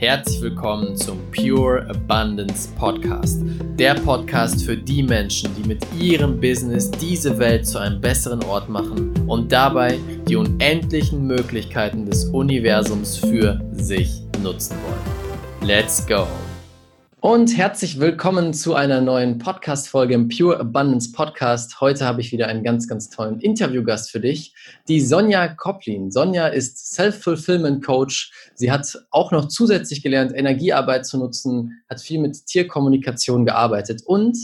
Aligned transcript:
Herzlich 0.00 0.40
willkommen 0.40 0.96
zum 0.96 1.18
Pure 1.30 1.86
Abundance 1.90 2.70
Podcast. 2.78 3.42
Der 3.78 3.92
Podcast 3.92 4.64
für 4.64 4.74
die 4.74 5.02
Menschen, 5.02 5.54
die 5.54 5.68
mit 5.68 5.84
ihrem 6.00 6.40
Business 6.40 6.90
diese 6.90 7.38
Welt 7.38 7.66
zu 7.66 7.76
einem 7.76 8.00
besseren 8.00 8.42
Ort 8.44 8.70
machen 8.70 9.12
und 9.28 9.52
dabei 9.52 9.98
die 10.26 10.36
unendlichen 10.36 11.26
Möglichkeiten 11.26 12.06
des 12.06 12.24
Universums 12.24 13.18
für 13.18 13.60
sich 13.72 14.22
nutzen 14.42 14.78
wollen. 14.86 15.68
Let's 15.68 16.06
go! 16.06 16.26
Und 17.22 17.54
herzlich 17.54 18.00
willkommen 18.00 18.54
zu 18.54 18.74
einer 18.74 19.02
neuen 19.02 19.36
Podcast-Folge 19.36 20.14
im 20.14 20.28
Pure 20.30 20.58
Abundance 20.58 21.12
Podcast. 21.12 21.78
Heute 21.78 22.06
habe 22.06 22.22
ich 22.22 22.32
wieder 22.32 22.46
einen 22.46 22.64
ganz, 22.64 22.88
ganz 22.88 23.10
tollen 23.10 23.40
Interviewgast 23.40 24.10
für 24.10 24.20
dich, 24.20 24.54
die 24.88 25.02
Sonja 25.02 25.48
Koplin. 25.48 26.10
Sonja 26.10 26.46
ist 26.46 26.94
Self-Fulfillment 26.94 27.84
Coach. 27.84 28.32
Sie 28.54 28.72
hat 28.72 28.98
auch 29.10 29.32
noch 29.32 29.48
zusätzlich 29.48 30.02
gelernt, 30.02 30.32
Energiearbeit 30.34 31.04
zu 31.04 31.18
nutzen, 31.18 31.82
hat 31.90 32.00
viel 32.00 32.20
mit 32.20 32.46
Tierkommunikation 32.46 33.44
gearbeitet 33.44 34.00
und 34.06 34.38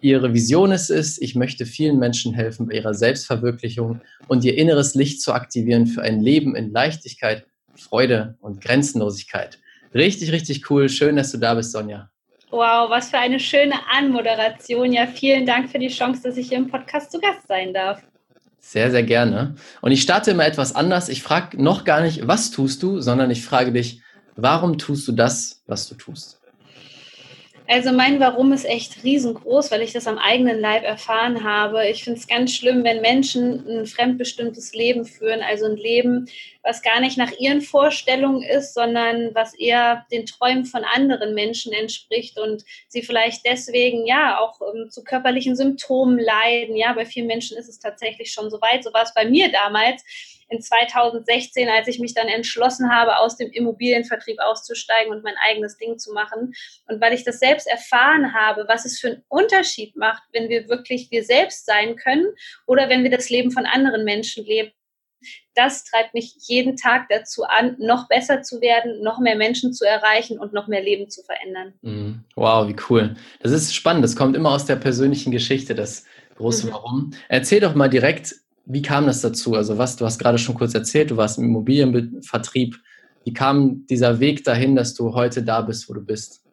ihre 0.00 0.34
Vision 0.34 0.72
ist 0.72 0.90
es, 0.90 1.22
ich 1.22 1.36
möchte 1.36 1.64
vielen 1.64 2.00
Menschen 2.00 2.34
helfen 2.34 2.66
bei 2.66 2.74
ihrer 2.74 2.94
Selbstverwirklichung 2.94 4.00
und 4.26 4.44
ihr 4.44 4.58
inneres 4.58 4.96
Licht 4.96 5.22
zu 5.22 5.32
aktivieren 5.32 5.86
für 5.86 6.02
ein 6.02 6.20
Leben 6.20 6.56
in 6.56 6.72
Leichtigkeit, 6.72 7.46
Freude 7.76 8.36
und 8.40 8.60
Grenzenlosigkeit. 8.60 9.60
Richtig, 9.94 10.32
richtig 10.32 10.68
cool. 10.70 10.88
Schön, 10.88 11.14
dass 11.14 11.30
du 11.30 11.38
da 11.38 11.54
bist, 11.54 11.70
Sonja. 11.70 12.10
Wow, 12.56 12.88
was 12.88 13.10
für 13.10 13.18
eine 13.18 13.38
schöne 13.38 13.74
Anmoderation. 13.92 14.90
Ja, 14.90 15.06
vielen 15.06 15.44
Dank 15.44 15.68
für 15.68 15.78
die 15.78 15.88
Chance, 15.88 16.22
dass 16.22 16.38
ich 16.38 16.48
hier 16.48 16.56
im 16.56 16.68
Podcast 16.68 17.12
zu 17.12 17.20
Gast 17.20 17.46
sein 17.46 17.74
darf. 17.74 18.00
Sehr, 18.60 18.90
sehr 18.90 19.02
gerne. 19.02 19.56
Und 19.82 19.92
ich 19.92 20.00
starte 20.00 20.30
immer 20.30 20.46
etwas 20.46 20.74
anders. 20.74 21.10
Ich 21.10 21.22
frage 21.22 21.62
noch 21.62 21.84
gar 21.84 22.00
nicht, 22.00 22.26
was 22.26 22.50
tust 22.50 22.82
du, 22.82 23.02
sondern 23.02 23.30
ich 23.30 23.44
frage 23.44 23.72
dich, 23.72 24.00
warum 24.36 24.78
tust 24.78 25.06
du 25.06 25.12
das, 25.12 25.64
was 25.66 25.86
du 25.86 25.96
tust? 25.96 26.40
Also 27.68 27.90
mein 27.90 28.20
Warum 28.20 28.52
ist 28.52 28.64
echt 28.64 29.02
riesengroß, 29.02 29.72
weil 29.72 29.82
ich 29.82 29.92
das 29.92 30.06
am 30.06 30.18
eigenen 30.18 30.60
Leib 30.60 30.84
erfahren 30.84 31.42
habe. 31.42 31.88
Ich 31.88 32.04
finde 32.04 32.20
es 32.20 32.28
ganz 32.28 32.54
schlimm, 32.54 32.84
wenn 32.84 33.00
Menschen 33.00 33.66
ein 33.68 33.86
fremdbestimmtes 33.86 34.72
Leben 34.72 35.04
führen, 35.04 35.42
also 35.42 35.66
ein 35.66 35.76
Leben, 35.76 36.28
was 36.62 36.82
gar 36.82 37.00
nicht 37.00 37.18
nach 37.18 37.32
ihren 37.40 37.62
Vorstellungen 37.62 38.42
ist, 38.42 38.72
sondern 38.72 39.34
was 39.34 39.52
eher 39.54 40.06
den 40.12 40.26
Träumen 40.26 40.64
von 40.64 40.84
anderen 40.84 41.34
Menschen 41.34 41.72
entspricht 41.72 42.38
und 42.38 42.64
sie 42.86 43.02
vielleicht 43.02 43.44
deswegen 43.44 44.06
ja 44.06 44.38
auch 44.38 44.60
um, 44.60 44.88
zu 44.88 45.02
körperlichen 45.02 45.56
Symptomen 45.56 46.20
leiden. 46.20 46.76
Ja, 46.76 46.92
bei 46.92 47.04
vielen 47.04 47.26
Menschen 47.26 47.56
ist 47.56 47.68
es 47.68 47.80
tatsächlich 47.80 48.32
schon 48.32 48.48
so 48.48 48.60
weit. 48.60 48.84
So 48.84 48.92
war 48.92 49.02
es 49.02 49.14
bei 49.14 49.24
mir 49.28 49.50
damals 49.50 50.04
in 50.48 50.60
2016, 50.60 51.68
als 51.68 51.88
ich 51.88 51.98
mich 51.98 52.14
dann 52.14 52.28
entschlossen 52.28 52.90
habe, 52.90 53.18
aus 53.18 53.36
dem 53.36 53.50
Immobilienvertrieb 53.50 54.38
auszusteigen 54.40 55.12
und 55.12 55.24
mein 55.24 55.34
eigenes 55.48 55.76
Ding 55.76 55.98
zu 55.98 56.12
machen. 56.12 56.54
Und 56.86 57.00
weil 57.00 57.12
ich 57.12 57.24
das 57.24 57.38
selbst 57.38 57.66
erfahren 57.66 58.34
habe, 58.34 58.64
was 58.68 58.84
es 58.84 58.98
für 58.98 59.08
einen 59.08 59.24
Unterschied 59.28 59.96
macht, 59.96 60.22
wenn 60.32 60.48
wir 60.48 60.68
wirklich 60.68 61.10
wir 61.10 61.24
selbst 61.24 61.66
sein 61.66 61.96
können 61.96 62.26
oder 62.66 62.88
wenn 62.88 63.02
wir 63.02 63.10
das 63.10 63.30
Leben 63.30 63.50
von 63.50 63.66
anderen 63.66 64.04
Menschen 64.04 64.44
leben. 64.44 64.70
Das 65.54 65.84
treibt 65.84 66.14
mich 66.14 66.34
jeden 66.46 66.76
Tag 66.76 67.06
dazu 67.08 67.44
an, 67.44 67.76
noch 67.78 68.06
besser 68.06 68.42
zu 68.42 68.60
werden, 68.60 69.02
noch 69.02 69.18
mehr 69.18 69.36
Menschen 69.36 69.72
zu 69.72 69.84
erreichen 69.84 70.38
und 70.38 70.52
noch 70.52 70.68
mehr 70.68 70.82
Leben 70.82 71.08
zu 71.08 71.22
verändern. 71.22 71.72
Mhm. 71.80 72.24
Wow, 72.36 72.68
wie 72.68 72.76
cool. 72.88 73.16
Das 73.40 73.52
ist 73.52 73.74
spannend. 73.74 74.04
Das 74.04 74.14
kommt 74.14 74.36
immer 74.36 74.50
aus 74.50 74.66
der 74.66 74.76
persönlichen 74.76 75.32
Geschichte, 75.32 75.74
das 75.74 76.04
große 76.36 76.66
mhm. 76.66 76.72
Warum. 76.72 77.10
Erzähl 77.28 77.60
doch 77.60 77.74
mal 77.74 77.88
direkt, 77.88 78.34
wie 78.66 78.82
kam 78.82 79.06
das 79.06 79.20
dazu? 79.20 79.54
Also 79.54 79.78
was, 79.78 79.96
du 79.96 80.04
hast 80.04 80.18
gerade 80.18 80.38
schon 80.38 80.56
kurz 80.56 80.74
erzählt, 80.74 81.10
du 81.10 81.16
warst 81.16 81.38
im 81.38 81.44
Immobilienvertrieb. 81.44 82.76
Wie 83.24 83.32
kam 83.32 83.86
dieser 83.86 84.20
Weg 84.20 84.44
dahin, 84.44 84.76
dass 84.76 84.94
du 84.94 85.14
heute 85.14 85.42
da 85.42 85.60
bist, 85.60 85.88
wo 85.88 85.94
du 85.94 86.00
bist? 86.00 86.45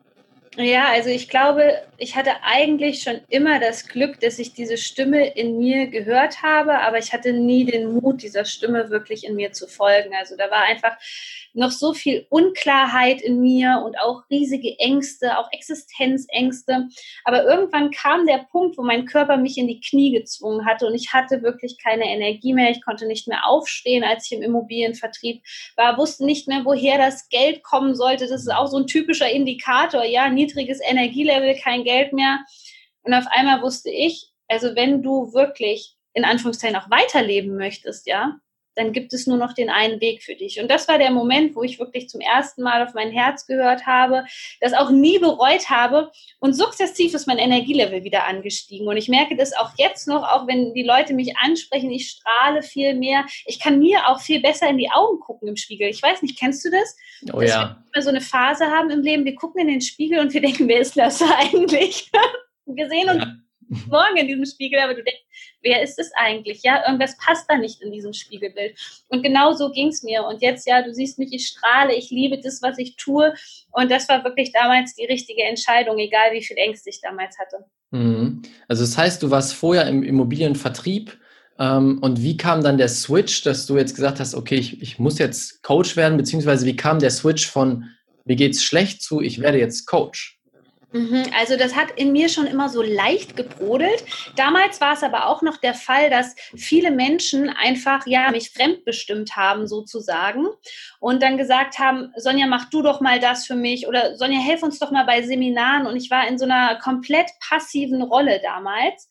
Ja, 0.56 0.90
also 0.92 1.10
ich 1.10 1.30
glaube, 1.30 1.82
ich 1.98 2.16
hatte 2.16 2.32
eigentlich 2.44 3.02
schon 3.02 3.22
immer 3.30 3.60
das 3.60 3.88
Glück, 3.88 4.20
dass 4.20 4.38
ich 4.38 4.54
diese 4.54 4.78
Stimme 4.78 5.26
in 5.36 5.58
mir 5.58 5.88
gehört 5.88 6.44
habe, 6.44 6.80
aber 6.80 7.00
ich 7.00 7.12
hatte 7.12 7.34
nie 7.34 7.66
den 7.66 7.94
Mut, 7.94 8.22
dieser 8.22 8.46
Stimme 8.46 8.92
wirklich 8.92 9.24
in 9.26 9.36
mir 9.36 9.52
zu 9.52 9.68
folgen. 9.68 10.14
Also 10.14 10.36
da 10.38 10.52
war 10.52 10.64
einfach 10.64 10.96
noch 11.54 11.72
so 11.72 11.94
viel 11.94 12.26
Unklarheit 12.30 13.22
in 13.22 13.40
mir 13.40 13.84
und 13.86 14.00
auch 14.00 14.24
riesige 14.30 14.78
Ängste, 14.80 15.38
auch 15.38 15.52
Existenzängste. 15.52 16.88
Aber 17.24 17.44
irgendwann 17.46 17.92
kam 17.92 18.26
der 18.26 18.46
Punkt, 18.52 18.78
wo 18.78 18.84
mein 18.84 19.06
Körper 19.06 19.38
mich 19.38 19.58
in 19.58 19.68
die 19.68 19.80
Knie 19.80 20.12
gezwungen 20.12 20.66
hatte 20.66 20.88
und 20.88 20.96
ich 20.96 21.14
hatte 21.14 21.42
wirklich 21.44 21.78
keine 21.82 22.06
Energie 22.06 22.54
mehr. 22.54 22.72
Ich 22.72 22.84
konnte 22.84 23.08
nicht 23.08 23.28
mehr 23.28 23.48
aufstehen, 23.48 24.04
als 24.04 24.26
ich 24.26 24.38
im 24.38 24.42
Immobilienvertrieb 24.42 25.44
war, 25.76 25.98
wusste 25.98 26.26
nicht 26.26 26.48
mehr, 26.48 26.62
woher 26.66 26.98
das 26.98 27.30
Geld 27.30 27.64
kommen 27.64 27.96
sollte. 27.96 28.28
Das 28.28 28.42
ist 28.42 28.54
auch 28.54 28.68
so 28.68 28.78
ein 28.78 28.88
typischer 28.88 29.30
Indikator. 29.30 30.04
Ja, 30.04 30.30
niedriges 30.44 30.80
Energielevel, 30.82 31.56
kein 31.56 31.84
Geld 31.84 32.14
mehr. 32.14 32.40
Und 33.04 33.14
auf 33.14 33.26
einmal 33.30 33.62
wusste 33.62 33.90
ich, 33.90 34.30
also 34.48 34.76
wenn 34.76 35.02
du 35.02 35.34
wirklich 35.34 35.96
in 36.14 36.26
Anführungszeichen 36.26 36.76
auch 36.76 36.90
weiterleben 36.90 37.56
möchtest, 37.56 38.08
ja, 38.08 38.40
dann 38.76 38.92
gibt 38.92 39.14
es 39.14 39.28
nur 39.28 39.38
noch 39.38 39.54
den 39.54 39.70
einen 39.70 40.02
Weg 40.02 40.24
für 40.24 40.36
dich. 40.36 40.60
Und 40.60 40.70
das 40.70 40.88
war 40.88 40.98
der 40.98 41.12
Moment, 41.12 41.56
wo 41.56 41.64
ich 41.64 41.80
wirklich 41.80 42.10
zum 42.10 42.22
ersten 42.22 42.64
Mal 42.64 42.84
auf 42.84 42.94
mein 42.94 43.12
Herz 43.12 43.46
gehört 43.46 43.86
habe, 43.86 44.26
das 44.62 44.74
auch 44.74 44.90
nie 44.90 45.20
bereut 45.20 45.70
habe 45.70 46.12
und 46.40 46.54
sukzessiv 46.54 47.14
ist 47.14 47.28
mein 47.28 47.38
Energielevel 47.38 48.04
wieder 48.04 48.26
angestiegen. 48.26 48.88
Und 48.88 48.98
ich 48.98 49.10
merke 49.10 49.36
das 49.36 49.54
auch 49.54 49.72
jetzt 49.78 50.08
noch, 50.08 50.24
auch 50.24 50.48
wenn 50.48 50.74
die 50.74 50.84
Leute 50.84 51.14
mich 51.14 51.38
ansprechen, 51.38 51.92
ich 51.92 52.10
strahle 52.10 52.62
viel 52.62 52.96
mehr. 52.96 53.26
Ich 53.46 53.60
kann 53.60 53.80
mir 53.80 54.08
auch 54.08 54.20
viel 54.20 54.42
besser 54.42 54.70
in 54.70 54.78
die 54.78 54.92
Augen 54.92 55.20
gucken 55.20 55.48
im 55.48 55.56
Spiegel. 55.56 55.90
Ich 55.90 56.02
weiß 56.02 56.22
nicht, 56.22 56.38
kennst 56.40 56.66
du 56.66 56.72
das? 56.72 56.96
Oh 57.34 57.42
Dass 57.42 57.50
ja. 57.50 57.84
wir 57.94 58.02
so 58.02 58.10
eine 58.10 58.22
Phase 58.22 58.66
haben 58.66 58.90
im 58.90 59.02
Leben, 59.02 59.26
wir 59.26 59.36
gucken 59.36 59.62
in 59.62 59.68
den 59.68 59.82
Spiegel 59.82 60.20
und 60.20 60.34
wir 60.34 60.42
denken, 60.42 60.68
wer 60.68 60.80
ist 60.80 60.98
das 60.98 61.22
eigentlich? 61.38 62.10
wir 62.66 62.90
sehen 62.90 63.10
uns 63.10 63.24
ja 63.24 63.34
morgen 63.90 64.18
in 64.18 64.28
diesem 64.28 64.46
Spiegel, 64.46 64.80
aber 64.80 64.94
du 64.94 65.04
denkst, 65.04 65.24
wer 65.62 65.82
ist 65.82 66.00
es 66.00 66.12
eigentlich? 66.16 66.62
Ja, 66.64 66.84
irgendwas 66.86 67.18
passt 67.18 67.50
da 67.50 67.58
nicht 67.58 67.82
in 67.82 67.92
diesem 67.92 68.14
Spiegelbild. 68.14 68.78
Und 69.10 69.24
genau 69.24 69.54
so 69.54 69.72
ging 69.72 69.90
es 69.90 70.04
mir. 70.04 70.24
Und 70.26 70.42
jetzt, 70.42 70.68
ja, 70.68 70.82
du 70.82 70.94
siehst 70.94 71.20
mich, 71.20 71.34
ich 71.34 71.48
strahle, 71.48 71.96
ich 71.96 72.10
liebe 72.10 72.40
das, 72.40 72.62
was 72.62 72.78
ich 72.78 72.96
tue. 72.96 73.34
Und 73.72 73.92
das 73.92 74.08
war 74.10 74.24
wirklich 74.24 74.52
damals 74.52 74.96
die 74.96 75.06
richtige 75.06 75.44
Entscheidung, 75.44 75.98
egal 75.98 76.34
wie 76.34 76.44
viel 76.44 76.58
Ängste 76.58 76.90
ich 76.90 77.02
damals 77.02 77.38
hatte. 77.40 77.66
Mhm. 77.92 78.42
Also 78.68 78.84
das 78.84 78.98
heißt, 78.98 79.24
du 79.24 79.32
warst 79.32 79.54
vorher 79.54 79.88
im 79.88 80.04
Immobilienvertrieb. 80.04 81.18
Ähm, 81.60 82.00
und 82.02 82.22
wie 82.22 82.38
kam 82.38 82.64
dann 82.64 82.78
der 82.78 82.90
Switch, 82.90 83.44
dass 83.44 83.66
du 83.66 83.78
jetzt 83.78 83.96
gesagt 83.96 84.20
hast, 84.20 84.36
okay, 84.36 84.56
ich, 84.56 84.82
ich 84.82 85.00
muss 85.00 85.20
jetzt 85.20 85.62
Coach 85.64 85.96
werden, 85.96 86.18
beziehungsweise 86.18 86.66
wie 86.66 86.76
kam 86.76 87.00
der 87.00 87.12
Switch 87.12 87.48
von 87.48 87.86
mir 88.26 88.36
geht's 88.36 88.64
schlecht 88.64 89.02
zu, 89.02 89.22
ich 89.22 89.42
werde 89.42 89.60
jetzt 89.60 89.86
Coach? 89.86 90.40
Mhm, 90.94 91.26
also 91.36 91.58
das 91.58 91.76
hat 91.76 91.90
in 91.96 92.12
mir 92.12 92.30
schon 92.30 92.46
immer 92.46 92.70
so 92.70 92.84
leicht 92.84 93.36
gebrodelt. 93.36 94.06
Damals 94.36 94.80
war 94.80 94.94
es 94.94 95.02
aber 95.02 95.26
auch 95.26 95.42
noch 95.42 95.58
der 95.58 95.74
Fall, 95.74 96.12
dass 96.12 96.36
viele 96.56 96.92
Menschen 96.92 97.50
einfach 97.50 98.06
ja 98.06 98.30
mich 98.30 98.52
fremdbestimmt 98.52 99.36
haben 99.36 99.68
sozusagen 99.68 100.46
und 101.00 101.24
dann 101.24 101.38
gesagt 101.38 101.80
haben, 101.80 102.14
Sonja, 102.16 102.46
mach 102.46 102.70
du 102.70 102.84
doch 102.84 103.02
mal 103.02 103.20
das 103.20 103.48
für 103.48 103.56
mich 103.56 103.88
oder 103.88 104.16
Sonja, 104.18 104.40
helf 104.40 104.62
uns 104.62 104.78
doch 104.78 104.92
mal 104.92 105.06
bei 105.06 105.24
Seminaren 105.24 105.88
und 105.88 105.96
ich 105.98 106.12
war 106.12 106.28
in 106.28 106.38
so 106.38 106.46
einer 106.46 106.76
komplett 106.76 107.32
passiven 107.40 108.04
Rolle 108.04 108.40
damals. 108.44 109.10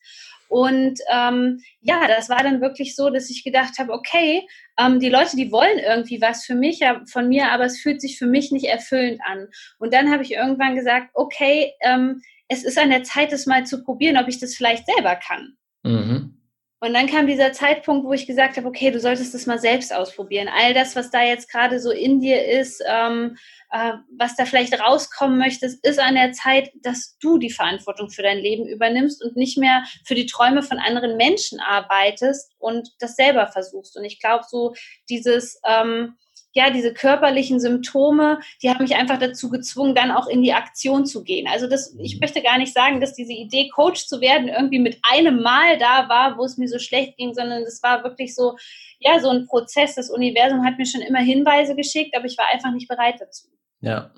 Und 0.53 0.99
ähm, 1.11 1.63
ja, 1.81 2.07
das 2.07 2.29
war 2.29 2.43
dann 2.43 2.61
wirklich 2.61 2.95
so, 2.95 3.09
dass 3.09 3.31
ich 3.31 3.43
gedacht 3.43 3.79
habe, 3.79 3.91
okay, 3.91 4.47
ähm, 4.77 4.99
die 4.99 5.09
Leute, 5.09 5.35
die 5.35 5.51
wollen 5.51 5.79
irgendwie 5.79 6.21
was 6.21 6.45
für 6.45 6.53
mich, 6.53 6.81
von 7.07 7.27
mir, 7.27 7.51
aber 7.51 7.65
es 7.65 7.79
fühlt 7.79 7.99
sich 7.99 8.19
für 8.19 8.27
mich 8.27 8.51
nicht 8.51 8.65
erfüllend 8.65 9.19
an. 9.25 9.47
Und 9.79 9.95
dann 9.95 10.11
habe 10.11 10.21
ich 10.21 10.33
irgendwann 10.33 10.75
gesagt, 10.75 11.09
okay, 11.15 11.73
ähm, 11.81 12.21
es 12.49 12.63
ist 12.63 12.77
an 12.77 12.91
der 12.91 13.01
Zeit, 13.01 13.31
das 13.31 13.47
mal 13.47 13.65
zu 13.65 13.83
probieren, 13.83 14.15
ob 14.15 14.27
ich 14.27 14.39
das 14.39 14.53
vielleicht 14.53 14.85
selber 14.85 15.15
kann. 15.15 15.57
Mhm. 15.81 16.37
Und 16.83 16.93
dann 16.93 17.07
kam 17.07 17.27
dieser 17.27 17.53
Zeitpunkt, 17.53 18.05
wo 18.05 18.11
ich 18.11 18.27
gesagt 18.27 18.57
habe, 18.57 18.67
okay, 18.67 18.91
du 18.91 18.99
solltest 18.99 19.33
das 19.33 19.45
mal 19.45 19.57
selbst 19.57 19.95
ausprobieren. 19.95 20.49
All 20.53 20.73
das, 20.73 20.97
was 20.97 21.09
da 21.11 21.23
jetzt 21.23 21.49
gerade 21.49 21.79
so 21.79 21.91
in 21.91 22.19
dir 22.19 22.45
ist, 22.45 22.83
ähm, 22.85 23.37
äh, 23.71 23.93
was 24.17 24.35
da 24.35 24.43
vielleicht 24.43 24.77
rauskommen 24.77 25.37
möchtest, 25.37 25.81
ist 25.87 25.97
an 25.97 26.15
der 26.15 26.33
Zeit, 26.33 26.71
dass 26.81 27.17
du 27.19 27.37
die 27.37 27.51
Verantwortung 27.51 28.09
für 28.09 28.21
dein 28.21 28.37
Leben 28.37 28.67
übernimmst 28.67 29.23
und 29.23 29.37
nicht 29.37 29.57
mehr 29.57 29.85
für 30.05 30.13
die 30.13 30.25
Träume 30.25 30.61
von 30.61 30.77
anderen 30.77 31.15
Menschen 31.15 31.61
arbeitest 31.61 32.51
und 32.59 32.89
das 32.99 33.15
selber 33.15 33.47
versuchst. 33.47 33.95
Und 33.95 34.03
ich 34.03 34.19
glaube, 34.19 34.43
so 34.45 34.73
dieses, 35.07 35.61
ähm, 35.65 36.17
ja, 36.53 36.69
diese 36.69 36.93
körperlichen 36.93 37.59
Symptome, 37.59 38.39
die 38.61 38.69
haben 38.69 38.83
mich 38.83 38.95
einfach 38.95 39.17
dazu 39.17 39.49
gezwungen, 39.49 39.95
dann 39.95 40.11
auch 40.11 40.27
in 40.27 40.43
die 40.43 40.53
Aktion 40.53 41.05
zu 41.05 41.23
gehen. 41.23 41.47
Also 41.47 41.67
das, 41.67 41.95
ich 41.97 42.19
möchte 42.19 42.41
gar 42.41 42.59
nicht 42.59 42.73
sagen, 42.73 43.01
dass 43.01 43.15
diese 43.15 43.33
Idee, 43.33 43.69
Coach 43.69 44.05
zu 44.05 44.21
werden, 44.21 44.47
irgendwie 44.47 44.79
mit 44.79 44.99
einem 45.11 45.41
Mal 45.41 45.79
da 45.79 46.07
war, 46.09 46.37
wo 46.37 46.45
es 46.45 46.57
mir 46.57 46.67
so 46.67 46.77
schlecht 46.77 47.17
ging, 47.17 47.33
sondern 47.33 47.63
es 47.63 47.81
war 47.81 48.03
wirklich 48.03 48.35
so, 48.35 48.55
ja, 48.99 49.19
so 49.19 49.29
ein 49.29 49.47
Prozess. 49.47 49.95
Das 49.95 50.11
Universum 50.11 50.63
hat 50.63 50.77
mir 50.77 50.85
schon 50.85 51.01
immer 51.01 51.19
Hinweise 51.19 51.75
geschickt, 51.75 52.15
aber 52.15 52.25
ich 52.25 52.37
war 52.37 52.45
einfach 52.53 52.71
nicht 52.71 52.87
bereit 52.87 53.15
dazu. 53.19 53.47
Ja, 53.81 54.11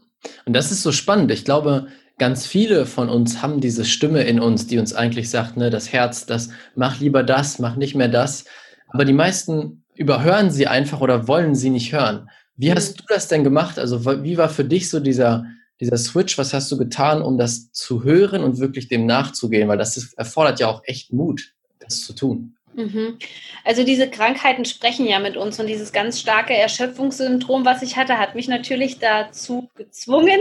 und 0.45 0.53
das 0.53 0.71
ist 0.71 0.83
so 0.83 0.91
spannend. 0.91 1.31
Ich 1.31 1.45
glaube, 1.45 1.87
ganz 2.17 2.45
viele 2.45 2.85
von 2.85 3.07
uns 3.07 3.41
haben 3.41 3.61
diese 3.61 3.85
Stimme 3.85 4.23
in 4.23 4.41
uns, 4.41 4.67
die 4.67 4.77
uns 4.77 4.93
eigentlich 4.93 5.29
sagt, 5.29 5.55
ne, 5.55 5.69
das 5.69 5.93
Herz, 5.93 6.25
das 6.25 6.49
mach 6.75 6.99
lieber 6.99 7.23
das, 7.23 7.59
mach 7.59 7.77
nicht 7.77 7.95
mehr 7.95 8.09
das. 8.09 8.43
Aber 8.89 9.05
die 9.05 9.13
meisten 9.13 9.84
überhören 9.95 10.51
sie 10.51 10.67
einfach 10.67 11.01
oder 11.01 11.27
wollen 11.27 11.55
sie 11.55 11.69
nicht 11.69 11.93
hören. 11.93 12.29
Wie 12.57 12.71
hast 12.71 12.99
du 12.99 13.03
das 13.07 13.27
denn 13.27 13.43
gemacht? 13.43 13.79
Also 13.79 14.05
wie 14.23 14.37
war 14.37 14.49
für 14.49 14.65
dich 14.65 14.89
so 14.89 14.99
dieser, 14.99 15.45
dieser 15.79 15.97
Switch? 15.97 16.37
Was 16.37 16.53
hast 16.53 16.71
du 16.71 16.77
getan, 16.77 17.21
um 17.21 17.37
das 17.37 17.71
zu 17.71 18.03
hören 18.03 18.43
und 18.43 18.59
wirklich 18.59 18.87
dem 18.87 19.05
nachzugehen? 19.05 19.67
Weil 19.67 19.77
das 19.77 19.97
ist, 19.97 20.13
erfordert 20.17 20.59
ja 20.59 20.67
auch 20.67 20.81
echt 20.85 21.11
Mut, 21.11 21.53
das 21.79 22.01
zu 22.01 22.13
tun. 22.13 22.55
Mhm. 22.75 23.17
Also 23.63 23.83
diese 23.83 24.09
Krankheiten 24.09 24.65
sprechen 24.65 25.07
ja 25.07 25.19
mit 25.19 25.37
uns 25.37 25.59
und 25.59 25.67
dieses 25.67 25.91
ganz 25.91 26.19
starke 26.19 26.53
Erschöpfungssyndrom, 26.53 27.65
was 27.65 27.81
ich 27.81 27.95
hatte, 27.95 28.19
hat 28.19 28.35
mich 28.35 28.47
natürlich 28.47 28.99
dazu 28.99 29.69
gezwungen, 29.75 30.39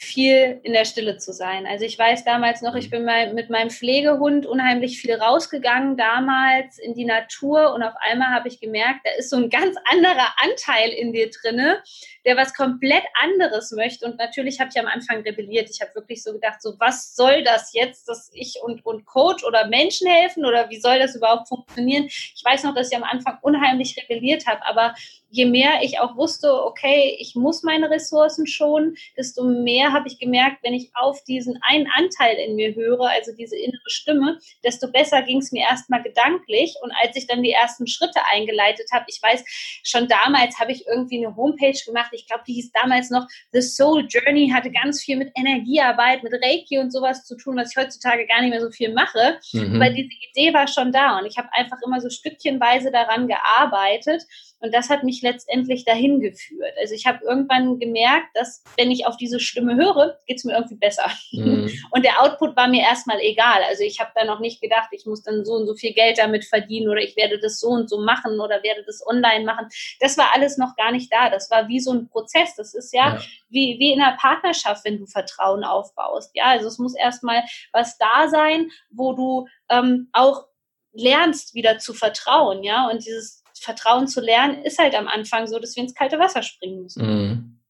viel 0.00 0.60
in 0.62 0.74
der 0.74 0.84
Stille 0.84 1.18
zu 1.18 1.32
sein. 1.32 1.66
Also 1.66 1.84
ich 1.84 1.98
weiß 1.98 2.24
damals 2.24 2.62
noch, 2.62 2.76
ich 2.76 2.86
mhm. 2.86 2.90
bin 2.90 3.04
mal 3.04 3.34
mit 3.34 3.50
meinem 3.50 3.68
Pflegehund 3.68 4.46
unheimlich 4.46 5.00
viel 5.00 5.12
rausgegangen, 5.12 5.96
damals 5.96 6.78
in 6.78 6.94
die 6.94 7.04
Natur 7.04 7.74
und 7.74 7.82
auf 7.82 7.94
einmal 7.98 8.28
habe 8.28 8.46
ich 8.46 8.60
gemerkt, 8.60 9.00
da 9.02 9.10
ist 9.18 9.28
so 9.28 9.36
ein 9.36 9.50
ganz 9.50 9.76
anderer 9.90 10.34
Anteil 10.36 10.90
in 10.90 11.12
dir 11.12 11.28
drinne, 11.30 11.82
der 12.24 12.36
was 12.36 12.54
komplett 12.54 13.02
anderes 13.20 13.72
möchte. 13.72 14.06
Und 14.06 14.18
natürlich 14.18 14.60
habe 14.60 14.70
ich 14.72 14.78
am 14.78 14.86
Anfang 14.86 15.22
rebelliert. 15.22 15.68
Ich 15.68 15.80
habe 15.80 15.92
wirklich 15.96 16.22
so 16.22 16.32
gedacht, 16.32 16.62
so 16.62 16.76
was 16.78 17.16
soll 17.16 17.42
das 17.42 17.72
jetzt, 17.72 18.08
dass 18.08 18.30
ich 18.32 18.60
und, 18.62 18.86
und 18.86 19.04
Coach 19.04 19.42
oder 19.42 19.66
Menschen 19.66 20.06
helfen 20.06 20.46
oder 20.46 20.70
wie 20.70 20.78
soll 20.78 21.00
das 21.00 21.16
überhaupt 21.16 21.48
funktionieren? 21.48 22.04
Ich 22.06 22.42
weiß 22.44 22.62
noch, 22.62 22.74
dass 22.76 22.92
ich 22.92 22.96
am 22.96 23.02
Anfang 23.02 23.38
unheimlich 23.42 23.96
rebelliert 23.96 24.46
habe, 24.46 24.64
aber 24.64 24.94
je 25.30 25.46
mehr 25.46 25.82
ich 25.82 26.00
auch 26.00 26.16
wusste, 26.16 26.64
okay, 26.64 27.16
ich 27.18 27.34
muss 27.34 27.62
meine 27.62 27.90
Ressourcen 27.90 28.46
schonen, 28.46 28.96
desto 29.16 29.44
mehr 29.44 29.92
habe 29.92 30.08
ich 30.08 30.18
gemerkt, 30.18 30.58
wenn 30.62 30.74
ich 30.74 30.90
auf 30.94 31.22
diesen 31.24 31.58
einen 31.62 31.86
Anteil 31.96 32.36
in 32.36 32.56
mir 32.56 32.74
höre, 32.74 33.08
also 33.08 33.32
diese 33.32 33.56
innere 33.56 33.78
Stimme, 33.86 34.38
desto 34.64 34.90
besser 34.90 35.22
ging 35.22 35.38
es 35.38 35.52
mir 35.52 35.62
erstmal 35.62 36.02
gedanklich. 36.02 36.74
Und 36.82 36.92
als 37.02 37.16
ich 37.16 37.26
dann 37.26 37.42
die 37.42 37.52
ersten 37.52 37.86
Schritte 37.86 38.20
eingeleitet 38.32 38.88
habe, 38.92 39.04
ich 39.08 39.20
weiß, 39.22 39.44
schon 39.84 40.08
damals 40.08 40.58
habe 40.58 40.72
ich 40.72 40.86
irgendwie 40.86 41.24
eine 41.24 41.36
Homepage 41.36 41.78
gemacht, 41.84 42.10
ich 42.12 42.26
glaube, 42.26 42.44
die 42.46 42.54
hieß 42.54 42.72
damals 42.72 43.10
noch 43.10 43.26
The 43.52 43.60
Soul 43.60 44.06
Journey, 44.08 44.50
hatte 44.54 44.70
ganz 44.70 45.02
viel 45.02 45.16
mit 45.16 45.32
Energiearbeit, 45.36 46.22
mit 46.22 46.32
Reiki 46.32 46.78
und 46.78 46.90
sowas 46.92 47.24
zu 47.24 47.36
tun, 47.36 47.56
was 47.56 47.70
ich 47.70 47.76
heutzutage 47.76 48.26
gar 48.26 48.40
nicht 48.40 48.50
mehr 48.50 48.60
so 48.60 48.70
viel 48.70 48.92
mache. 48.92 49.38
Mhm. 49.52 49.76
Aber 49.76 49.90
diese 49.90 50.10
Idee 50.30 50.54
war 50.54 50.66
schon 50.66 50.92
da 50.92 51.18
und 51.18 51.26
ich 51.26 51.36
habe 51.36 51.48
einfach 51.52 51.78
immer 51.84 52.00
so 52.00 52.08
stückchenweise 52.08 52.90
daran 52.90 53.28
gearbeitet. 53.28 54.22
Und 54.60 54.74
das 54.74 54.90
hat 54.90 55.04
mich 55.04 55.22
letztendlich 55.22 55.84
dahin 55.84 56.20
geführt. 56.20 56.72
Also 56.80 56.94
ich 56.94 57.06
habe 57.06 57.24
irgendwann 57.24 57.78
gemerkt, 57.78 58.28
dass 58.34 58.62
wenn 58.76 58.90
ich 58.90 59.06
auf 59.06 59.16
diese 59.16 59.38
Stimme 59.38 59.76
höre, 59.76 60.18
geht 60.26 60.38
es 60.38 60.44
mir 60.44 60.54
irgendwie 60.54 60.76
besser. 60.76 61.10
Mhm. 61.32 61.70
Und 61.90 62.04
der 62.04 62.22
Output 62.22 62.56
war 62.56 62.68
mir 62.68 62.82
erstmal 62.82 63.20
egal. 63.20 63.62
Also 63.68 63.84
ich 63.84 64.00
habe 64.00 64.10
da 64.14 64.24
noch 64.24 64.40
nicht 64.40 64.60
gedacht, 64.60 64.88
ich 64.92 65.06
muss 65.06 65.22
dann 65.22 65.44
so 65.44 65.52
und 65.52 65.66
so 65.66 65.74
viel 65.74 65.92
Geld 65.92 66.18
damit 66.18 66.44
verdienen 66.44 66.88
oder 66.88 67.00
ich 67.00 67.16
werde 67.16 67.38
das 67.38 67.60
so 67.60 67.68
und 67.68 67.88
so 67.88 68.00
machen 68.00 68.40
oder 68.40 68.62
werde 68.62 68.82
das 68.84 69.04
online 69.06 69.44
machen. 69.44 69.68
Das 70.00 70.18
war 70.18 70.34
alles 70.34 70.58
noch 70.58 70.74
gar 70.76 70.92
nicht 70.92 71.12
da. 71.12 71.30
Das 71.30 71.50
war 71.50 71.68
wie 71.68 71.80
so 71.80 71.92
ein 71.92 72.08
Prozess. 72.08 72.56
Das 72.56 72.74
ist 72.74 72.92
ja, 72.92 73.14
ja. 73.14 73.22
Wie, 73.48 73.76
wie 73.78 73.92
in 73.92 74.00
einer 74.00 74.16
Partnerschaft, 74.16 74.84
wenn 74.84 74.98
du 74.98 75.06
Vertrauen 75.06 75.64
aufbaust. 75.64 76.32
Ja, 76.34 76.46
also 76.46 76.66
es 76.66 76.78
muss 76.78 76.94
erstmal 76.94 77.44
was 77.72 77.96
da 77.98 78.28
sein, 78.28 78.70
wo 78.90 79.12
du 79.12 79.46
ähm, 79.70 80.08
auch 80.12 80.48
lernst, 80.92 81.54
wieder 81.54 81.78
zu 81.78 81.94
vertrauen, 81.94 82.62
ja, 82.62 82.88
und 82.88 83.04
dieses 83.04 83.37
Vertrauen 83.64 84.08
zu 84.08 84.20
lernen, 84.20 84.62
ist 84.62 84.78
halt 84.78 84.94
am 84.94 85.08
Anfang 85.08 85.46
so, 85.46 85.58
dass 85.58 85.76
wir 85.76 85.82
ins 85.82 85.94
kalte 85.94 86.18
Wasser 86.18 86.42
springen 86.42 86.82
müssen. 86.82 87.06
Mhm. 87.06 87.60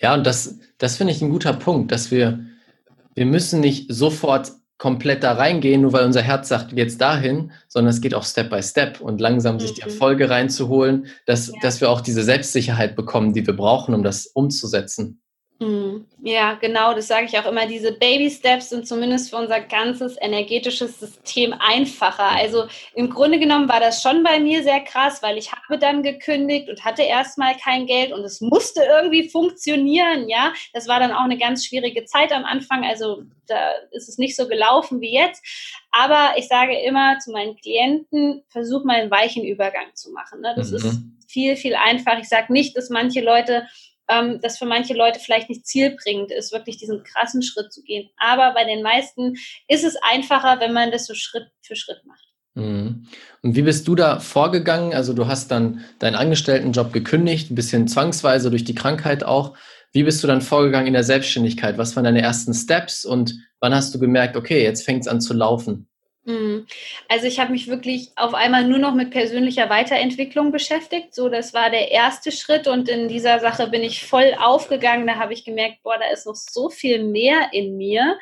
Ja, 0.00 0.14
und 0.14 0.26
das, 0.26 0.58
das 0.78 0.96
finde 0.96 1.12
ich 1.12 1.22
ein 1.22 1.30
guter 1.30 1.52
Punkt, 1.52 1.92
dass 1.92 2.10
wir, 2.10 2.44
wir 3.14 3.26
müssen 3.26 3.60
nicht 3.60 3.92
sofort 3.92 4.52
komplett 4.78 5.24
da 5.24 5.32
reingehen, 5.32 5.82
nur 5.82 5.92
weil 5.92 6.04
unser 6.04 6.22
Herz 6.22 6.48
sagt, 6.48 6.72
jetzt 6.72 7.00
dahin, 7.00 7.50
sondern 7.66 7.90
es 7.90 8.00
geht 8.00 8.14
auch 8.14 8.24
Step 8.24 8.48
by 8.48 8.62
Step 8.62 9.00
und 9.00 9.20
langsam 9.20 9.56
mhm. 9.56 9.60
sich 9.60 9.74
die 9.74 9.82
mhm. 9.82 9.88
Erfolge 9.88 10.30
reinzuholen, 10.30 11.06
dass, 11.26 11.48
ja. 11.48 11.54
dass 11.62 11.80
wir 11.80 11.90
auch 11.90 12.00
diese 12.00 12.22
Selbstsicherheit 12.22 12.94
bekommen, 12.94 13.32
die 13.32 13.46
wir 13.46 13.56
brauchen, 13.56 13.94
um 13.94 14.04
das 14.04 14.26
umzusetzen. 14.26 15.20
Ja, 16.20 16.54
genau, 16.54 16.94
das 16.94 17.06
sage 17.06 17.26
ich 17.26 17.38
auch 17.38 17.46
immer. 17.46 17.66
Diese 17.66 17.92
Baby 17.92 18.30
Steps 18.30 18.70
sind 18.70 18.86
zumindest 18.86 19.30
für 19.30 19.36
unser 19.36 19.60
ganzes 19.60 20.16
energetisches 20.20 20.98
System 20.98 21.54
einfacher. 21.58 22.28
Also 22.30 22.64
im 22.94 23.10
Grunde 23.10 23.38
genommen 23.38 23.68
war 23.68 23.80
das 23.80 24.02
schon 24.02 24.22
bei 24.22 24.40
mir 24.40 24.62
sehr 24.62 24.80
krass, 24.80 25.22
weil 25.22 25.38
ich 25.38 25.52
habe 25.52 25.78
dann 25.78 26.02
gekündigt 26.02 26.68
und 26.68 26.84
hatte 26.84 27.02
erstmal 27.02 27.56
kein 27.56 27.86
Geld 27.86 28.12
und 28.12 28.24
es 28.24 28.40
musste 28.40 28.82
irgendwie 28.82 29.28
funktionieren. 29.28 30.28
Ja, 30.28 30.52
das 30.72 30.88
war 30.88 30.98
dann 31.00 31.12
auch 31.12 31.24
eine 31.24 31.38
ganz 31.38 31.64
schwierige 31.64 32.04
Zeit 32.04 32.32
am 32.32 32.44
Anfang. 32.44 32.84
Also 32.84 33.22
da 33.46 33.72
ist 33.92 34.08
es 34.08 34.18
nicht 34.18 34.36
so 34.36 34.48
gelaufen 34.48 35.00
wie 35.00 35.12
jetzt. 35.12 35.42
Aber 35.90 36.32
ich 36.36 36.48
sage 36.48 36.78
immer 36.80 37.18
zu 37.18 37.30
meinen 37.30 37.56
Klienten, 37.56 38.42
versuch 38.48 38.84
mal 38.84 39.00
einen 39.00 39.10
weichen 39.10 39.44
Übergang 39.44 39.94
zu 39.94 40.10
machen. 40.10 40.40
Ne? 40.40 40.54
Das 40.56 40.70
mhm. 40.70 40.76
ist 40.76 41.00
viel, 41.28 41.56
viel 41.56 41.74
einfacher. 41.74 42.18
Ich 42.20 42.28
sage 42.28 42.52
nicht, 42.52 42.76
dass 42.76 42.90
manche 42.90 43.20
Leute 43.20 43.66
ähm, 44.08 44.40
das 44.42 44.58
für 44.58 44.66
manche 44.66 44.94
Leute 44.94 45.20
vielleicht 45.20 45.48
nicht 45.48 45.66
zielbringend 45.66 46.30
ist, 46.32 46.52
wirklich 46.52 46.76
diesen 46.76 47.02
krassen 47.04 47.42
Schritt 47.42 47.72
zu 47.72 47.82
gehen. 47.82 48.10
Aber 48.16 48.54
bei 48.54 48.64
den 48.64 48.82
meisten 48.82 49.34
ist 49.68 49.84
es 49.84 49.96
einfacher, 49.96 50.60
wenn 50.60 50.72
man 50.72 50.90
das 50.90 51.06
so 51.06 51.14
Schritt 51.14 51.48
für 51.62 51.76
Schritt 51.76 52.04
macht. 52.06 52.28
Mhm. 52.54 53.06
Und 53.42 53.56
wie 53.56 53.62
bist 53.62 53.86
du 53.86 53.94
da 53.94 54.18
vorgegangen? 54.18 54.92
Also 54.92 55.12
du 55.12 55.26
hast 55.26 55.50
dann 55.50 55.84
deinen 56.00 56.16
Angestelltenjob 56.16 56.92
gekündigt, 56.92 57.50
ein 57.50 57.54
bisschen 57.54 57.86
zwangsweise 57.86 58.50
durch 58.50 58.64
die 58.64 58.74
Krankheit 58.74 59.22
auch. 59.22 59.56
Wie 59.92 60.02
bist 60.02 60.22
du 60.22 60.26
dann 60.26 60.42
vorgegangen 60.42 60.86
in 60.86 60.92
der 60.92 61.04
Selbstständigkeit? 61.04 61.78
Was 61.78 61.94
waren 61.96 62.04
deine 62.04 62.20
ersten 62.20 62.52
Steps 62.52 63.04
und 63.04 63.34
wann 63.60 63.74
hast 63.74 63.94
du 63.94 63.98
gemerkt, 63.98 64.36
okay, 64.36 64.62
jetzt 64.62 64.84
fängt 64.84 65.02
es 65.02 65.08
an 65.08 65.20
zu 65.20 65.34
laufen? 65.34 65.88
Mhm. 66.28 66.66
Also 67.08 67.26
ich 67.26 67.40
habe 67.40 67.52
mich 67.52 67.68
wirklich 67.68 68.10
auf 68.16 68.34
einmal 68.34 68.64
nur 68.64 68.78
noch 68.78 68.94
mit 68.94 69.10
persönlicher 69.10 69.70
Weiterentwicklung 69.70 70.52
beschäftigt. 70.52 71.14
So, 71.14 71.30
das 71.30 71.54
war 71.54 71.70
der 71.70 71.90
erste 71.90 72.32
Schritt 72.32 72.68
und 72.68 72.86
in 72.90 73.08
dieser 73.08 73.40
Sache 73.40 73.66
bin 73.68 73.82
ich 73.82 74.04
voll 74.04 74.34
aufgegangen. 74.38 75.06
Da 75.06 75.16
habe 75.16 75.32
ich 75.32 75.46
gemerkt, 75.46 75.82
boah, 75.82 75.96
da 75.98 76.12
ist 76.12 76.26
noch 76.26 76.34
so 76.34 76.68
viel 76.68 77.02
mehr 77.02 77.48
in 77.52 77.78
mir. 77.78 78.18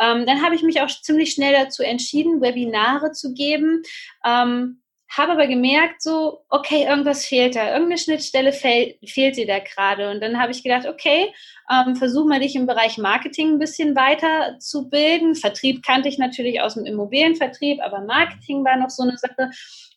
Ähm, 0.00 0.24
dann 0.24 0.42
habe 0.42 0.54
ich 0.54 0.62
mich 0.62 0.80
auch 0.80 0.88
ziemlich 0.88 1.32
schnell 1.32 1.52
dazu 1.52 1.82
entschieden, 1.82 2.40
Webinare 2.40 3.12
zu 3.12 3.34
geben. 3.34 3.82
Ähm, 4.24 4.81
habe 5.16 5.32
aber 5.32 5.46
gemerkt, 5.46 6.02
so, 6.02 6.44
okay, 6.48 6.84
irgendwas 6.84 7.26
fehlt 7.26 7.54
da, 7.54 7.72
irgendeine 7.72 7.98
Schnittstelle 7.98 8.52
fehl, 8.52 8.96
fehlt 9.04 9.36
dir 9.36 9.46
da 9.46 9.58
gerade. 9.58 10.10
Und 10.10 10.22
dann 10.22 10.40
habe 10.40 10.52
ich 10.52 10.62
gedacht, 10.62 10.86
okay, 10.86 11.32
ähm, 11.70 11.96
versuch 11.96 12.26
mal 12.26 12.40
dich 12.40 12.56
im 12.56 12.66
Bereich 12.66 12.96
Marketing 12.96 13.54
ein 13.54 13.58
bisschen 13.58 13.94
weiter 13.94 14.58
zu 14.58 14.88
bilden. 14.88 15.34
Vertrieb 15.34 15.84
kannte 15.84 16.08
ich 16.08 16.18
natürlich 16.18 16.60
aus 16.60 16.74
dem 16.74 16.86
Immobilienvertrieb, 16.86 17.80
aber 17.82 18.00
Marketing 18.00 18.64
war 18.64 18.76
noch 18.76 18.90
so 18.90 19.02
eine 19.02 19.18
Sache. 19.18 19.50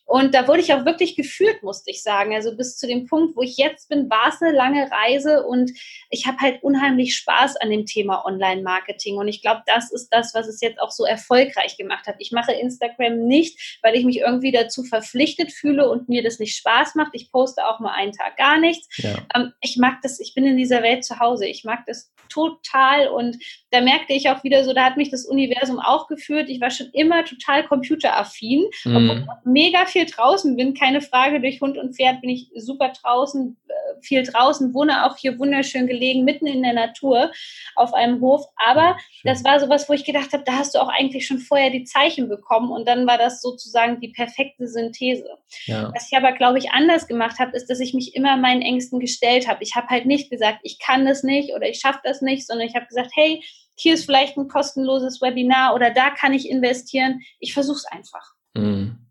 Und 0.06 0.34
da 0.34 0.46
wurde 0.46 0.60
ich 0.60 0.72
auch 0.72 0.84
wirklich 0.84 1.16
geführt, 1.16 1.64
musste 1.64 1.90
ich 1.90 2.02
sagen. 2.02 2.32
Also 2.32 2.56
bis 2.56 2.76
zu 2.76 2.86
dem 2.86 3.06
Punkt, 3.06 3.36
wo 3.36 3.42
ich 3.42 3.56
jetzt 3.56 3.88
bin, 3.88 4.08
war 4.08 4.28
es 4.28 4.40
eine 4.40 4.52
lange 4.52 4.88
Reise 4.88 5.42
und 5.42 5.72
ich 6.10 6.26
habe 6.26 6.38
halt 6.38 6.62
unheimlich 6.62 7.16
Spaß 7.16 7.56
an 7.56 7.70
dem 7.70 7.86
Thema 7.86 8.24
Online-Marketing. 8.24 9.16
Und 9.16 9.26
ich 9.26 9.42
glaube, 9.42 9.62
das 9.66 9.90
ist 9.90 10.08
das, 10.10 10.32
was 10.32 10.46
es 10.46 10.60
jetzt 10.60 10.80
auch 10.80 10.92
so 10.92 11.04
erfolgreich 11.04 11.76
gemacht 11.76 12.06
hat. 12.06 12.14
Ich 12.20 12.30
mache 12.30 12.52
Instagram 12.52 13.26
nicht, 13.26 13.78
weil 13.82 13.96
ich 13.96 14.04
mich 14.04 14.18
irgendwie 14.18 14.52
dazu 14.52 14.84
verpflichtet 14.84 15.50
fühle 15.52 15.90
und 15.90 16.08
mir 16.08 16.22
das 16.22 16.38
nicht 16.38 16.56
Spaß 16.56 16.94
macht. 16.94 17.10
Ich 17.14 17.32
poste 17.32 17.66
auch 17.66 17.80
mal 17.80 17.92
einen 17.92 18.12
Tag 18.12 18.36
gar 18.36 18.60
nichts. 18.60 18.86
Ja. 18.98 19.16
Ähm, 19.34 19.52
ich 19.60 19.76
mag 19.76 20.02
das, 20.02 20.20
ich 20.20 20.34
bin 20.34 20.46
in 20.46 20.56
dieser 20.56 20.84
Welt 20.84 21.04
zu 21.04 21.18
Hause. 21.18 21.46
Ich 21.46 21.64
mag 21.64 21.84
das 21.86 22.12
total 22.28 23.08
und 23.08 23.38
da 23.70 23.80
merkte 23.80 24.12
ich 24.12 24.28
auch 24.28 24.42
wieder 24.44 24.64
so, 24.64 24.72
da 24.72 24.84
hat 24.84 24.96
mich 24.96 25.10
das 25.10 25.26
Universum 25.26 25.78
auch 25.78 26.06
geführt. 26.08 26.48
Ich 26.48 26.60
war 26.60 26.70
schon 26.70 26.88
immer 26.92 27.24
total 27.24 27.66
computeraffin, 27.66 28.64
mhm. 28.84 29.28
mega 29.44 29.86
viel 29.86 29.95
draußen 30.04 30.56
bin, 30.56 30.74
keine 30.74 31.00
Frage. 31.00 31.40
Durch 31.40 31.60
Hund 31.60 31.78
und 31.78 31.96
Pferd 31.96 32.20
bin 32.20 32.30
ich 32.30 32.50
super 32.56 32.92
draußen, 33.00 33.56
äh, 33.66 33.72
viel 34.02 34.22
draußen, 34.22 34.74
wohne 34.74 35.06
auch 35.06 35.16
hier 35.16 35.38
wunderschön 35.38 35.86
gelegen, 35.86 36.24
mitten 36.24 36.46
in 36.46 36.62
der 36.62 36.74
Natur 36.74 37.32
auf 37.74 37.94
einem 37.94 38.20
Hof. 38.20 38.44
Aber 38.56 38.96
das 39.24 39.42
war 39.44 39.58
sowas, 39.58 39.88
wo 39.88 39.94
ich 39.94 40.04
gedacht 40.04 40.32
habe, 40.32 40.44
da 40.44 40.52
hast 40.52 40.74
du 40.74 40.80
auch 40.80 40.88
eigentlich 40.88 41.26
schon 41.26 41.38
vorher 41.38 41.70
die 41.70 41.84
Zeichen 41.84 42.28
bekommen 42.28 42.70
und 42.70 42.86
dann 42.86 43.06
war 43.06 43.16
das 43.16 43.40
sozusagen 43.40 44.00
die 44.00 44.08
perfekte 44.08 44.68
Synthese. 44.68 45.28
Ja. 45.64 45.90
Was 45.94 46.10
ich 46.10 46.16
aber, 46.16 46.32
glaube 46.32 46.58
ich, 46.58 46.70
anders 46.72 47.06
gemacht 47.06 47.38
habe, 47.38 47.56
ist, 47.56 47.70
dass 47.70 47.80
ich 47.80 47.94
mich 47.94 48.14
immer 48.14 48.36
meinen 48.36 48.62
Ängsten 48.62 49.00
gestellt 49.00 49.48
habe. 49.48 49.62
Ich 49.62 49.74
habe 49.74 49.88
halt 49.88 50.06
nicht 50.06 50.30
gesagt, 50.30 50.58
ich 50.62 50.78
kann 50.78 51.06
das 51.06 51.22
nicht 51.22 51.54
oder 51.54 51.68
ich 51.68 51.80
schaffe 51.80 52.00
das 52.04 52.20
nicht, 52.20 52.46
sondern 52.46 52.66
ich 52.66 52.74
habe 52.74 52.86
gesagt, 52.86 53.10
hey, 53.14 53.42
hier 53.76 53.94
ist 53.94 54.06
vielleicht 54.06 54.36
ein 54.36 54.48
kostenloses 54.48 55.20
Webinar 55.20 55.74
oder 55.74 55.90
da 55.90 56.10
kann 56.10 56.32
ich 56.32 56.48
investieren. 56.48 57.20
Ich 57.38 57.52
versuche 57.52 57.76
es 57.76 57.84
einfach. 57.86 58.32
Mhm. 58.54 59.05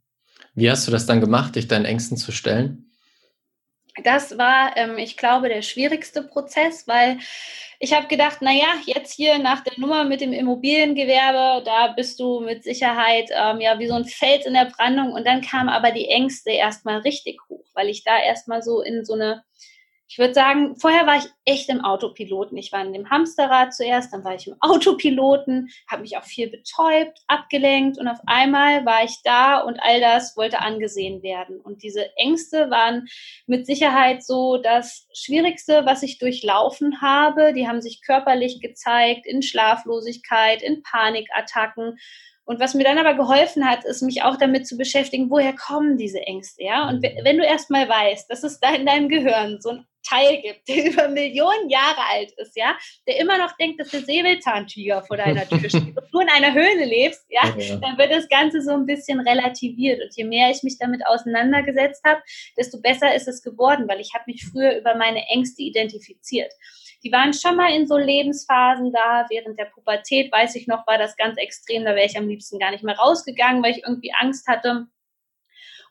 Wie 0.56 0.72
hast 0.72 0.88
du 0.88 0.92
das 0.92 1.06
dann 1.06 1.22
gemacht, 1.22 1.56
dich 1.56 1.68
deinen 1.68 1.86
Ängsten 1.86 2.18
zu 2.18 2.32
stellen? 2.32 2.90
Das 4.04 4.38
war, 4.38 4.76
ähm, 4.76 4.98
ich 4.98 5.16
glaube, 5.16 5.48
der 5.48 5.62
schwierigste 5.62 6.22
Prozess, 6.22 6.88
weil 6.88 7.20
ich 7.80 7.94
habe 7.94 8.08
gedacht, 8.08 8.42
naja, 8.42 8.68
jetzt 8.86 9.14
hier 9.14 9.38
nach 9.38 9.62
der 9.64 9.78
Nummer 9.78 10.04
mit 10.04 10.22
dem 10.22 10.34
Immobiliengewerbe, 10.34 11.64
da 11.64 11.88
bist 11.88 12.20
du 12.20 12.40
mit 12.40 12.64
Sicherheit 12.64 13.30
ähm, 13.32 13.62
ja 13.62 13.80
wie 13.80 13.88
so 13.88 13.94
ein 13.94 14.06
Fels 14.06 14.46
in 14.46 14.54
der 14.54 14.66
Brandung. 14.66 15.12
Und 15.12 15.26
dann 15.26 15.42
kamen 15.42 15.70
aber 15.70 15.92
die 15.92 16.08
Ängste 16.08 16.52
erstmal 16.52 17.00
richtig 17.00 17.40
hoch, 17.50 17.66
weil 17.74 17.90
ich 17.90 18.04
da 18.04 18.18
erstmal 18.20 18.62
so 18.62 18.82
in 18.82 19.06
so 19.06 19.14
eine 19.14 19.44
ich 20.08 20.20
würde 20.20 20.36
sagen, 20.36 20.76
vorher 20.76 21.08
war 21.08 21.18
ich 21.18 21.26
echt 21.46 21.68
im 21.70 21.84
Autopiloten. 21.84 22.58
Ich 22.58 22.72
war 22.72 22.86
in 22.86 22.94
dem 22.94 23.10
Hamsterrad 23.10 23.74
zuerst, 23.74 24.14
dann 24.14 24.24
war 24.24 24.36
ich 24.36 24.48
im 24.48 24.56
Autopiloten, 24.60 25.70
habe 25.88 26.04
mich 26.04 26.18
auch 26.18 26.24
viel 26.24 26.50
betäubt, 26.50 27.20
abgelenkt 27.28 27.98
und 27.98 28.08
auf 28.08 28.20
einmal 28.28 28.86
war 28.86 29.04
ich 29.04 29.22
da 29.24 29.60
und 29.60 29.80
all 29.82 30.00
das 30.00 30.38
wollte 30.38 30.60
angesehen 30.60 31.24
werden. 31.24 31.60
Und 31.60 31.82
diese 31.82 32.16
Ängste 32.18 32.70
waren 32.70 33.08
mit 33.48 33.66
Sicherheit 33.66 34.24
so 34.24 34.58
das 34.58 35.08
Schwierigste, 35.14 35.86
was 35.86 36.04
ich 36.04 36.20
durchlaufen 36.20 37.02
habe. 37.02 37.54
Die 37.54 37.68
haben 37.68 37.82
sich 37.82 38.02
körperlich 38.02 38.62
gezeigt, 38.62 39.26
in 39.26 39.42
Schlaflosigkeit, 39.42 40.62
in 40.62 40.84
Panikattacken. 40.84 41.98
Und 42.46 42.60
was 42.60 42.76
mir 42.76 42.84
dann 42.84 43.00
aber 43.00 43.16
geholfen 43.16 43.68
hat, 43.68 43.84
ist 43.86 44.04
mich 44.04 44.22
auch 44.22 44.38
damit 44.38 44.68
zu 44.68 44.78
beschäftigen, 44.78 45.32
woher 45.32 45.54
kommen 45.54 45.98
diese 45.98 46.22
Ängste, 46.22 46.64
ja? 46.64 46.88
Und 46.88 47.02
wenn 47.02 47.38
du 47.38 47.44
erst 47.44 47.72
mal 47.72 47.90
weißt, 47.90 48.30
dass 48.30 48.44
es 48.44 48.60
da 48.60 48.76
in 48.76 48.86
deinem 48.86 49.10
Gehirn 49.10 49.60
so 49.60 49.70
ein 49.70 49.88
Teil 50.08 50.42
gibt, 50.42 50.68
der 50.68 50.86
über 50.92 51.08
Millionen 51.08 51.70
Jahre 51.70 52.02
alt 52.12 52.32
ist, 52.38 52.56
ja, 52.56 52.78
der 53.08 53.20
immer 53.20 53.38
noch 53.38 53.56
denkt, 53.58 53.80
dass 53.80 53.90
der 53.90 54.02
Säbelzahntiger 54.02 55.04
vor 55.04 55.18
deiner 55.18 55.48
Tür 55.48 55.60
steht 55.70 55.98
und 55.98 56.08
du 56.12 56.20
in 56.20 56.30
einer 56.30 56.54
Höhle 56.54 56.86
lebst, 56.86 57.26
ja, 57.30 57.56
ja, 57.58 57.76
dann 57.78 57.98
wird 57.98 58.12
das 58.12 58.28
Ganze 58.30 58.62
so 58.62 58.72
ein 58.72 58.86
bisschen 58.86 59.20
relativiert. 59.20 60.02
Und 60.02 60.16
je 60.16 60.24
mehr 60.24 60.50
ich 60.50 60.64
mich 60.64 60.78
damit 60.80 61.06
auseinandergesetzt 61.06 62.04
habe, 62.06 62.22
desto 62.58 62.80
besser 62.82 63.14
ist 63.16 63.28
es 63.28 63.42
geworden, 63.42 63.88
weil 63.88 64.00
ich 64.00 64.14
habe 64.14 64.26
mich 64.28 64.46
früher 64.46 64.78
über 64.78 64.96
meine 64.96 65.28
Ängste 65.28 65.64
identifiziert. 65.64 66.52
Die 67.04 67.12
waren 67.12 67.34
schon 67.34 67.56
mal 67.56 67.72
in 67.72 67.88
so 67.88 67.98
Lebensphasen 67.98 68.92
da. 68.92 69.28
Während 69.30 69.60
der 69.60 69.66
Pubertät, 69.66 70.32
weiß 70.32 70.56
ich 70.56 70.66
noch, 70.66 70.88
war 70.88 70.98
das 70.98 71.16
ganz 71.18 71.38
extrem. 71.38 71.86
Da 71.86 71.92
wäre 71.96 72.08
ich 72.08 72.18
am 72.18 72.28
liebsten 72.28 72.58
gar 72.58 72.72
nicht 72.72 72.84
mehr 72.84 72.98
rausgegangen, 72.98 73.62
weil 73.64 73.74
ich 73.74 73.84
irgendwie 73.84 74.12
Angst 74.20 74.48
hatte. 74.48 74.88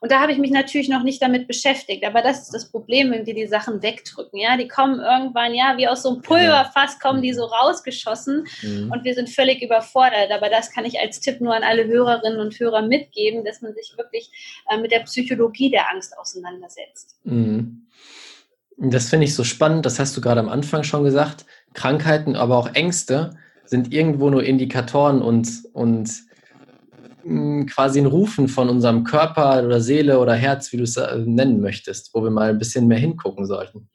Und 0.05 0.13
da 0.13 0.21
habe 0.21 0.33
ich 0.33 0.39
mich 0.39 0.51
natürlich 0.51 0.91
noch 0.91 1.03
nicht 1.03 1.23
damit 1.23 1.49
beschäftigt. 1.49 2.05
Aber 2.05 2.21
das 2.21 2.43
ist 2.43 2.53
das 2.53 2.71
Problem, 2.71 3.11
wenn 3.11 3.25
wir 3.25 3.33
die 3.33 3.47
Sachen 3.47 3.83
wegdrücken. 3.83 4.39
Ja, 4.39 4.59
die 4.59 4.69
kommen 4.69 5.01
irgendwann, 5.01 5.55
ja, 5.55 5.79
wie 5.79 5.89
aus 5.89 6.03
so 6.03 6.11
einem 6.11 6.21
Pulverfass 6.21 7.01
kommen 7.01 7.23
die 7.23 7.33
so 7.33 7.45
rausgeschossen 7.45 8.47
mhm. 8.61 8.93
und 8.93 9.03
wir 9.03 9.15
sind 9.15 9.31
völlig 9.31 9.63
überfordert. 9.63 10.31
Aber 10.31 10.51
das 10.51 10.71
kann 10.71 10.85
ich 10.85 11.01
als 11.01 11.21
Tipp 11.21 11.41
nur 11.41 11.55
an 11.55 11.63
alle 11.63 11.87
Hörerinnen 11.87 12.39
und 12.39 12.61
Hörer 12.61 12.83
mitgeben, 12.83 13.47
dass 13.47 13.63
man 13.63 13.73
sich 13.73 13.95
wirklich 13.97 14.31
äh, 14.69 14.77
mit 14.77 14.93
der 14.93 15.01
Psychologie 15.05 15.71
der 15.71 15.91
Angst 15.91 16.13
auseinandersetzt. 16.19 17.17
Mhm. 17.25 17.87
Das 18.77 19.09
finde 19.09 19.25
ich 19.25 19.35
so 19.35 19.43
spannend. 19.43 19.87
Das 19.87 19.99
hast 19.99 20.15
du 20.15 20.21
gerade 20.21 20.41
am 20.41 20.51
Anfang 20.51 20.83
schon 20.83 21.05
gesagt. 21.05 21.47
Krankheiten, 21.73 22.37
aber 22.37 22.59
auch 22.59 22.75
Ängste 22.75 23.39
sind 23.65 23.91
irgendwo 23.91 24.29
nur 24.29 24.45
Indikatoren 24.45 25.23
und, 25.23 25.49
und 25.73 26.11
quasi 27.67 28.01
ein 28.01 28.07
Rufen 28.07 28.49
von 28.49 28.69
unserem 28.69 29.05
Körper 29.05 29.65
oder 29.65 29.81
Seele 29.81 30.19
oder 30.19 30.35
Herz, 30.35 30.73
wie 30.73 30.77
du 30.77 30.85
es 30.85 30.97
äh, 30.97 31.17
nennen 31.19 31.61
möchtest, 31.61 32.15
wo 32.15 32.23
wir 32.23 32.31
mal 32.31 32.51
ein 32.51 32.59
bisschen 32.59 32.87
mehr 32.87 32.99
hingucken 32.99 33.47
sollten. 33.47 33.89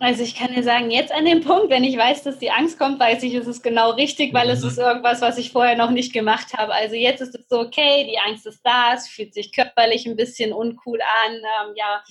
Also 0.00 0.22
ich 0.22 0.36
kann 0.36 0.54
dir 0.54 0.62
sagen, 0.62 0.92
jetzt 0.92 1.12
an 1.12 1.24
dem 1.24 1.40
Punkt, 1.40 1.70
wenn 1.70 1.82
ich 1.82 1.96
weiß, 1.96 2.22
dass 2.22 2.38
die 2.38 2.52
Angst 2.52 2.78
kommt, 2.78 3.00
weiß 3.00 3.22
ich, 3.24 3.34
es 3.34 3.48
ist 3.48 3.62
genau 3.62 3.90
richtig, 3.90 4.32
weil 4.32 4.48
es 4.48 4.62
mhm. 4.62 4.68
ist 4.68 4.78
irgendwas, 4.78 5.20
was 5.20 5.38
ich 5.38 5.50
vorher 5.50 5.76
noch 5.76 5.90
nicht 5.90 6.12
gemacht 6.12 6.56
habe. 6.56 6.72
Also 6.72 6.94
jetzt 6.94 7.20
ist 7.20 7.34
es 7.34 7.48
so, 7.48 7.58
okay, 7.58 8.06
die 8.08 8.18
Angst 8.18 8.46
ist 8.46 8.60
da, 8.62 8.94
es 8.94 9.08
fühlt 9.08 9.34
sich 9.34 9.52
körperlich 9.52 10.06
ein 10.06 10.14
bisschen 10.14 10.52
uncool 10.52 11.00
an, 11.00 11.32
ähm, 11.34 11.74
ja, 11.74 12.02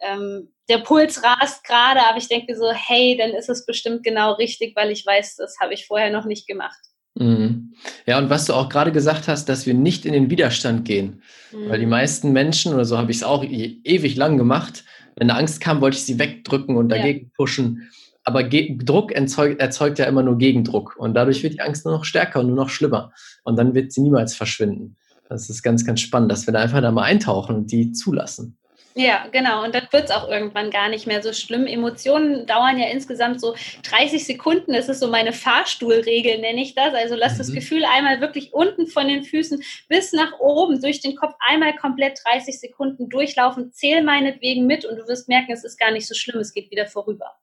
ähm, 0.00 0.52
der 0.68 0.78
Puls 0.78 1.22
rast 1.22 1.64
gerade, 1.64 2.00
aber 2.06 2.18
ich 2.18 2.28
denke 2.28 2.56
so, 2.56 2.72
hey, 2.72 3.16
dann 3.16 3.30
ist 3.30 3.48
es 3.48 3.64
bestimmt 3.64 4.02
genau 4.02 4.32
richtig, 4.32 4.74
weil 4.76 4.90
ich 4.90 5.06
weiß, 5.06 5.36
das 5.36 5.58
habe 5.60 5.74
ich 5.74 5.86
vorher 5.86 6.10
noch 6.10 6.24
nicht 6.24 6.46
gemacht. 6.46 6.78
Mhm. 7.18 7.72
Ja, 8.06 8.18
und 8.18 8.30
was 8.30 8.44
du 8.44 8.54
auch 8.54 8.68
gerade 8.68 8.92
gesagt 8.92 9.28
hast, 9.28 9.48
dass 9.48 9.66
wir 9.66 9.74
nicht 9.74 10.06
in 10.06 10.12
den 10.12 10.30
Widerstand 10.30 10.84
gehen. 10.84 11.22
Mhm. 11.52 11.68
Weil 11.68 11.80
die 11.80 11.86
meisten 11.86 12.32
Menschen, 12.32 12.72
oder 12.74 12.84
so 12.84 12.96
habe 12.96 13.10
ich 13.10 13.18
es 13.18 13.22
auch 13.24 13.44
e 13.44 13.80
ewig 13.84 14.16
lang 14.16 14.36
gemacht, 14.36 14.84
wenn 15.16 15.30
eine 15.30 15.38
Angst 15.38 15.60
kam, 15.60 15.80
wollte 15.80 15.96
ich 15.96 16.04
sie 16.04 16.18
wegdrücken 16.18 16.76
und 16.76 16.90
dagegen 16.90 17.26
ja. 17.26 17.30
pushen. 17.36 17.88
Aber 18.22 18.44
Ge 18.44 18.76
Druck 18.78 19.10
erzeugt, 19.10 19.60
erzeugt 19.60 19.98
ja 19.98 20.04
immer 20.04 20.22
nur 20.22 20.38
Gegendruck. 20.38 20.96
Und 20.96 21.14
dadurch 21.14 21.42
wird 21.42 21.54
die 21.54 21.60
Angst 21.60 21.84
nur 21.84 21.94
noch 21.94 22.04
stärker 22.04 22.40
und 22.40 22.46
nur 22.46 22.56
noch 22.56 22.68
schlimmer. 22.68 23.12
Und 23.42 23.56
dann 23.56 23.74
wird 23.74 23.92
sie 23.92 24.02
niemals 24.02 24.34
verschwinden. 24.36 24.96
Das 25.28 25.50
ist 25.50 25.62
ganz, 25.62 25.84
ganz 25.84 26.00
spannend, 26.00 26.30
dass 26.30 26.46
wir 26.46 26.52
da 26.52 26.60
einfach 26.60 26.80
da 26.80 26.92
mal 26.92 27.02
eintauchen 27.02 27.56
und 27.56 27.72
die 27.72 27.92
zulassen. 27.92 28.57
Ja, 28.98 29.28
genau. 29.30 29.64
Und 29.64 29.76
dann 29.76 29.86
wird 29.92 30.06
es 30.06 30.10
auch 30.10 30.28
irgendwann 30.28 30.72
gar 30.72 30.88
nicht 30.88 31.06
mehr 31.06 31.22
so 31.22 31.32
schlimm. 31.32 31.68
Emotionen 31.68 32.46
dauern 32.46 32.80
ja 32.80 32.88
insgesamt 32.88 33.40
so 33.40 33.54
30 33.84 34.26
Sekunden. 34.26 34.72
Das 34.72 34.88
ist 34.88 34.98
so 34.98 35.06
meine 35.06 35.32
Fahrstuhlregel, 35.32 36.40
nenne 36.40 36.60
ich 36.60 36.74
das. 36.74 36.94
Also 36.94 37.14
lass 37.14 37.34
mhm. 37.34 37.38
das 37.38 37.52
Gefühl 37.52 37.84
einmal 37.84 38.20
wirklich 38.20 38.52
unten 38.52 38.88
von 38.88 39.06
den 39.06 39.22
Füßen 39.22 39.62
bis 39.88 40.12
nach 40.12 40.40
oben 40.40 40.82
durch 40.82 41.00
den 41.00 41.14
Kopf 41.14 41.34
einmal 41.48 41.76
komplett 41.76 42.18
30 42.26 42.58
Sekunden 42.58 43.08
durchlaufen. 43.08 43.72
Zähl 43.72 44.02
meinetwegen 44.02 44.66
mit 44.66 44.84
und 44.84 44.96
du 44.96 45.06
wirst 45.06 45.28
merken, 45.28 45.52
es 45.52 45.62
ist 45.62 45.78
gar 45.78 45.92
nicht 45.92 46.08
so 46.08 46.16
schlimm. 46.16 46.40
Es 46.40 46.52
geht 46.52 46.68
wieder 46.72 46.86
vorüber. 46.86 47.36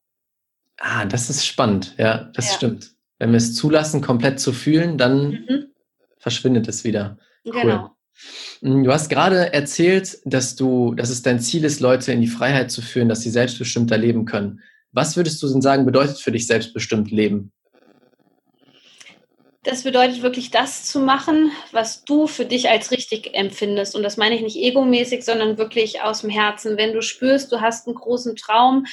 Ah, 0.78 1.06
das 1.06 1.30
ist 1.30 1.46
spannend. 1.46 1.96
Ja, 1.98 2.30
das 2.34 2.50
ja. 2.50 2.56
stimmt. 2.58 2.92
Wenn 3.18 3.32
wir 3.32 3.38
es 3.38 3.56
zulassen, 3.56 4.02
komplett 4.02 4.42
zu 4.42 4.52
fühlen, 4.52 4.98
dann 4.98 5.30
mhm. 5.30 5.66
verschwindet 6.18 6.68
es 6.68 6.84
wieder. 6.84 7.18
Cool. 7.46 7.62
Genau. 7.62 7.95
Hm, 8.62 8.84
du 8.84 8.92
hast 8.92 9.10
gerade 9.10 9.54
erzählt, 9.54 10.20
dass 10.26 10.56
du, 10.56 10.94
dass 10.94 11.10
es 11.10 11.22
dein 11.22 11.40
Ziel 11.40 11.64
ist, 11.64 11.80
Leute 11.80 12.12
in 12.12 12.22
die 12.22 12.28
Freiheit 12.28 12.72
zu 12.72 12.82
führen, 12.82 13.10
dass 13.10 13.22
sie 13.22 13.30
selbstbestimmter 13.30 13.98
leben 13.98 14.26
können. 14.26 14.62
Was 14.92 15.18
würdest 15.18 15.44
du 15.44 15.48
denn 15.50 15.62
sagen, 15.62 15.86
bedeutet 15.86 16.20
für 16.20 16.32
dich 16.32 16.48
selbstbestimmt 16.48 17.12
Leben? 17.12 17.52
Das 19.64 19.82
bedeutet 19.82 20.22
wirklich 20.22 20.52
das 20.52 20.86
zu 20.86 21.00
machen, 21.00 21.52
was 21.72 22.06
du 22.06 22.28
für 22.28 22.46
dich 22.46 22.70
als 22.70 22.92
richtig 22.92 23.34
empfindest. 23.34 23.96
Und 23.96 24.04
das 24.04 24.16
meine 24.16 24.36
ich 24.36 24.42
nicht 24.42 24.58
egomäßig, 24.58 25.26
sondern 25.26 25.58
wirklich 25.58 26.02
aus 26.02 26.22
dem 26.22 26.30
Herzen. 26.30 26.78
Wenn 26.78 26.94
du 26.94 27.02
spürst, 27.02 27.52
du 27.52 27.62
hast 27.62 27.88
einen 27.88 27.96
großen 27.96 28.36
Traum, 28.36 28.86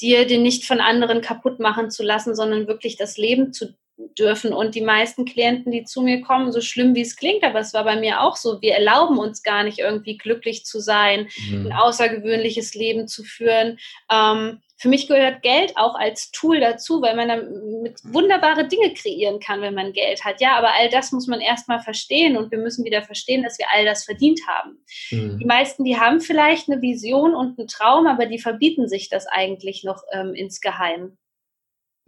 dir 0.00 0.26
den 0.26 0.42
nicht 0.42 0.64
von 0.64 0.80
anderen 0.80 1.20
kaputt 1.20 1.58
machen 1.58 1.90
zu 1.90 2.04
lassen, 2.04 2.36
sondern 2.36 2.68
wirklich 2.68 2.96
das 2.96 3.16
Leben 3.16 3.52
zu 3.52 3.74
dürfen. 4.18 4.52
Und 4.52 4.74
die 4.74 4.80
meisten 4.80 5.24
Klienten, 5.24 5.72
die 5.72 5.84
zu 5.84 6.02
mir 6.02 6.20
kommen, 6.20 6.52
so 6.52 6.60
schlimm 6.60 6.94
wie 6.94 7.02
es 7.02 7.16
klingt, 7.16 7.44
aber 7.44 7.60
es 7.60 7.74
war 7.74 7.84
bei 7.84 7.98
mir 7.98 8.20
auch 8.20 8.36
so, 8.36 8.60
wir 8.62 8.74
erlauben 8.74 9.18
uns 9.18 9.42
gar 9.42 9.62
nicht 9.62 9.78
irgendwie 9.78 10.16
glücklich 10.16 10.64
zu 10.64 10.80
sein, 10.80 11.28
mhm. 11.50 11.66
ein 11.66 11.72
außergewöhnliches 11.72 12.74
Leben 12.74 13.08
zu 13.08 13.24
führen. 13.24 13.78
Ähm, 14.10 14.60
für 14.80 14.88
mich 14.88 15.08
gehört 15.08 15.42
Geld 15.42 15.76
auch 15.76 15.94
als 15.94 16.30
Tool 16.30 16.58
dazu, 16.58 17.02
weil 17.02 17.14
man 17.14 17.28
damit 17.28 17.98
wunderbare 18.02 18.66
Dinge 18.66 18.94
kreieren 18.94 19.38
kann, 19.38 19.60
wenn 19.60 19.74
man 19.74 19.92
Geld 19.92 20.24
hat. 20.24 20.40
Ja, 20.40 20.56
aber 20.56 20.72
all 20.72 20.88
das 20.88 21.12
muss 21.12 21.26
man 21.26 21.42
erstmal 21.42 21.80
verstehen 21.80 22.38
und 22.38 22.50
wir 22.50 22.56
müssen 22.56 22.86
wieder 22.86 23.02
verstehen, 23.02 23.42
dass 23.42 23.58
wir 23.58 23.66
all 23.74 23.84
das 23.84 24.04
verdient 24.04 24.40
haben. 24.48 24.78
Mhm. 25.10 25.38
Die 25.38 25.44
meisten, 25.44 25.84
die 25.84 25.98
haben 25.98 26.22
vielleicht 26.22 26.70
eine 26.70 26.80
Vision 26.80 27.34
und 27.34 27.58
einen 27.58 27.68
Traum, 27.68 28.06
aber 28.06 28.24
die 28.24 28.38
verbieten 28.38 28.88
sich 28.88 29.10
das 29.10 29.26
eigentlich 29.26 29.84
noch 29.84 30.02
ähm, 30.12 30.32
insgeheim. 30.32 31.18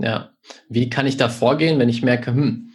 Ja. 0.03 0.33
Wie 0.69 0.91
kann 0.91 1.07
ich 1.07 1.17
da 1.17 1.29
vorgehen, 1.29 1.79
wenn 1.79 1.89
ich 1.89 2.03
merke, 2.03 2.33
hm, 2.33 2.73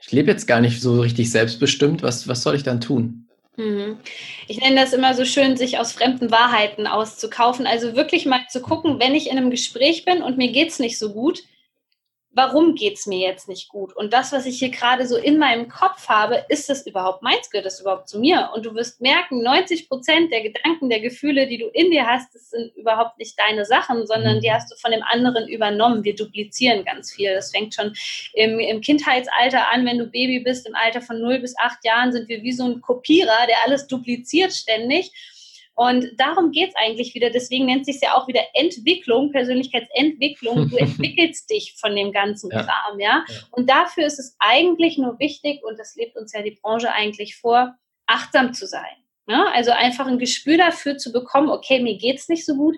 ich 0.00 0.12
lebe 0.12 0.30
jetzt 0.30 0.46
gar 0.46 0.60
nicht 0.60 0.80
so 0.80 1.00
richtig 1.00 1.30
selbstbestimmt, 1.30 2.02
was, 2.02 2.28
was 2.28 2.42
soll 2.42 2.54
ich 2.54 2.62
dann 2.62 2.80
tun? 2.80 3.28
Mhm. 3.56 3.98
Ich 4.46 4.60
nenne 4.60 4.76
das 4.76 4.92
immer 4.92 5.14
so 5.14 5.24
schön, 5.24 5.56
sich 5.56 5.78
aus 5.78 5.92
fremden 5.92 6.30
Wahrheiten 6.30 6.86
auszukaufen. 6.86 7.66
Also 7.66 7.96
wirklich 7.96 8.24
mal 8.24 8.40
zu 8.48 8.62
gucken, 8.62 9.00
wenn 9.00 9.14
ich 9.14 9.28
in 9.28 9.36
einem 9.36 9.50
Gespräch 9.50 10.04
bin 10.04 10.22
und 10.22 10.38
mir 10.38 10.52
geht 10.52 10.68
es 10.68 10.78
nicht 10.78 10.98
so 10.98 11.12
gut, 11.12 11.42
warum 12.32 12.74
geht 12.74 12.98
es 12.98 13.06
mir 13.06 13.18
jetzt 13.18 13.48
nicht 13.48 13.68
gut? 13.68 13.96
Und 13.96 14.12
das, 14.12 14.32
was 14.32 14.46
ich 14.46 14.58
hier 14.58 14.70
gerade 14.70 15.06
so 15.06 15.16
in 15.16 15.38
meinem 15.38 15.68
Kopf 15.68 16.08
habe, 16.08 16.44
ist 16.48 16.68
das 16.68 16.86
überhaupt 16.86 17.22
meins? 17.22 17.50
Gehört 17.50 17.66
das 17.66 17.80
überhaupt 17.80 18.08
zu 18.08 18.20
mir? 18.20 18.50
Und 18.54 18.66
du 18.66 18.74
wirst 18.74 19.00
merken, 19.00 19.42
90 19.42 19.88
Prozent 19.88 20.30
der 20.30 20.42
Gedanken, 20.42 20.88
der 20.88 21.00
Gefühle, 21.00 21.46
die 21.46 21.58
du 21.58 21.68
in 21.68 21.90
dir 21.90 22.06
hast, 22.06 22.34
das 22.34 22.50
sind 22.50 22.74
überhaupt 22.76 23.18
nicht 23.18 23.38
deine 23.38 23.64
Sachen, 23.64 24.06
sondern 24.06 24.36
mhm. 24.36 24.40
die 24.40 24.52
hast 24.52 24.70
du 24.70 24.76
von 24.76 24.92
dem 24.92 25.02
anderen 25.02 25.48
übernommen. 25.48 26.04
Wir 26.04 26.14
duplizieren 26.14 26.84
ganz 26.84 27.12
viel. 27.12 27.32
Das 27.34 27.50
fängt 27.50 27.74
schon 27.74 27.92
im, 28.34 28.58
im 28.58 28.80
Kindheitsalter 28.80 29.70
an, 29.70 29.84
wenn 29.86 29.98
du 29.98 30.06
Baby 30.06 30.40
bist, 30.40 30.66
im 30.66 30.74
Alter 30.74 31.00
von 31.00 31.20
0 31.20 31.40
bis 31.40 31.58
8 31.58 31.84
Jahren 31.84 32.12
sind 32.12 32.28
wir 32.28 32.42
wie 32.42 32.52
so 32.52 32.64
ein 32.64 32.80
Kopierer, 32.80 33.46
der 33.48 33.56
alles 33.64 33.86
dupliziert 33.86 34.52
ständig. 34.52 35.12
Und 35.78 36.08
darum 36.16 36.50
geht 36.50 36.70
es 36.70 36.74
eigentlich 36.74 37.14
wieder. 37.14 37.30
Deswegen 37.30 37.66
nennt 37.66 37.86
sich 37.86 38.00
ja 38.00 38.14
auch 38.14 38.26
wieder 38.26 38.40
Entwicklung, 38.54 39.30
Persönlichkeitsentwicklung. 39.30 40.68
Du 40.68 40.76
entwickelst 40.76 41.48
dich 41.50 41.76
von 41.80 41.94
dem 41.94 42.10
ganzen 42.10 42.50
ja. 42.50 42.64
Kram, 42.64 42.98
ja? 42.98 43.24
ja. 43.28 43.34
Und 43.52 43.70
dafür 43.70 44.04
ist 44.04 44.18
es 44.18 44.34
eigentlich 44.40 44.98
nur 44.98 45.20
wichtig, 45.20 45.62
und 45.62 45.78
das 45.78 45.94
lebt 45.94 46.16
uns 46.16 46.32
ja 46.32 46.42
die 46.42 46.58
Branche 46.60 46.92
eigentlich 46.92 47.36
vor, 47.36 47.76
achtsam 48.06 48.54
zu 48.54 48.66
sein. 48.66 48.90
Ja? 49.28 49.52
Also 49.54 49.70
einfach 49.70 50.08
ein 50.08 50.18
Gespür 50.18 50.58
dafür 50.58 50.98
zu 50.98 51.12
bekommen, 51.12 51.48
okay, 51.48 51.78
mir 51.78 51.96
geht's 51.96 52.28
nicht 52.28 52.44
so 52.44 52.56
gut. 52.56 52.74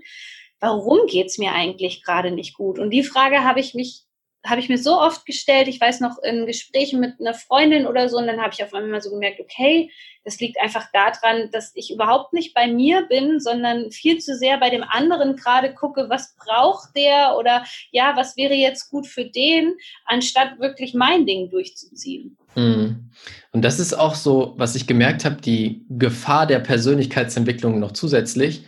Warum 0.58 1.06
geht's 1.06 1.38
mir 1.38 1.52
eigentlich 1.52 2.04
gerade 2.04 2.30
nicht 2.30 2.52
gut? 2.52 2.78
Und 2.78 2.90
die 2.90 3.02
Frage 3.02 3.44
habe 3.44 3.60
ich 3.60 3.72
mich 3.72 4.02
habe 4.44 4.60
ich 4.60 4.68
mir 4.68 4.78
so 4.78 4.98
oft 4.98 5.26
gestellt, 5.26 5.68
ich 5.68 5.80
weiß 5.80 6.00
noch 6.00 6.18
in 6.22 6.46
Gesprächen 6.46 6.98
mit 6.98 7.20
einer 7.20 7.34
Freundin 7.34 7.86
oder 7.86 8.08
so, 8.08 8.16
und 8.16 8.26
dann 8.26 8.40
habe 8.40 8.54
ich 8.54 8.64
auf 8.64 8.72
einmal 8.72 9.02
so 9.02 9.10
gemerkt, 9.10 9.40
okay, 9.40 9.90
das 10.24 10.40
liegt 10.40 10.60
einfach 10.60 10.86
daran, 10.92 11.50
dass 11.50 11.72
ich 11.74 11.90
überhaupt 11.90 12.32
nicht 12.32 12.54
bei 12.54 12.66
mir 12.66 13.02
bin, 13.02 13.40
sondern 13.40 13.90
viel 13.90 14.18
zu 14.18 14.36
sehr 14.36 14.58
bei 14.58 14.70
dem 14.70 14.82
anderen 14.82 15.36
gerade 15.36 15.74
gucke, 15.74 16.06
was 16.08 16.36
braucht 16.36 16.96
der 16.96 17.36
oder 17.38 17.64
ja, 17.90 18.16
was 18.16 18.36
wäre 18.36 18.54
jetzt 18.54 18.90
gut 18.90 19.06
für 19.06 19.24
den, 19.24 19.74
anstatt 20.04 20.58
wirklich 20.58 20.94
mein 20.94 21.26
Ding 21.26 21.50
durchzuziehen. 21.50 22.36
Mhm. 22.54 23.10
Und 23.52 23.62
das 23.62 23.78
ist 23.78 23.94
auch 23.94 24.14
so, 24.14 24.54
was 24.56 24.74
ich 24.74 24.86
gemerkt 24.86 25.24
habe, 25.24 25.40
die 25.40 25.84
Gefahr 25.88 26.46
der 26.46 26.60
Persönlichkeitsentwicklung 26.60 27.78
noch 27.78 27.92
zusätzlich. 27.92 28.64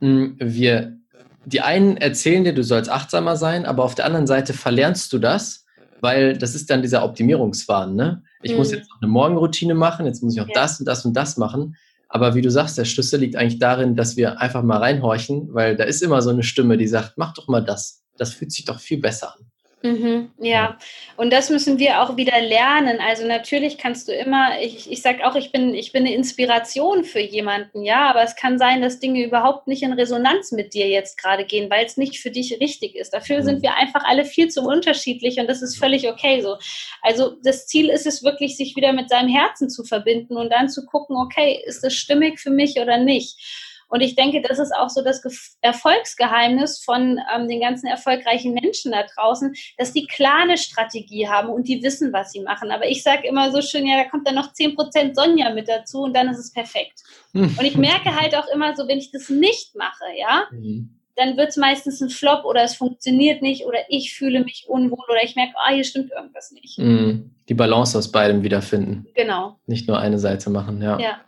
Mhm, 0.00 0.36
wir 0.38 0.98
die 1.44 1.60
einen 1.60 1.96
erzählen 1.96 2.44
dir, 2.44 2.54
du 2.54 2.62
sollst 2.62 2.90
achtsamer 2.90 3.36
sein, 3.36 3.66
aber 3.66 3.84
auf 3.84 3.94
der 3.94 4.06
anderen 4.06 4.26
Seite 4.26 4.52
verlernst 4.52 5.12
du 5.12 5.18
das, 5.18 5.66
weil 6.00 6.36
das 6.36 6.54
ist 6.54 6.70
dann 6.70 6.82
dieser 6.82 7.04
Optimierungswahn. 7.04 7.94
Ne? 7.94 8.22
Ich 8.42 8.52
mhm. 8.52 8.58
muss 8.58 8.72
jetzt 8.72 8.90
noch 8.90 9.00
eine 9.00 9.10
Morgenroutine 9.10 9.74
machen, 9.74 10.06
jetzt 10.06 10.22
muss 10.22 10.34
ich 10.34 10.40
noch 10.40 10.48
ja. 10.48 10.54
das 10.54 10.80
und 10.80 10.86
das 10.86 11.04
und 11.04 11.16
das 11.16 11.36
machen. 11.36 11.76
Aber 12.08 12.34
wie 12.34 12.42
du 12.42 12.50
sagst, 12.50 12.76
der 12.76 12.84
Schlüssel 12.84 13.20
liegt 13.20 13.36
eigentlich 13.36 13.58
darin, 13.58 13.96
dass 13.96 14.16
wir 14.16 14.40
einfach 14.40 14.62
mal 14.62 14.78
reinhorchen, 14.78 15.54
weil 15.54 15.76
da 15.76 15.84
ist 15.84 16.02
immer 16.02 16.20
so 16.20 16.30
eine 16.30 16.42
Stimme, 16.42 16.76
die 16.76 16.86
sagt, 16.86 17.14
mach 17.16 17.32
doch 17.32 17.48
mal 17.48 17.64
das. 17.64 18.02
Das 18.18 18.34
fühlt 18.34 18.52
sich 18.52 18.66
doch 18.66 18.80
viel 18.80 19.00
besser 19.00 19.34
an. 19.34 19.46
Mhm, 19.82 20.30
ja, 20.38 20.78
und 21.16 21.32
das 21.32 21.50
müssen 21.50 21.78
wir 21.78 22.00
auch 22.00 22.16
wieder 22.16 22.40
lernen. 22.40 22.98
Also 23.00 23.26
natürlich 23.26 23.78
kannst 23.78 24.06
du 24.06 24.12
immer, 24.12 24.60
ich, 24.60 24.90
ich 24.90 25.02
sage 25.02 25.26
auch, 25.26 25.34
ich 25.34 25.50
bin, 25.50 25.74
ich 25.74 25.90
bin 25.90 26.04
eine 26.04 26.14
Inspiration 26.14 27.02
für 27.02 27.18
jemanden, 27.18 27.82
ja, 27.82 28.08
aber 28.08 28.22
es 28.22 28.36
kann 28.36 28.58
sein, 28.58 28.80
dass 28.80 29.00
Dinge 29.00 29.24
überhaupt 29.24 29.66
nicht 29.66 29.82
in 29.82 29.92
Resonanz 29.92 30.52
mit 30.52 30.72
dir 30.72 30.88
jetzt 30.88 31.18
gerade 31.20 31.44
gehen, 31.44 31.68
weil 31.68 31.84
es 31.84 31.96
nicht 31.96 32.20
für 32.20 32.30
dich 32.30 32.60
richtig 32.60 32.94
ist. 32.94 33.12
Dafür 33.12 33.40
mhm. 33.40 33.44
sind 33.44 33.62
wir 33.62 33.76
einfach 33.76 34.04
alle 34.04 34.24
viel 34.24 34.48
zu 34.48 34.62
unterschiedlich 34.62 35.38
und 35.38 35.48
das 35.48 35.62
ist 35.62 35.76
völlig 35.76 36.08
okay 36.08 36.40
so. 36.42 36.56
Also 37.02 37.36
das 37.42 37.66
Ziel 37.66 37.88
ist 37.88 38.06
es 38.06 38.22
wirklich, 38.22 38.56
sich 38.56 38.76
wieder 38.76 38.92
mit 38.92 39.08
seinem 39.08 39.28
Herzen 39.28 39.68
zu 39.68 39.82
verbinden 39.82 40.36
und 40.36 40.50
dann 40.50 40.68
zu 40.68 40.86
gucken, 40.86 41.16
okay, 41.16 41.60
ist 41.66 41.82
das 41.82 41.94
stimmig 41.94 42.38
für 42.38 42.50
mich 42.50 42.78
oder 42.78 42.98
nicht? 42.98 43.71
Und 43.92 44.00
ich 44.00 44.16
denke, 44.16 44.40
das 44.40 44.58
ist 44.58 44.74
auch 44.74 44.88
so 44.88 45.02
das 45.02 45.20
Erfolgsgeheimnis 45.60 46.82
von 46.82 47.20
ähm, 47.34 47.46
den 47.46 47.60
ganzen 47.60 47.88
erfolgreichen 47.88 48.54
Menschen 48.54 48.92
da 48.92 49.02
draußen, 49.02 49.54
dass 49.76 49.92
die 49.92 50.06
klare 50.06 50.56
Strategie 50.56 51.28
haben 51.28 51.50
und 51.50 51.68
die 51.68 51.82
wissen, 51.82 52.10
was 52.10 52.32
sie 52.32 52.40
machen. 52.40 52.70
Aber 52.70 52.88
ich 52.88 53.02
sage 53.02 53.28
immer 53.28 53.52
so 53.52 53.60
schön, 53.60 53.86
ja, 53.86 54.02
da 54.02 54.08
kommt 54.08 54.26
dann 54.26 54.36
noch 54.36 54.54
10% 54.54 55.14
Sonja 55.14 55.52
mit 55.52 55.68
dazu 55.68 56.04
und 56.04 56.16
dann 56.16 56.28
ist 56.28 56.38
es 56.38 56.54
perfekt. 56.54 57.02
und 57.34 57.62
ich 57.62 57.76
merke 57.76 58.18
halt 58.18 58.34
auch 58.34 58.48
immer 58.48 58.74
so, 58.74 58.88
wenn 58.88 58.96
ich 58.96 59.12
das 59.12 59.28
nicht 59.28 59.76
mache, 59.76 60.04
ja, 60.18 60.46
mhm 60.50 60.98
dann 61.14 61.36
wird 61.36 61.50
es 61.50 61.58
meistens 61.58 62.00
ein 62.00 62.08
Flop 62.08 62.46
oder 62.46 62.62
es 62.62 62.74
funktioniert 62.74 63.42
nicht 63.42 63.66
oder 63.66 63.78
ich 63.90 64.14
fühle 64.14 64.42
mich 64.42 64.64
unwohl 64.66 65.04
oder 65.10 65.22
ich 65.22 65.36
merke, 65.36 65.52
ah, 65.56 65.70
hier 65.70 65.84
stimmt 65.84 66.10
irgendwas 66.10 66.52
nicht. 66.52 66.78
Mhm. 66.78 67.32
Die 67.50 67.54
Balance 67.54 67.98
aus 67.98 68.10
beidem 68.10 68.42
wiederfinden. 68.42 69.06
Genau. 69.14 69.58
Nicht 69.66 69.88
nur 69.88 69.98
eine 69.98 70.18
Seite 70.18 70.48
machen, 70.48 70.80
ja. 70.80 70.98
ja. 70.98 71.20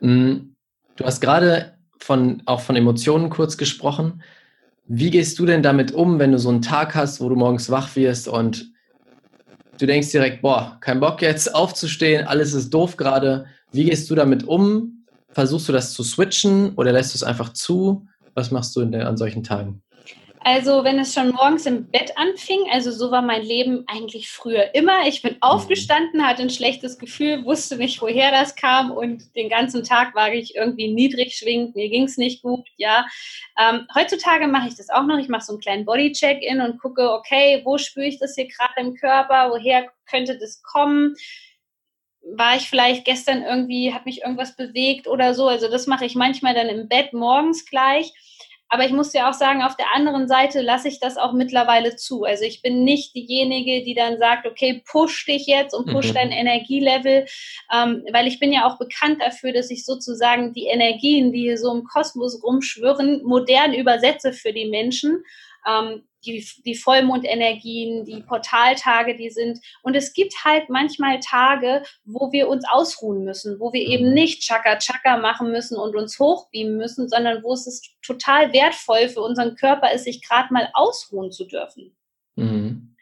Mhm. 0.00 0.56
Du 0.96 1.04
hast 1.04 1.20
gerade 1.20 1.74
von, 2.04 2.42
auch 2.44 2.60
von 2.60 2.76
Emotionen 2.76 3.30
kurz 3.30 3.56
gesprochen. 3.56 4.22
Wie 4.86 5.10
gehst 5.10 5.38
du 5.38 5.46
denn 5.46 5.62
damit 5.62 5.92
um, 5.92 6.18
wenn 6.18 6.32
du 6.32 6.38
so 6.38 6.50
einen 6.50 6.60
Tag 6.60 6.94
hast, 6.94 7.22
wo 7.22 7.30
du 7.30 7.34
morgens 7.34 7.70
wach 7.70 7.96
wirst 7.96 8.28
und 8.28 8.70
du 9.78 9.86
denkst 9.86 10.12
direkt, 10.12 10.42
boah, 10.42 10.76
kein 10.82 11.00
Bock 11.00 11.22
jetzt 11.22 11.54
aufzustehen, 11.54 12.26
alles 12.26 12.52
ist 12.52 12.68
doof 12.74 12.98
gerade. 12.98 13.46
Wie 13.72 13.84
gehst 13.84 14.10
du 14.10 14.14
damit 14.14 14.44
um? 14.44 15.06
Versuchst 15.30 15.66
du 15.68 15.72
das 15.72 15.94
zu 15.94 16.02
switchen 16.02 16.74
oder 16.74 16.92
lässt 16.92 17.14
du 17.14 17.16
es 17.16 17.22
einfach 17.22 17.54
zu? 17.54 18.06
Was 18.34 18.50
machst 18.50 18.76
du 18.76 18.84
der, 18.84 19.08
an 19.08 19.16
solchen 19.16 19.42
Tagen? 19.42 19.82
Also 20.46 20.84
wenn 20.84 20.98
es 20.98 21.14
schon 21.14 21.30
morgens 21.30 21.64
im 21.64 21.90
Bett 21.90 22.12
anfing, 22.16 22.60
also 22.70 22.90
so 22.90 23.10
war 23.10 23.22
mein 23.22 23.40
Leben 23.40 23.84
eigentlich 23.86 24.28
früher 24.28 24.74
immer. 24.74 25.06
Ich 25.06 25.22
bin 25.22 25.32
mhm. 25.32 25.42
aufgestanden, 25.42 26.26
hatte 26.26 26.42
ein 26.42 26.50
schlechtes 26.50 26.98
Gefühl, 26.98 27.46
wusste 27.46 27.76
nicht, 27.76 28.02
woher 28.02 28.30
das 28.30 28.54
kam 28.54 28.90
und 28.90 29.34
den 29.36 29.48
ganzen 29.48 29.82
Tag 29.84 30.14
war 30.14 30.30
ich 30.34 30.54
irgendwie 30.54 30.92
niedrig 30.92 31.34
schwingend, 31.34 31.74
mir 31.74 31.88
ging 31.88 32.04
es 32.04 32.18
nicht 32.18 32.42
gut, 32.42 32.66
ja. 32.76 33.06
Ähm, 33.58 33.86
heutzutage 33.94 34.46
mache 34.46 34.68
ich 34.68 34.76
das 34.76 34.90
auch 34.90 35.04
noch. 35.04 35.16
Ich 35.16 35.28
mache 35.28 35.44
so 35.44 35.54
einen 35.54 35.62
kleinen 35.62 35.86
Bodycheck-in 35.86 36.60
und 36.60 36.78
gucke, 36.78 37.10
okay, 37.10 37.62
wo 37.64 37.78
spüre 37.78 38.06
ich 38.06 38.18
das 38.18 38.34
hier 38.34 38.48
gerade 38.48 38.86
im 38.86 38.94
Körper, 38.96 39.50
woher 39.50 39.90
könnte 40.06 40.38
das 40.38 40.62
kommen? 40.62 41.16
war 42.36 42.56
ich 42.56 42.68
vielleicht 42.68 43.04
gestern 43.04 43.42
irgendwie, 43.42 43.92
hat 43.92 44.06
mich 44.06 44.22
irgendwas 44.22 44.56
bewegt 44.56 45.06
oder 45.06 45.34
so. 45.34 45.46
Also 45.46 45.70
das 45.70 45.86
mache 45.86 46.06
ich 46.06 46.14
manchmal 46.14 46.54
dann 46.54 46.68
im 46.68 46.88
Bett 46.88 47.12
morgens 47.12 47.66
gleich. 47.66 48.12
Aber 48.68 48.84
ich 48.84 48.92
muss 48.92 49.12
ja 49.12 49.28
auch 49.28 49.34
sagen, 49.34 49.62
auf 49.62 49.76
der 49.76 49.94
anderen 49.94 50.26
Seite 50.26 50.60
lasse 50.60 50.88
ich 50.88 50.98
das 50.98 51.16
auch 51.16 51.32
mittlerweile 51.32 51.96
zu. 51.96 52.24
Also 52.24 52.44
ich 52.44 52.62
bin 52.62 52.82
nicht 52.82 53.14
diejenige, 53.14 53.84
die 53.84 53.94
dann 53.94 54.18
sagt, 54.18 54.46
okay, 54.46 54.82
push 54.86 55.26
dich 55.26 55.46
jetzt 55.46 55.74
und 55.74 55.86
push 55.86 56.08
mhm. 56.08 56.14
dein 56.14 56.30
Energielevel, 56.32 57.26
ähm, 57.72 58.04
weil 58.12 58.26
ich 58.26 58.40
bin 58.40 58.52
ja 58.52 58.66
auch 58.66 58.78
bekannt 58.78 59.20
dafür, 59.20 59.52
dass 59.52 59.70
ich 59.70 59.84
sozusagen 59.84 60.52
die 60.52 60.66
Energien, 60.66 61.32
die 61.32 61.42
hier 61.42 61.58
so 61.58 61.72
im 61.72 61.84
Kosmos 61.84 62.42
rumschwirren, 62.42 63.22
modern 63.24 63.74
übersetze 63.74 64.32
für 64.32 64.52
die 64.52 64.66
Menschen. 64.66 65.22
Ähm, 65.66 66.02
die, 66.24 66.46
die 66.64 66.74
Vollmondenergien, 66.74 68.04
die 68.04 68.22
Portaltage, 68.22 69.16
die 69.16 69.30
sind. 69.30 69.60
Und 69.82 69.94
es 69.94 70.12
gibt 70.12 70.44
halt 70.44 70.68
manchmal 70.68 71.20
Tage, 71.20 71.82
wo 72.04 72.32
wir 72.32 72.48
uns 72.48 72.64
ausruhen 72.70 73.24
müssen, 73.24 73.60
wo 73.60 73.72
wir 73.72 73.86
eben 73.86 74.08
mhm. 74.08 74.14
nicht 74.14 74.42
Chaka 74.42 74.78
Chaka 74.78 75.18
machen 75.18 75.52
müssen 75.52 75.78
und 75.78 75.94
uns 75.94 76.18
hochbeamen 76.18 76.76
müssen, 76.76 77.08
sondern 77.08 77.42
wo 77.42 77.52
es 77.52 77.66
ist 77.66 77.90
total 78.02 78.52
wertvoll 78.52 79.08
für 79.08 79.20
unseren 79.20 79.56
Körper 79.56 79.92
ist, 79.92 80.04
sich 80.04 80.26
gerade 80.26 80.52
mal 80.52 80.68
ausruhen 80.74 81.30
zu 81.30 81.44
dürfen. 81.44 81.96
Mhm. 82.36 82.94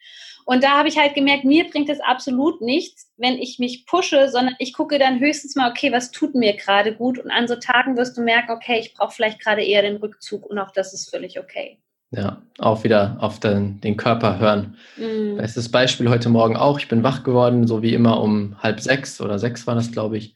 Und 0.45 0.65
da 0.65 0.71
habe 0.79 0.89
ich 0.89 0.99
halt 0.99 1.15
gemerkt, 1.15 1.45
mir 1.45 1.69
bringt 1.71 1.89
es 1.89 2.01
absolut 2.01 2.61
nichts, 2.61 3.13
wenn 3.17 3.39
ich 3.39 3.59
mich 3.59 3.87
pushe, 3.87 4.29
sondern 4.29 4.57
ich 4.59 4.73
gucke 4.73 4.99
dann 4.99 5.21
höchstens 5.21 5.55
mal, 5.55 5.71
okay, 5.71 5.93
was 5.93 6.11
tut 6.11 6.35
mir 6.35 6.57
gerade 6.57 6.95
gut? 6.95 7.19
Und 7.19 7.31
an 7.31 7.47
so 7.47 7.57
Tagen 7.57 7.97
wirst 7.97 8.17
du 8.17 8.23
merken, 8.23 8.51
okay, 8.51 8.81
ich 8.81 8.95
brauche 8.95 9.13
vielleicht 9.13 9.41
gerade 9.41 9.63
eher 9.63 9.83
den 9.83 9.97
Rückzug 9.97 10.47
und 10.47 10.59
auch 10.59 10.73
das 10.73 10.93
ist 10.93 11.11
völlig 11.11 11.39
okay. 11.39 11.79
Ja, 12.15 12.43
auch 12.59 12.85
wieder 12.85 13.17
auf 13.21 13.41
den, 13.41 13.81
den 13.81 13.97
Körper 13.97 14.39
hören. 14.39 14.77
Mhm. 14.99 15.39
Bestes 15.39 15.71
Beispiel 15.71 16.11
heute 16.11 16.29
Morgen 16.29 16.57
auch. 16.57 16.79
Ich 16.79 16.89
bin 16.89 17.03
wach 17.03 17.25
geworden, 17.25 17.67
so 17.67 17.83
wie 17.83 17.95
immer 17.95 18.21
um 18.21 18.55
halb 18.63 18.81
sechs 18.81 19.21
oder 19.21 19.39
sechs 19.39 19.67
war 19.67 19.75
das, 19.75 19.93
glaube 19.93 20.19
ich. 20.19 20.35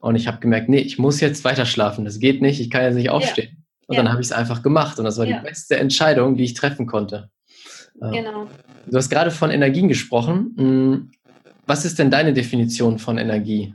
Und 0.00 0.16
ich 0.16 0.26
habe 0.26 0.38
gemerkt, 0.40 0.68
nee, 0.68 0.80
ich 0.80 0.98
muss 0.98 1.20
jetzt 1.20 1.42
weiter 1.44 1.64
schlafen. 1.64 2.04
Das 2.04 2.18
geht 2.18 2.42
nicht, 2.42 2.60
ich 2.60 2.70
kann 2.70 2.82
jetzt 2.82 2.96
nicht 2.96 3.08
aufstehen. 3.08 3.56
Ja. 3.56 3.64
Und 3.86 3.96
ja. 3.96 4.02
dann 4.02 4.12
habe 4.12 4.20
ich 4.20 4.26
es 4.26 4.32
einfach 4.32 4.62
gemacht. 4.62 4.98
Und 4.98 5.06
das 5.06 5.16
war 5.16 5.24
ja. 5.24 5.38
die 5.38 5.46
beste 5.46 5.78
Entscheidung, 5.78 6.36
die 6.36 6.44
ich 6.44 6.52
treffen 6.52 6.86
konnte. 6.86 7.30
Genau. 8.00 8.48
Du 8.86 8.96
hast 8.96 9.08
gerade 9.08 9.30
von 9.30 9.50
Energien 9.50 9.88
gesprochen. 9.88 10.54
Hm, 10.58 11.10
was 11.66 11.86
ist 11.86 11.98
denn 11.98 12.10
deine 12.10 12.34
Definition 12.34 12.98
von 12.98 13.16
Energie? 13.16 13.74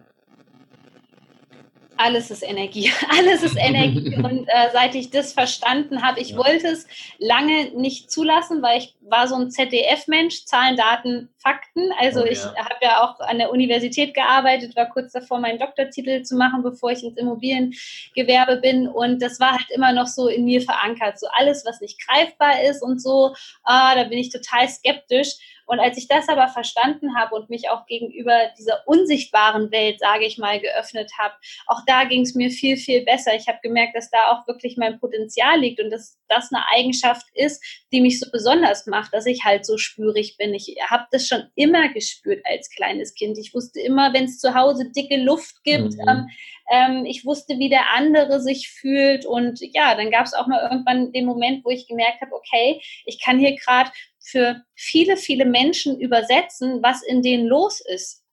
Alles 2.00 2.32
ist 2.32 2.44
Energie. 2.44 2.92
Alles 3.10 3.44
ist 3.44 3.58
Energie. 3.58 4.16
Und 4.24 4.48
äh, 4.48 4.70
seit 4.72 4.96
ich 4.96 5.10
das 5.10 5.34
verstanden 5.34 6.02
habe, 6.02 6.22
ich 6.22 6.30
ja. 6.30 6.38
wollte 6.38 6.68
es 6.68 6.88
lange 7.18 7.72
nicht 7.76 8.10
zulassen, 8.10 8.62
weil 8.62 8.80
ich 8.80 8.96
war 9.02 9.28
so 9.28 9.36
ein 9.36 9.52
ZDF-Mensch, 9.52 10.46
Zahlen, 10.46 10.78
Daten, 10.78 11.30
Fakten. 11.38 11.92
Also 12.00 12.22
oh, 12.22 12.26
ich 12.26 12.40
ja. 12.40 12.56
habe 12.56 12.78
ja 12.82 13.04
auch 13.04 13.20
an 13.20 13.38
der 13.38 13.52
Universität 13.52 14.14
gearbeitet, 14.14 14.78
war 14.78 14.90
kurz 14.90 15.12
davor, 15.12 15.40
meinen 15.40 15.60
Doktortitel 15.60 16.22
zu 16.24 16.38
machen, 16.38 16.64
bevor 16.64 16.92
ich 16.92 17.04
ins 17.04 17.18
Immobiliengewerbe 17.18 18.58
bin. 18.58 18.88
Und 18.88 19.22
das 19.22 19.40
war 19.42 19.52
halt 19.52 19.70
immer 19.70 19.92
noch 19.92 20.08
so 20.08 20.30
in 20.30 20.46
mir 20.46 20.62
verankert. 20.62 21.20
So 21.20 21.28
alles, 21.34 21.66
was 21.66 21.82
nicht 21.82 22.00
greifbar 22.08 22.64
ist 22.64 22.82
und 22.82 23.02
so, 23.02 23.36
ah, 23.64 23.94
da 23.96 24.06
bin 24.06 24.20
ich 24.20 24.30
total 24.30 24.70
skeptisch. 24.70 25.36
Und 25.70 25.80
als 25.80 25.98
ich 25.98 26.08
das 26.08 26.28
aber 26.30 26.48
verstanden 26.48 27.16
habe 27.16 27.36
und 27.36 27.52
mich 27.52 27.70
auch 27.70 27.86
gegenüber 27.86 28.34
dieser 28.58 28.88
unsichtbaren 28.88 29.72
Welt, 29.72 30.00
sage 30.00 30.26
ich 30.26 30.40
mal, 30.40 30.60
geöffnet 30.60 31.12
habe, 31.20 31.36
auch 31.68 31.82
da 31.86 32.06
ging 32.06 32.22
es 32.22 32.34
mir 32.34 32.50
viel, 32.50 32.76
viel 32.76 33.06
besser. 33.06 33.36
Ich 33.36 33.48
habe 33.48 33.60
gemerkt, 33.62 33.96
dass 33.96 34.10
da 34.10 34.32
auch 34.32 34.48
wirklich 34.48 34.78
mein 34.78 35.00
Potenzial 35.00 35.60
liegt 35.60 35.80
und 35.80 35.92
dass 35.92 36.18
das 36.28 36.50
eine 36.52 36.64
Eigenschaft 36.76 37.28
ist, 37.36 37.64
die 37.94 38.02
mich 38.02 38.20
so 38.20 38.32
besonders 38.32 38.88
macht, 38.88 39.14
dass 39.14 39.28
ich 39.28 39.46
halt 39.46 39.64
so 39.64 39.78
spürig 39.78 40.38
bin. 40.38 40.56
Ich 40.56 40.76
habe 40.90 41.06
das 41.12 41.28
schon 41.28 41.44
immer 41.54 41.90
gespürt 41.90 42.44
als 42.46 42.72
kleines 42.72 43.14
Kind. 43.14 43.38
Ich 43.38 43.54
wusste 43.54 43.80
immer, 43.80 44.12
wenn 44.14 44.26
es 44.26 44.40
zu 44.40 44.56
Hause 44.56 44.92
dicke 44.92 45.18
Luft 45.18 45.64
gibt, 45.64 45.94
mhm. 45.94 46.08
ähm, 46.08 46.28
ähm, 46.72 47.06
ich 47.06 47.26
wusste, 47.26 47.58
wie 47.58 47.70
der 47.70 47.94
andere 47.96 48.40
sich 48.40 48.70
fühlt. 48.70 49.26
Und 49.26 49.60
ja, 49.74 49.96
dann 49.96 50.12
gab 50.12 50.26
es 50.26 50.34
auch 50.34 50.48
mal 50.48 50.62
irgendwann 50.62 51.12
den 51.12 51.26
Moment, 51.26 51.66
wo 51.66 51.70
ich 51.70 51.88
gemerkt 51.88 52.22
habe, 52.22 52.34
okay, 52.34 52.82
ich 53.06 53.22
kann 53.22 53.40
hier 53.40 53.56
gerade 53.56 53.92
für 54.30 54.62
viele, 54.76 55.18
viele 55.18 55.46
Menschen 55.46 56.00
übersetzen, 56.00 56.82
was 56.82 57.04
in 57.04 57.22
denen 57.22 57.48
los 57.48 57.82
ist. 57.82 58.24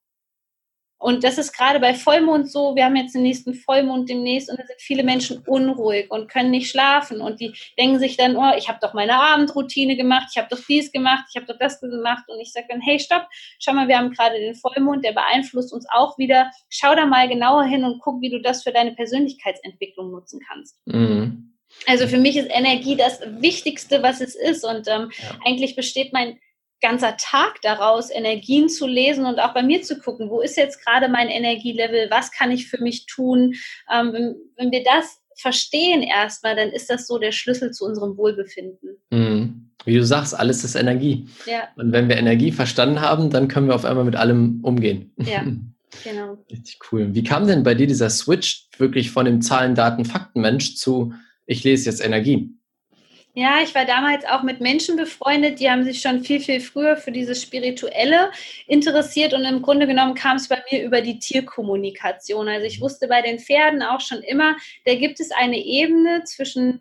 Und 0.98 1.24
das 1.24 1.36
ist 1.36 1.52
gerade 1.52 1.78
bei 1.78 1.92
Vollmond 1.92 2.50
so, 2.50 2.74
wir 2.74 2.86
haben 2.86 2.96
jetzt 2.96 3.14
den 3.14 3.22
nächsten 3.22 3.52
Vollmond 3.52 4.08
demnächst 4.08 4.50
und 4.50 4.58
da 4.58 4.66
sind 4.66 4.80
viele 4.80 5.04
Menschen 5.04 5.42
unruhig 5.46 6.10
und 6.10 6.28
können 6.30 6.50
nicht 6.50 6.70
schlafen 6.70 7.20
und 7.20 7.38
die 7.38 7.52
denken 7.78 7.98
sich 7.98 8.16
dann, 8.16 8.34
oh, 8.34 8.52
ich 8.56 8.68
habe 8.68 8.78
doch 8.80 8.94
meine 8.94 9.14
Abendroutine 9.14 9.94
gemacht, 9.96 10.28
ich 10.30 10.38
habe 10.38 10.48
doch 10.50 10.60
dies 10.66 10.90
gemacht, 10.92 11.26
ich 11.28 11.36
habe 11.36 11.46
doch 11.46 11.58
das 11.58 11.80
gemacht 11.80 12.24
und 12.28 12.40
ich 12.40 12.50
sage 12.50 12.66
dann, 12.70 12.80
hey, 12.80 12.98
stopp, 12.98 13.28
schau 13.58 13.74
mal, 13.74 13.88
wir 13.88 13.98
haben 13.98 14.10
gerade 14.10 14.38
den 14.38 14.54
Vollmond, 14.54 15.04
der 15.04 15.12
beeinflusst 15.12 15.74
uns 15.74 15.86
auch 15.90 16.16
wieder, 16.16 16.50
schau 16.70 16.94
da 16.94 17.04
mal 17.04 17.28
genauer 17.28 17.64
hin 17.64 17.84
und 17.84 18.00
guck, 18.00 18.22
wie 18.22 18.30
du 18.30 18.40
das 18.40 18.62
für 18.62 18.72
deine 18.72 18.94
Persönlichkeitsentwicklung 18.94 20.10
nutzen 20.10 20.40
kannst. 20.48 20.80
Mhm. 20.86 21.55
Also 21.86 22.06
für 22.06 22.18
mich 22.18 22.36
ist 22.36 22.50
Energie 22.50 22.96
das 22.96 23.20
Wichtigste, 23.38 24.02
was 24.02 24.20
es 24.20 24.34
ist. 24.34 24.64
Und 24.64 24.88
ähm, 24.88 25.10
ja. 25.18 25.38
eigentlich 25.44 25.76
besteht 25.76 26.12
mein 26.12 26.38
ganzer 26.80 27.16
Tag 27.16 27.60
daraus, 27.62 28.10
Energien 28.10 28.68
zu 28.68 28.86
lesen 28.86 29.24
und 29.24 29.38
auch 29.38 29.54
bei 29.54 29.62
mir 29.62 29.82
zu 29.82 29.98
gucken, 29.98 30.30
wo 30.30 30.40
ist 30.40 30.56
jetzt 30.56 30.84
gerade 30.84 31.08
mein 31.08 31.28
Energielevel, 31.28 32.08
was 32.10 32.32
kann 32.32 32.50
ich 32.50 32.68
für 32.68 32.82
mich 32.82 33.06
tun. 33.06 33.54
Ähm, 33.92 34.12
wenn, 34.12 34.36
wenn, 34.56 34.70
wir 34.70 34.84
das 34.84 35.20
verstehen 35.36 36.02
erstmal, 36.02 36.56
dann 36.56 36.70
ist 36.70 36.90
das 36.90 37.06
so 37.06 37.18
der 37.18 37.32
Schlüssel 37.32 37.70
zu 37.70 37.84
unserem 37.84 38.16
Wohlbefinden. 38.16 38.98
Mhm. 39.10 39.70
Wie 39.84 39.94
du 39.94 40.04
sagst, 40.04 40.38
alles 40.38 40.64
ist 40.64 40.74
Energie. 40.74 41.28
Ja. 41.46 41.68
Und 41.76 41.92
wenn 41.92 42.08
wir 42.08 42.16
Energie 42.16 42.52
verstanden 42.52 43.00
haben, 43.00 43.30
dann 43.30 43.48
können 43.48 43.68
wir 43.68 43.74
auf 43.74 43.84
einmal 43.84 44.04
mit 44.04 44.16
allem 44.16 44.60
umgehen. 44.62 45.12
Ja. 45.18 45.44
Genau. 46.04 46.36
Richtig 46.50 46.78
cool. 46.92 47.14
Wie 47.14 47.22
kam 47.22 47.46
denn 47.46 47.62
bei 47.62 47.74
dir 47.74 47.86
dieser 47.86 48.10
Switch 48.10 48.68
wirklich 48.76 49.10
von 49.12 49.24
dem 49.24 49.40
Zahlen, 49.40 49.74
Daten, 49.74 50.04
Fakten 50.04 50.42
Mensch 50.42 50.76
zu 50.76 51.14
ich 51.46 51.64
lese 51.64 51.90
jetzt 51.90 52.04
Energie. 52.04 52.50
Ja, 53.38 53.58
ich 53.62 53.74
war 53.74 53.84
damals 53.84 54.24
auch 54.24 54.42
mit 54.42 54.62
Menschen 54.62 54.96
befreundet, 54.96 55.60
die 55.60 55.70
haben 55.70 55.84
sich 55.84 56.00
schon 56.00 56.24
viel, 56.24 56.40
viel 56.40 56.58
früher 56.58 56.96
für 56.96 57.12
dieses 57.12 57.42
Spirituelle 57.42 58.30
interessiert 58.66 59.34
und 59.34 59.44
im 59.44 59.60
Grunde 59.60 59.86
genommen 59.86 60.14
kam 60.14 60.38
es 60.38 60.48
bei 60.48 60.62
mir 60.70 60.82
über 60.82 61.02
die 61.02 61.18
Tierkommunikation. 61.18 62.48
Also 62.48 62.66
ich 62.66 62.80
wusste 62.80 63.08
bei 63.08 63.20
den 63.20 63.38
Pferden 63.38 63.82
auch 63.82 64.00
schon 64.00 64.22
immer, 64.22 64.56
da 64.86 64.94
gibt 64.94 65.20
es 65.20 65.32
eine 65.32 65.58
Ebene 65.58 66.24
zwischen 66.24 66.80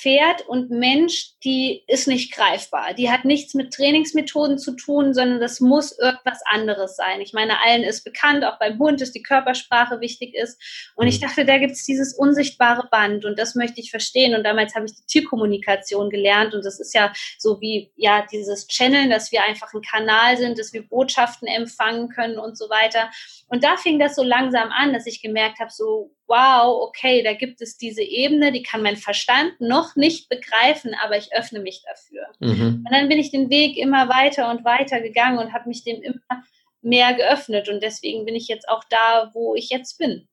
Pferd 0.00 0.46
und 0.46 0.70
Mensch, 0.70 1.32
die 1.44 1.82
ist 1.88 2.06
nicht 2.06 2.32
greifbar. 2.32 2.94
Die 2.94 3.10
hat 3.10 3.24
nichts 3.24 3.54
mit 3.54 3.72
Trainingsmethoden 3.72 4.58
zu 4.58 4.76
tun, 4.76 5.14
sondern 5.14 5.40
das 5.40 5.60
muss 5.60 5.98
irgendwas 5.98 6.40
anderes 6.46 6.96
sein. 6.96 7.20
Ich 7.20 7.32
meine, 7.32 7.60
allen 7.62 7.82
ist 7.82 8.04
bekannt, 8.04 8.44
auch 8.44 8.58
beim 8.58 8.78
Hund, 8.78 9.00
dass 9.00 9.12
die 9.12 9.22
Körpersprache 9.22 10.00
wichtig 10.00 10.34
ist. 10.34 10.60
Und 10.94 11.08
ich 11.08 11.20
mhm. 11.20 11.26
dachte, 11.26 11.44
da 11.44 11.58
gibt 11.58 11.72
es 11.72 11.84
dieses 11.84 12.14
unsichtbare 12.14 12.88
Band 12.90 13.24
und 13.24 13.38
das 13.38 13.54
möchte 13.54 13.80
ich 13.80 13.90
verstehen. 13.90 14.34
Und 14.34 14.44
damals 14.44 14.74
habe 14.74 14.86
ich 14.86 14.94
die 14.94 15.06
Tierkommunikation 15.06 16.10
gelernt 16.10 16.54
und 16.54 16.64
das 16.64 16.78
ist 16.78 16.94
ja 16.94 17.12
so 17.38 17.60
wie 17.60 17.92
ja 17.96 18.26
dieses 18.30 18.68
Channeln, 18.68 19.10
dass 19.10 19.32
wir 19.32 19.42
einfach 19.44 19.72
ein 19.74 19.82
Kanal 19.82 20.36
sind, 20.36 20.58
dass 20.58 20.72
wir 20.72 20.86
Botschaften 20.86 21.48
empfangen 21.48 22.08
können 22.08 22.38
und 22.38 22.56
so 22.56 22.70
weiter. 22.70 23.10
Und 23.48 23.64
da 23.64 23.76
fing 23.76 23.98
das 23.98 24.14
so 24.14 24.22
langsam 24.22 24.70
an, 24.70 24.92
dass 24.92 25.06
ich 25.06 25.22
gemerkt 25.22 25.58
habe, 25.58 25.70
so 25.70 26.14
wow, 26.28 26.86
okay, 26.86 27.22
da 27.22 27.32
gibt 27.32 27.60
es 27.60 27.78
diese 27.78 28.02
Ebene, 28.02 28.52
die 28.52 28.62
kann 28.62 28.82
mein 28.82 28.96
Verstand 28.96 29.60
noch 29.60 29.96
nicht 29.96 30.28
begreifen, 30.28 30.94
aber 31.02 31.16
ich 31.16 31.34
öffne 31.34 31.60
mich 31.60 31.82
dafür. 31.86 32.26
Mhm. 32.40 32.84
Und 32.86 32.88
dann 32.90 33.08
bin 33.08 33.18
ich 33.18 33.30
den 33.30 33.50
Weg 33.50 33.76
immer 33.76 34.08
weiter 34.08 34.50
und 34.50 34.64
weiter 34.64 35.00
gegangen 35.00 35.38
und 35.38 35.52
habe 35.52 35.68
mich 35.68 35.84
dem 35.84 36.02
immer 36.02 36.44
mehr 36.82 37.14
geöffnet. 37.14 37.68
Und 37.68 37.82
deswegen 37.82 38.24
bin 38.26 38.36
ich 38.36 38.46
jetzt 38.46 38.68
auch 38.68 38.84
da, 38.90 39.30
wo 39.32 39.54
ich 39.54 39.70
jetzt 39.70 39.98
bin. 39.98 40.28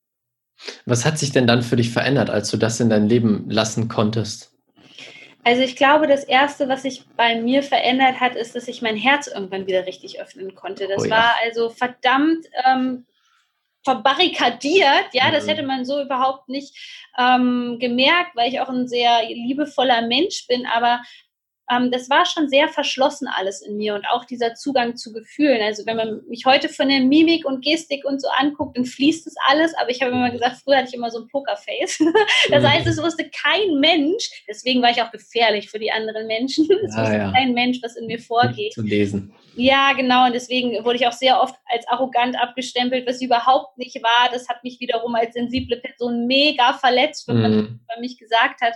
Was 0.85 1.05
hat 1.05 1.17
sich 1.17 1.31
denn 1.31 1.47
dann 1.47 1.63
für 1.63 1.75
dich 1.75 1.91
verändert, 1.91 2.29
als 2.29 2.49
du 2.49 2.57
das 2.57 2.79
in 2.79 2.89
dein 2.89 3.09
Leben 3.09 3.49
lassen 3.49 3.87
konntest? 3.87 4.51
Also 5.43 5.61
ich 5.61 5.75
glaube, 5.75 6.07
das 6.07 6.23
Erste, 6.23 6.67
was 6.69 6.81
sich 6.81 7.05
bei 7.15 7.39
mir 7.39 7.61
verändert 7.61 8.19
hat, 8.19 8.35
ist, 8.35 8.55
dass 8.55 8.67
ich 8.67 8.81
mein 8.81 8.95
Herz 8.95 9.27
irgendwann 9.27 9.67
wieder 9.67 9.85
richtig 9.85 10.19
öffnen 10.19 10.55
konnte. 10.55 10.87
Das 10.87 11.03
oh 11.03 11.05
ja. 11.05 11.11
war 11.11 11.35
also 11.43 11.69
verdammt 11.69 12.47
ähm, 12.65 13.05
verbarrikadiert. 13.85 15.13
Ja, 15.13 15.31
das 15.31 15.45
mhm. 15.45 15.49
hätte 15.49 15.63
man 15.63 15.85
so 15.85 16.01
überhaupt 16.01 16.49
nicht 16.49 16.75
ähm, 17.17 17.77
gemerkt, 17.79 18.35
weil 18.35 18.49
ich 18.49 18.59
auch 18.59 18.69
ein 18.69 18.87
sehr 18.87 19.23
liebevoller 19.27 20.01
Mensch 20.01 20.47
bin. 20.47 20.65
Aber 20.65 21.01
ähm, 21.71 21.91
das 21.91 22.09
war 22.09 22.25
schon 22.25 22.47
sehr 22.47 22.67
verschlossen 22.69 23.27
alles 23.27 23.61
in 23.61 23.77
mir 23.77 23.95
und 23.95 24.05
auch 24.07 24.25
dieser 24.25 24.53
Zugang 24.53 24.95
zu 24.95 25.13
Gefühlen. 25.13 25.61
Also 25.61 25.85
wenn 25.85 25.97
man 25.97 26.21
mich 26.27 26.45
heute 26.45 26.69
von 26.69 26.89
der 26.89 26.99
Mimik 26.99 27.45
und 27.45 27.63
Gestik 27.63 28.05
und 28.05 28.21
so 28.21 28.27
anguckt, 28.37 28.77
dann 28.77 28.85
fließt 28.85 29.25
das 29.25 29.33
alles. 29.47 29.73
Aber 29.75 29.89
ich 29.89 30.01
habe 30.01 30.11
immer 30.11 30.29
gesagt, 30.29 30.57
früher 30.63 30.77
hatte 30.77 30.89
ich 30.89 30.93
immer 30.93 31.09
so 31.09 31.21
ein 31.21 31.27
Pokerface. 31.27 31.99
das 32.51 32.63
heißt, 32.63 32.85
es 32.85 33.01
wusste 33.01 33.29
kein 33.29 33.79
Mensch. 33.79 34.29
Deswegen 34.47 34.81
war 34.81 34.91
ich 34.91 35.01
auch 35.01 35.11
gefährlich 35.11 35.69
für 35.69 35.79
die 35.79 35.91
anderen 35.91 36.27
Menschen. 36.27 36.67
Es 36.85 36.93
ja, 36.93 37.01
wusste 37.01 37.17
ja. 37.17 37.31
kein 37.31 37.53
Mensch, 37.53 37.79
was 37.81 37.95
in 37.95 38.05
mir 38.05 38.19
vorgeht. 38.19 38.73
Zu 38.73 38.81
lesen. 38.81 39.33
Ja, 39.55 39.93
genau. 39.93 40.25
Und 40.27 40.33
deswegen 40.33 40.83
wurde 40.83 40.97
ich 40.97 41.07
auch 41.07 41.13
sehr 41.13 41.41
oft 41.41 41.55
als 41.65 41.87
arrogant 41.87 42.39
abgestempelt, 42.39 43.07
was 43.07 43.21
überhaupt 43.21 43.77
nicht 43.77 43.95
war. 44.03 44.29
Das 44.31 44.47
hat 44.49 44.63
mich 44.63 44.79
wiederum 44.79 45.15
als 45.15 45.33
sensible 45.33 45.77
Person 45.77 46.27
mega 46.27 46.73
verletzt, 46.73 47.27
wenn 47.27 47.41
man 47.41 47.55
mhm. 47.55 47.79
bei 47.87 47.99
mich 47.99 48.17
gesagt 48.17 48.61
hat. 48.61 48.73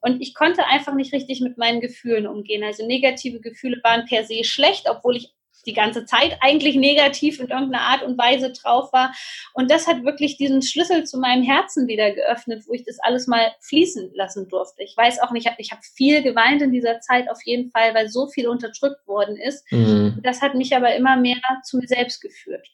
Und 0.00 0.20
ich 0.20 0.34
konnte 0.34 0.66
einfach 0.66 0.94
nicht 0.94 1.12
richtig 1.12 1.40
mit 1.40 1.58
meinen 1.58 1.80
Gefühlen 1.80 2.26
umgehen. 2.26 2.64
Also 2.64 2.86
negative 2.86 3.40
Gefühle 3.40 3.80
waren 3.82 4.06
per 4.06 4.24
se 4.24 4.44
schlecht, 4.44 4.86
obwohl 4.88 5.16
ich 5.16 5.34
die 5.66 5.74
ganze 5.74 6.04
Zeit 6.04 6.38
eigentlich 6.40 6.76
negativ 6.76 7.38
in 7.38 7.48
irgendeiner 7.48 7.84
Art 7.84 8.02
und 8.02 8.16
Weise 8.16 8.52
drauf 8.52 8.92
war. 8.92 9.12
Und 9.52 9.70
das 9.70 9.86
hat 9.86 10.04
wirklich 10.04 10.36
diesen 10.36 10.62
Schlüssel 10.62 11.04
zu 11.04 11.18
meinem 11.18 11.42
Herzen 11.42 11.86
wieder 11.86 12.12
geöffnet, 12.12 12.64
wo 12.66 12.72
ich 12.72 12.84
das 12.84 12.98
alles 13.00 13.26
mal 13.26 13.52
fließen 13.60 14.12
lassen 14.14 14.48
durfte. 14.48 14.82
Ich 14.82 14.96
weiß 14.96 15.20
auch 15.20 15.32
nicht, 15.32 15.50
ich 15.58 15.70
habe 15.70 15.82
viel 15.82 16.22
geweint 16.22 16.62
in 16.62 16.72
dieser 16.72 17.00
Zeit 17.00 17.30
auf 17.30 17.40
jeden 17.44 17.70
Fall, 17.70 17.94
weil 17.94 18.08
so 18.08 18.26
viel 18.28 18.48
unterdrückt 18.48 19.06
worden 19.06 19.36
ist. 19.36 19.70
Mhm. 19.70 20.18
Das 20.22 20.40
hat 20.40 20.54
mich 20.54 20.74
aber 20.74 20.94
immer 20.94 21.16
mehr 21.16 21.36
zu 21.64 21.78
mir 21.78 21.86
selbst 21.86 22.20
geführt. 22.20 22.66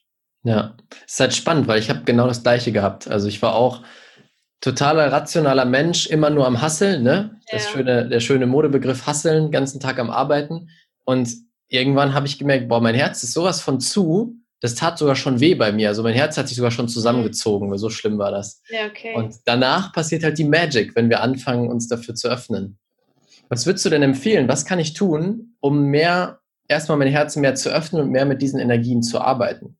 Ja, 0.43 0.77
es 1.05 1.13
ist 1.13 1.19
halt 1.19 1.33
spannend, 1.33 1.67
weil 1.67 1.79
ich 1.79 1.89
habe 1.89 2.03
genau 2.05 2.27
das 2.27 2.43
Gleiche 2.43 2.71
gehabt. 2.71 3.07
Also 3.09 3.27
ich 3.27 3.41
war 3.41 3.55
auch 3.55 3.81
totaler 4.61 5.11
rationaler 5.11 5.65
Mensch, 5.65 6.07
immer 6.07 6.29
nur 6.29 6.45
am 6.47 6.61
Hasseln, 6.61 7.03
ne? 7.03 7.39
Das 7.51 7.65
ja. 7.65 7.71
schöne, 7.71 8.09
der 8.09 8.19
schöne 8.19 8.47
Modebegriff 8.47 9.05
Hasseln, 9.05 9.51
ganzen 9.51 9.79
Tag 9.79 9.99
am 9.99 10.09
Arbeiten. 10.09 10.69
Und 11.05 11.29
irgendwann 11.67 12.13
habe 12.13 12.27
ich 12.27 12.39
gemerkt, 12.39 12.67
boah, 12.67 12.81
mein 12.81 12.95
Herz 12.95 13.23
ist 13.23 13.33
sowas 13.33 13.61
von 13.61 13.79
zu, 13.79 14.35
das 14.59 14.75
tat 14.75 14.97
sogar 14.97 15.15
schon 15.15 15.39
weh 15.39 15.55
bei 15.55 15.71
mir. 15.71 15.89
Also 15.89 16.01
mein 16.03 16.15
Herz 16.15 16.37
hat 16.37 16.47
sich 16.47 16.57
sogar 16.57 16.71
schon 16.71 16.87
zusammengezogen, 16.87 17.69
weil 17.69 17.77
so 17.77 17.89
schlimm 17.89 18.17
war 18.17 18.31
das. 18.31 18.61
Ja, 18.69 18.87
okay. 18.87 19.13
Und 19.15 19.35
danach 19.45 19.93
passiert 19.93 20.23
halt 20.23 20.37
die 20.37 20.43
Magic, 20.43 20.95
wenn 20.95 21.09
wir 21.09 21.21
anfangen, 21.21 21.69
uns 21.69 21.87
dafür 21.87 22.15
zu 22.15 22.27
öffnen. 22.27 22.79
Was 23.49 23.65
würdest 23.65 23.85
du 23.85 23.89
denn 23.89 24.03
empfehlen? 24.03 24.47
Was 24.47 24.65
kann 24.65 24.79
ich 24.79 24.93
tun, 24.93 25.55
um 25.59 25.85
mehr, 25.85 26.39
erstmal 26.67 26.97
mein 26.97 27.07
Herz 27.07 27.35
mehr 27.35 27.55
zu 27.55 27.69
öffnen 27.69 28.01
und 28.01 28.09
mehr 28.09 28.25
mit 28.25 28.41
diesen 28.41 28.59
Energien 28.59 29.03
zu 29.03 29.21
arbeiten? 29.21 29.77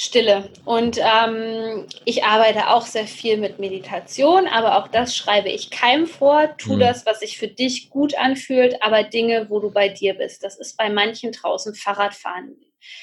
Stille. 0.00 0.48
Und 0.64 0.98
ähm, 0.98 1.86
ich 2.04 2.22
arbeite 2.22 2.68
auch 2.68 2.86
sehr 2.86 3.08
viel 3.08 3.36
mit 3.36 3.58
Meditation, 3.58 4.46
aber 4.46 4.78
auch 4.78 4.86
das 4.86 5.16
schreibe 5.16 5.48
ich 5.48 5.70
keinem 5.70 6.06
vor. 6.06 6.56
Tu 6.56 6.74
mhm. 6.74 6.78
das, 6.78 7.04
was 7.04 7.18
sich 7.18 7.36
für 7.36 7.48
dich 7.48 7.90
gut 7.90 8.16
anfühlt, 8.16 8.80
aber 8.80 9.02
Dinge, 9.02 9.50
wo 9.50 9.58
du 9.58 9.72
bei 9.72 9.88
dir 9.88 10.14
bist. 10.14 10.44
Das 10.44 10.56
ist 10.56 10.76
bei 10.76 10.88
manchen 10.88 11.32
draußen 11.32 11.74
Fahrradfahren 11.74 12.56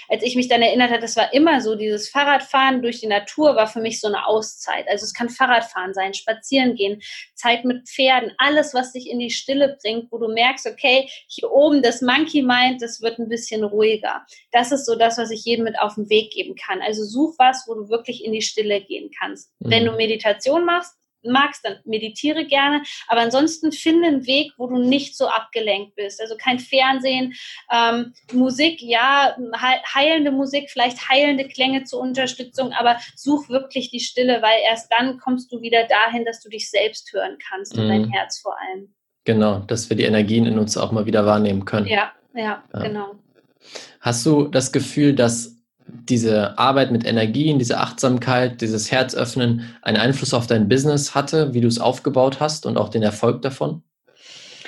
als 0.10 0.24
ich 0.24 0.36
mich 0.36 0.48
dann 0.48 0.62
erinnert 0.62 0.92
habe, 0.92 1.02
das 1.02 1.16
war 1.16 1.34
immer 1.34 1.62
so, 1.62 1.76
dieses 1.76 2.10
Fahrradfahren 2.10 2.82
durch 2.82 3.00
die 3.00 3.08
Natur 3.08 3.56
war 3.56 3.68
für 3.68 3.82
mich 3.82 4.00
so 4.00 4.08
eine 4.08 4.26
Auszeit. 4.28 4.88
Also 4.88 5.04
es 5.04 5.14
kann 5.14 5.30
Fahrradfahren 5.30 5.94
sein, 5.94 6.14
spazieren 6.14 6.76
gehen, 6.76 7.02
Zeit 7.34 7.66
mit 7.66 7.88
Pferden, 7.88 8.34
alles, 8.38 8.74
was 8.74 8.94
dich 8.94 9.10
in 9.10 9.20
die 9.20 9.30
Stille 9.30 9.78
bringt, 9.82 10.12
wo 10.12 10.18
du 10.18 10.28
merkst, 10.28 10.68
okay, 10.68 11.10
hier 11.28 11.52
oben 11.52 11.82
das 11.82 12.02
Monkey 12.02 12.42
Mind, 12.42 12.82
das 12.82 13.02
wird 13.02 13.20
ein 13.20 13.30
bisschen 13.30 13.64
ruhiger. 13.64 14.26
Das 14.52 14.72
ist 14.72 14.86
so 14.86 14.96
das, 14.96 15.18
was 15.18 15.32
ich 15.32 15.46
jedem 15.46 15.66
mit 15.66 15.80
auf 15.80 15.96
den 15.96 16.10
Weg 16.10 16.32
geben 16.32 16.56
kann. 16.56 16.82
Also 16.82 17.04
such 17.04 17.36
was, 17.38 17.66
wo 17.68 17.74
du 17.74 17.90
wirklich 17.90 18.24
in 18.24 18.34
die 18.34 18.42
Stille 18.42 18.82
gehen 18.82 19.12
kannst. 19.18 19.52
Mhm. 19.60 19.72
Wenn 19.72 19.86
du 19.86 19.92
Meditation 19.92 20.66
machst, 20.66 20.96
magst, 21.32 21.66
dann 21.66 21.78
meditiere 21.86 22.46
gerne. 22.46 22.84
Aber 23.08 23.22
ansonsten 23.22 23.72
finde 23.72 24.08
einen 24.08 24.28
Weg, 24.28 24.54
wo 24.58 24.68
du 24.68 24.78
nicht 24.78 25.18
so 25.18 25.28
abgelenkt 25.28 25.96
bist. 25.96 26.22
Also 26.22 26.36
kein 26.38 26.60
Fernsehen, 26.60 27.34
ähm, 27.72 28.14
Musik, 28.34 28.82
ja, 28.82 29.36
heilende 29.94 30.32
Musik, 30.32 30.70
vielleicht 30.70 31.10
heilende 31.10 31.48
Klänge 31.48 31.84
zur 31.84 32.00
Unterstützung, 32.00 32.72
aber 32.74 32.98
such 33.16 33.50
wirklich 33.50 33.92
die 33.92 34.00
Stille, 34.00 34.42
weil 34.42 34.60
erst 34.64 34.92
dann 34.92 35.20
kommst 35.20 35.52
du 35.52 35.62
wieder 35.62 35.88
dahin, 35.88 36.26
dass 36.26 36.42
du 36.42 36.50
dich 36.50 36.70
selbst 36.70 37.12
hören 37.14 37.38
kannst 37.50 37.78
und 37.78 37.88
dein 37.88 38.04
mhm. 38.04 38.12
Herz 38.12 38.40
vor 38.40 38.56
allem. 38.60 38.94
Genau, 39.24 39.60
dass 39.60 39.90
wir 39.90 39.98
die 39.98 40.04
Energien 40.04 40.46
in 40.46 40.60
uns 40.60 40.78
auch 40.78 40.92
mal 40.92 41.06
wieder 41.06 41.26
wahrnehmen 41.26 41.66
können. 41.66 41.88
Ja, 41.88 42.12
ja, 42.34 42.64
ja. 42.74 42.80
genau. 42.80 43.16
Hast 44.00 44.26
du 44.26 44.48
das 44.48 44.72
Gefühl, 44.72 45.16
dass 45.16 45.55
diese 45.88 46.58
Arbeit 46.58 46.92
mit 46.92 47.06
Energien, 47.06 47.60
diese 47.60 47.80
Achtsamkeit, 47.80 48.62
dieses 48.62 48.92
Herzöffnen 48.92 49.76
einen 49.82 49.98
Einfluss 49.98 50.34
auf 50.34 50.48
dein 50.48 50.68
Business 50.68 51.14
hatte, 51.14 51.54
wie 51.54 51.62
du 51.62 51.68
es 51.68 51.80
aufgebaut 51.80 52.40
hast 52.40 52.66
und 52.66 52.78
auch 52.78 52.90
den 52.90 53.04
Erfolg 53.04 53.42
davon? 53.42 53.84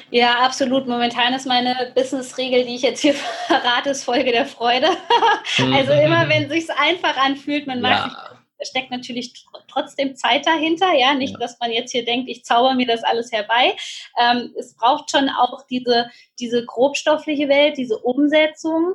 Ja, 0.09 0.39
absolut. 0.39 0.87
Momentan 0.87 1.33
ist 1.33 1.45
meine 1.45 1.91
Business-Regel, 1.95 2.65
die 2.65 2.75
ich 2.75 2.81
jetzt 2.81 3.01
hier 3.01 3.13
verrate, 3.47 3.89
ist 3.89 4.03
Folge 4.03 4.31
der 4.31 4.45
Freude. 4.45 4.87
also 5.73 5.91
immer, 5.93 6.29
wenn 6.29 6.43
es 6.43 6.49
sich 6.49 6.75
einfach 6.77 7.17
anfühlt, 7.17 7.67
man 7.67 7.81
mag 7.81 8.11
ja. 8.11 8.29
da 8.57 8.65
steckt 8.65 8.89
natürlich 8.89 9.45
trotzdem 9.67 10.15
Zeit 10.15 10.45
dahinter, 10.45 10.93
ja, 10.93 11.13
nicht, 11.13 11.33
ja. 11.33 11.39
dass 11.39 11.59
man 11.59 11.71
jetzt 11.71 11.91
hier 11.91 12.05
denkt, 12.05 12.29
ich 12.29 12.45
zauber 12.45 12.73
mir 12.73 12.87
das 12.87 13.03
alles 13.03 13.31
herbei. 13.31 13.75
Ähm, 14.19 14.53
es 14.57 14.75
braucht 14.75 15.11
schon 15.11 15.29
auch 15.29 15.65
diese, 15.69 16.09
diese 16.39 16.65
grobstoffliche 16.65 17.49
Welt, 17.49 17.77
diese 17.77 17.97
Umsetzung. 17.97 18.93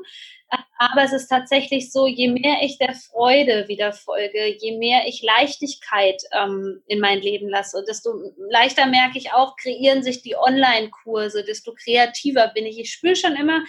Aber 0.90 1.04
es 1.04 1.12
ist 1.12 1.28
tatsächlich 1.28 1.92
so, 1.92 2.08
je 2.08 2.28
mehr 2.28 2.56
ich 2.62 2.76
der 2.76 2.94
Freude 2.94 3.68
wieder 3.68 3.92
folge, 3.92 4.56
je 4.60 4.76
mehr 4.78 5.02
ich 5.06 5.22
Leichtigkeit 5.22 6.20
ähm, 6.32 6.82
in 6.88 6.98
mein 6.98 7.20
Leben 7.20 7.48
lasse, 7.48 7.84
desto 7.86 8.10
leichter 8.50 8.86
merke 8.86 9.16
ich 9.16 9.32
auch, 9.32 9.54
kreieren 9.56 10.02
sich 10.02 10.22
die 10.22 10.34
Online-Kurse, 10.34 11.44
desto 11.44 11.72
kreativer 11.72 12.48
bin 12.48 12.66
ich. 12.66 12.80
Ich 12.80 12.92
spüre 12.92 13.14
schon 13.14 13.36
immer, 13.36 13.62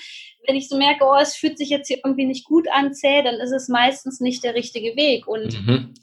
wenn 0.48 0.56
ich 0.56 0.68
so 0.68 0.78
merke, 0.78 1.06
oh, 1.06 1.16
es 1.22 1.36
fühlt 1.36 1.58
sich 1.58 1.70
jetzt 1.70 1.88
hier 1.88 2.00
irgendwie 2.04 2.26
nicht 2.26 2.46
gut 2.46 2.68
an, 2.72 2.94
zäh, 2.94 3.22
dann 3.22 3.36
ist 3.36 3.52
es 3.52 3.68
meistens 3.68 4.20
nicht 4.20 4.44
der 4.44 4.56
richtige 4.56 4.96
Weg. 4.96 5.28
Und 5.28 5.54
mhm. 5.54 5.94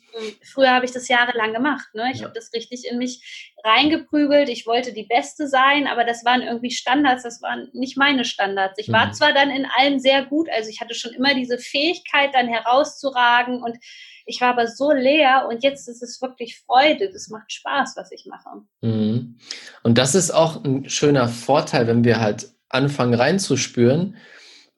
früher 0.42 0.70
habe 0.70 0.84
ich 0.84 0.92
das 0.92 1.08
jahrelang 1.08 1.52
gemacht. 1.52 1.88
Ne? 1.94 2.10
Ich 2.12 2.20
ja. 2.20 2.24
habe 2.24 2.34
das 2.34 2.52
richtig 2.52 2.86
in 2.88 2.98
mich 2.98 3.52
reingeprügelt. 3.64 4.48
Ich 4.48 4.66
wollte 4.66 4.92
die 4.92 5.04
Beste 5.04 5.48
sein, 5.48 5.86
aber 5.86 6.04
das 6.04 6.24
waren 6.24 6.42
irgendwie 6.42 6.70
Standards, 6.70 7.22
das 7.22 7.42
waren 7.42 7.68
nicht 7.72 7.96
meine 7.96 8.24
Standards. 8.24 8.78
Ich 8.78 8.90
war 8.90 9.08
mhm. 9.08 9.12
zwar 9.12 9.32
dann 9.32 9.50
in 9.50 9.66
allem 9.66 9.98
sehr 9.98 10.24
gut, 10.24 10.48
also 10.50 10.70
ich 10.70 10.80
hatte 10.80 10.94
schon 11.00 11.12
immer 11.12 11.34
diese 11.34 11.58
Fähigkeit, 11.58 12.30
dann 12.34 12.48
herauszuragen 12.48 13.62
und 13.62 13.76
ich 14.26 14.40
war 14.40 14.50
aber 14.50 14.68
so 14.68 14.92
leer 14.92 15.46
und 15.50 15.64
jetzt 15.64 15.88
ist 15.88 16.02
es 16.02 16.22
wirklich 16.22 16.60
Freude. 16.64 17.10
Das 17.12 17.28
macht 17.28 17.52
Spaß, 17.52 17.94
was 17.96 18.12
ich 18.12 18.26
mache. 18.26 18.62
Mhm. 18.80 19.36
Und 19.82 19.98
das 19.98 20.14
ist 20.14 20.30
auch 20.30 20.62
ein 20.62 20.88
schöner 20.88 21.28
Vorteil, 21.28 21.86
wenn 21.86 22.04
wir 22.04 22.20
halt 22.20 22.48
anfangen 22.68 23.14
reinzuspüren, 23.14 24.16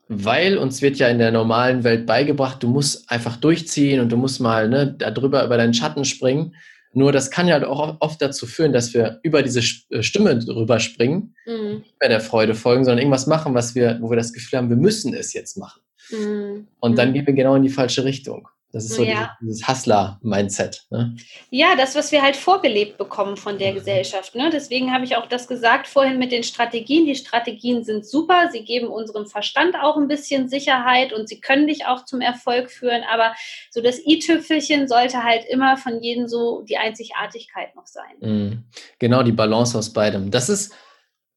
weil 0.09 0.57
uns 0.57 0.81
wird 0.81 0.97
ja 0.97 1.09
in 1.09 1.19
der 1.19 1.33
normalen 1.33 1.85
Welt 1.85 2.07
beigebracht, 2.07 2.63
du 2.63 2.69
musst 2.69 3.11
einfach 3.11 3.37
durchziehen 3.37 4.01
und 4.01 4.11
du 4.11 4.17
musst 4.17 4.41
mal 4.41 4.69
ne, 4.69 4.95
darüber 4.99 5.45
über 5.45 5.57
deinen 5.57 5.75
Schatten 5.75 6.05
springen. 6.05 6.55
Nur 6.95 7.13
das 7.13 7.31
kann 7.31 7.49
ja 7.49 7.55
halt 7.55 7.65
auch 7.65 7.97
oft 8.01 8.21
dazu 8.21 8.47
führen, 8.47 8.73
dass 8.73 8.93
wir 8.93 9.21
über 9.23 9.43
diese 9.43 9.61
äh, 9.91 10.03
Stimme 10.03 10.39
drüber 10.39 10.79
springen, 10.79 11.35
mhm. 11.47 11.79
nicht 11.79 12.01
mehr 12.01 12.09
der 12.11 12.21
Freude 12.21 12.55
folgen, 12.55 12.85
sondern 12.85 12.99
irgendwas 12.99 13.27
machen, 13.27 13.55
was 13.55 13.75
wir, 13.75 13.99
wo 14.01 14.11
wir 14.11 14.17
das 14.17 14.33
Gefühl 14.33 14.59
haben, 14.59 14.69
wir 14.69 14.77
müssen 14.77 15.15
es 15.15 15.33
jetzt 15.33 15.57
machen. 15.57 15.81
Mhm. 16.11 16.69
Und 16.81 16.99
dann 16.99 17.11
mhm. 17.11 17.15
gehen 17.15 17.27
wir 17.27 17.35
genau 17.35 17.55
in 17.55 17.63
die 17.63 17.71
falsche 17.71 18.05
Richtung. 18.05 18.49
Das 18.73 18.87
ist 18.87 18.95
so 18.95 19.05
ja. 19.05 19.37
dieses, 19.43 19.69
Hustler-Mindset. 19.69 20.87
Ne? 20.89 21.15
Ja, 21.51 21.77
das, 21.77 21.95
was 21.95 22.11
wir 22.11 22.23
halt 22.23 22.37
vorgelebt 22.37 22.97
bekommen 22.97 23.37
von 23.37 23.59
der 23.59 23.73
mhm. 23.73 23.77
Gesellschaft. 23.77 24.35
Ne? 24.35 24.49
Deswegen 24.51 24.93
habe 24.95 25.05
ich 25.05 25.15
auch 25.17 25.27
das 25.27 25.47
gesagt 25.47 25.87
vorhin 25.87 26.19
mit 26.19 26.33
den 26.33 26.43
Strategien. 26.43 27.05
Die 27.05 27.15
Strategien 27.15 27.85
sind 27.85 28.07
super. 28.07 28.49
Sie 28.51 28.65
geben 28.65 28.89
unserem 28.89 29.27
Verstand 29.27 29.77
auch 29.77 29.99
ein 29.99 30.09
bisschen 30.09 30.49
Sicherheit 30.49 31.13
und 31.13 31.29
sie 31.29 31.39
können 31.39 31.67
dich 31.67 31.85
auch 31.85 32.07
zum 32.07 32.23
Erfolg 32.23 32.71
führen. 32.71 33.03
Aber 33.13 33.35
so 33.71 33.83
das 33.83 34.01
i-Tüpfelchen 34.07 34.89
sollte 34.89 35.23
halt 35.23 35.45
immer 35.51 35.77
von 35.77 36.03
jedem 36.03 36.27
so 36.27 36.63
die 36.63 36.79
Einzigartigkeit 36.79 37.77
noch 37.77 37.87
sein. 37.87 38.17
Mhm. 38.21 38.65
Genau, 38.99 39.23
die 39.23 39.33
Balance 39.33 39.77
aus 39.77 39.93
beidem. 39.93 40.31
Das 40.31 40.49
ist, 40.49 40.73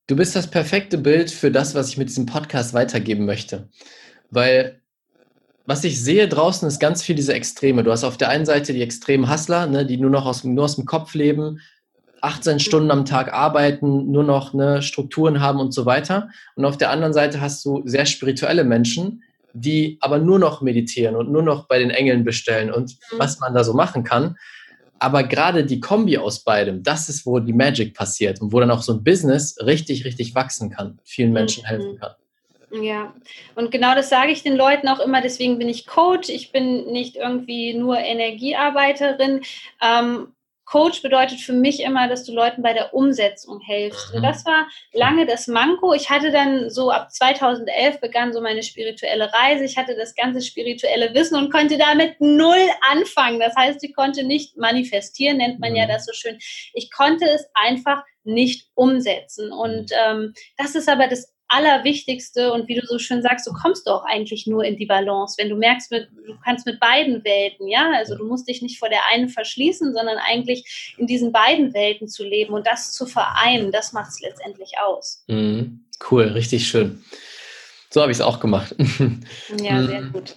du 0.08 0.16
bist 0.16 0.38
das 0.38 0.50
perfekte 0.50 0.98
Bild 0.98 1.32
für 1.32 1.52
das, 1.52 1.76
was 1.76 1.90
ich 1.90 1.98
mit 1.98 2.08
diesem 2.08 2.28
Podcast 2.28 2.74
weitergeben 2.74 3.26
möchte. 3.26 3.68
Weil 4.32 4.82
was 5.66 5.84
ich 5.84 6.02
sehe 6.02 6.28
draußen 6.28 6.68
ist 6.68 6.80
ganz 6.80 7.02
viel 7.02 7.16
diese 7.16 7.34
Extreme. 7.34 7.84
Du 7.84 7.92
hast 7.92 8.04
auf 8.04 8.18
der 8.18 8.30
einen 8.30 8.46
Seite 8.46 8.74
die 8.74 8.84
extremen 8.84 9.30
Hustler, 9.32 9.66
ne, 9.68 9.86
die 9.86 9.98
nur 9.98 10.12
noch 10.12 10.26
aus, 10.26 10.44
nur 10.44 10.64
aus 10.64 10.76
dem 10.76 10.86
Kopf 10.86 11.16
leben, 11.16 11.60
18 12.22 12.60
Stunden 12.60 12.92
am 12.92 13.06
Tag 13.06 13.34
arbeiten, 13.34 14.12
nur 14.12 14.24
noch 14.24 14.54
ne, 14.54 14.82
Strukturen 14.82 15.42
haben 15.42 15.60
und 15.60 15.74
so 15.74 15.86
weiter. 15.86 16.30
Und 16.56 16.66
auf 16.66 16.78
der 16.78 16.92
anderen 16.92 17.14
Seite 17.14 17.42
hast 17.42 17.66
du 17.66 17.82
sehr 17.86 18.06
spirituelle 18.06 18.64
Menschen, 18.64 19.24
die 19.54 19.98
aber 20.02 20.20
nur 20.20 20.38
noch 20.38 20.62
meditieren 20.62 21.16
und 21.16 21.32
nur 21.32 21.42
noch 21.42 21.68
bei 21.68 21.80
den 21.80 21.90
Engeln 21.90 22.24
bestellen 22.24 22.72
und 22.72 22.92
mhm. 22.92 23.20
was 23.20 23.40
man 23.40 23.54
da 23.54 23.64
so 23.64 23.74
machen 23.74 24.04
kann. 24.04 24.38
Aber 25.00 25.24
gerade 25.24 25.66
die 25.66 25.80
Kombi 25.80 26.18
aus 26.18 26.44
beidem, 26.44 26.84
das 26.84 27.10
ist, 27.10 27.26
wo 27.26 27.40
die 27.40 27.54
Magic 27.54 27.94
passiert 27.94 28.42
und 28.42 28.54
wo 28.54 28.60
dann 28.60 28.72
auch 28.72 28.82
so 28.82 28.94
ein 28.94 29.04
Business 29.04 29.58
richtig, 29.64 30.06
richtig 30.06 30.36
wachsen 30.36 30.70
kann, 30.70 31.00
vielen 31.04 31.34
Menschen 31.34 31.64
mhm. 31.64 31.68
helfen 31.68 32.00
kann. 32.00 32.12
Ja, 32.82 33.14
und 33.56 33.72
genau 33.72 33.96
das 33.96 34.10
sage 34.10 34.32
ich 34.32 34.44
den 34.44 34.56
Leuten 34.56 34.88
auch 34.88 35.00
immer. 35.00 35.22
Deswegen 35.22 35.58
bin 35.58 35.70
ich 35.70 35.88
Coach. 35.88 36.30
Ich 36.30 36.52
bin 36.52 36.92
nicht 36.92 37.16
irgendwie 37.16 37.74
nur 37.74 37.98
Energiearbeiterin. 37.98 39.42
Ähm, 39.82 40.36
Coach 40.66 41.04
bedeutet 41.04 41.40
für 41.40 41.54
mich 41.54 41.82
immer, 41.82 42.08
dass 42.08 42.24
du 42.26 42.34
Leuten 42.34 42.64
bei 42.64 42.74
der 42.74 42.94
Umsetzung 42.94 43.60
hilfst. 43.62 44.14
Und 44.14 44.20
mhm. 44.20 44.24
das 44.24 44.46
war 44.46 44.68
lange 44.94 45.26
das 45.26 45.48
Manko. 45.48 45.94
Ich 45.94 46.10
hatte 46.10 46.32
dann 46.32 46.70
so 46.72 46.90
ab 46.90 47.12
2011 47.12 48.02
begann 48.02 48.34
so 48.34 48.42
meine 48.42 48.64
spirituelle 48.64 49.32
Reise. 49.32 49.64
Ich 49.64 49.78
hatte 49.78 49.96
das 49.96 50.16
ganze 50.16 50.42
spirituelle 50.42 51.14
Wissen 51.14 51.36
und 51.36 51.52
konnte 51.52 51.78
damit 51.78 52.20
null 52.20 52.68
anfangen. 52.92 53.40
Das 53.40 53.56
heißt, 53.56 53.84
ich 53.84 53.96
konnte 53.96 54.24
nicht 54.24 54.58
manifestieren, 54.58 55.38
nennt 55.38 55.60
man 55.60 55.76
ja 55.76 55.86
mhm. 55.86 55.90
das 55.90 56.06
so 56.06 56.14
schön. 56.14 56.38
Ich 56.74 56.90
konnte 56.92 57.26
es 57.26 57.48
einfach 57.54 58.04
nicht 58.24 58.68
umsetzen. 58.74 59.52
Und 59.52 59.92
ähm, 60.04 60.34
das 60.58 60.74
ist 60.74 60.90
aber 60.90 61.08
das 61.08 61.35
Allerwichtigste 61.56 62.52
und 62.52 62.68
wie 62.68 62.76
du 62.76 62.86
so 62.86 63.00
schön 63.00 63.22
sagst, 63.22 63.48
du 63.48 63.54
kommst 63.54 63.88
doch 63.88 64.04
eigentlich 64.04 64.46
nur 64.46 64.64
in 64.64 64.76
die 64.76 64.86
Balance, 64.86 65.36
wenn 65.38 65.50
du 65.50 65.56
merkst, 65.56 65.92
du 65.92 66.38
kannst 66.44 66.66
mit 66.66 66.80
beiden 66.80 67.24
Welten, 67.24 67.68
ja, 67.68 67.92
also 67.96 68.16
du 68.16 68.26
musst 68.26 68.48
dich 68.50 68.62
nicht 68.62 68.78
vor 68.78 68.90
der 68.90 69.00
einen 69.12 69.30
verschließen, 69.30 69.94
sondern 69.94 70.18
eigentlich 70.18 70.96
in 70.98 71.08
diesen 71.08 71.32
beiden 71.32 71.74
Welten 71.74 72.08
zu 72.08 72.24
leben 72.24 72.54
und 72.54 72.68
das 72.68 72.92
zu 72.92 73.06
vereinen, 73.06 73.72
das 73.72 73.94
macht 73.94 74.10
es 74.10 74.20
letztendlich 74.20 74.74
aus. 74.86 75.24
Mhm. 75.28 75.86
Cool, 76.12 76.26
richtig 76.26 76.68
schön. 76.68 77.04
So 77.90 78.02
habe 78.02 78.12
ich 78.12 78.18
es 78.18 78.22
auch 78.22 78.42
gemacht. 78.42 78.76
ja, 79.62 79.86
sehr 79.86 80.02
mhm. 80.02 80.12
gut. 80.12 80.36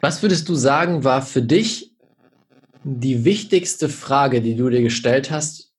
Was 0.00 0.22
würdest 0.22 0.48
du 0.48 0.54
sagen, 0.54 1.04
war 1.04 1.20
für 1.20 1.42
dich 1.42 1.92
die 2.84 3.24
wichtigste 3.24 3.88
Frage, 3.88 4.40
die 4.40 4.56
du 4.56 4.70
dir 4.70 4.82
gestellt 4.82 5.30
hast, 5.30 5.72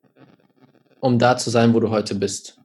um 0.99 1.19
da 1.19 1.37
zu 1.37 1.49
sein, 1.49 1.73
wo 1.73 1.79
du 1.79 1.89
heute 1.89 2.15
bist? 2.15 2.59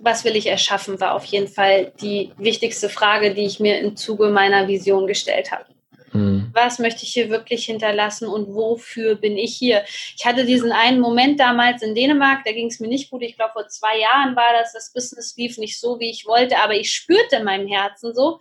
Was 0.00 0.24
will 0.24 0.36
ich 0.36 0.46
erschaffen, 0.46 1.00
war 1.00 1.14
auf 1.14 1.24
jeden 1.24 1.48
Fall 1.48 1.92
die 2.00 2.32
wichtigste 2.36 2.88
Frage, 2.88 3.34
die 3.34 3.44
ich 3.44 3.60
mir 3.60 3.78
im 3.78 3.96
Zuge 3.96 4.28
meiner 4.30 4.68
Vision 4.68 5.06
gestellt 5.06 5.50
habe. 5.50 5.66
Mhm. 6.12 6.50
Was 6.52 6.78
möchte 6.78 7.04
ich 7.04 7.12
hier 7.12 7.30
wirklich 7.30 7.66
hinterlassen 7.66 8.28
und 8.28 8.54
wofür 8.54 9.14
bin 9.14 9.36
ich 9.36 9.56
hier? 9.56 9.84
Ich 10.16 10.24
hatte 10.24 10.44
diesen 10.44 10.72
einen 10.72 11.00
Moment 11.00 11.40
damals 11.40 11.82
in 11.82 11.94
Dänemark, 11.94 12.44
da 12.44 12.52
ging 12.52 12.68
es 12.68 12.80
mir 12.80 12.88
nicht 12.88 13.10
gut. 13.10 13.22
Ich 13.22 13.36
glaube, 13.36 13.52
vor 13.52 13.68
zwei 13.68 13.98
Jahren 13.98 14.34
war 14.36 14.52
das, 14.58 14.72
das 14.72 14.92
Business 14.92 15.36
lief 15.36 15.58
nicht 15.58 15.78
so, 15.78 15.98
wie 16.00 16.10
ich 16.10 16.26
wollte, 16.26 16.58
aber 16.58 16.74
ich 16.74 16.92
spürte 16.92 17.36
in 17.36 17.44
meinem 17.44 17.68
Herzen 17.68 18.14
so, 18.14 18.40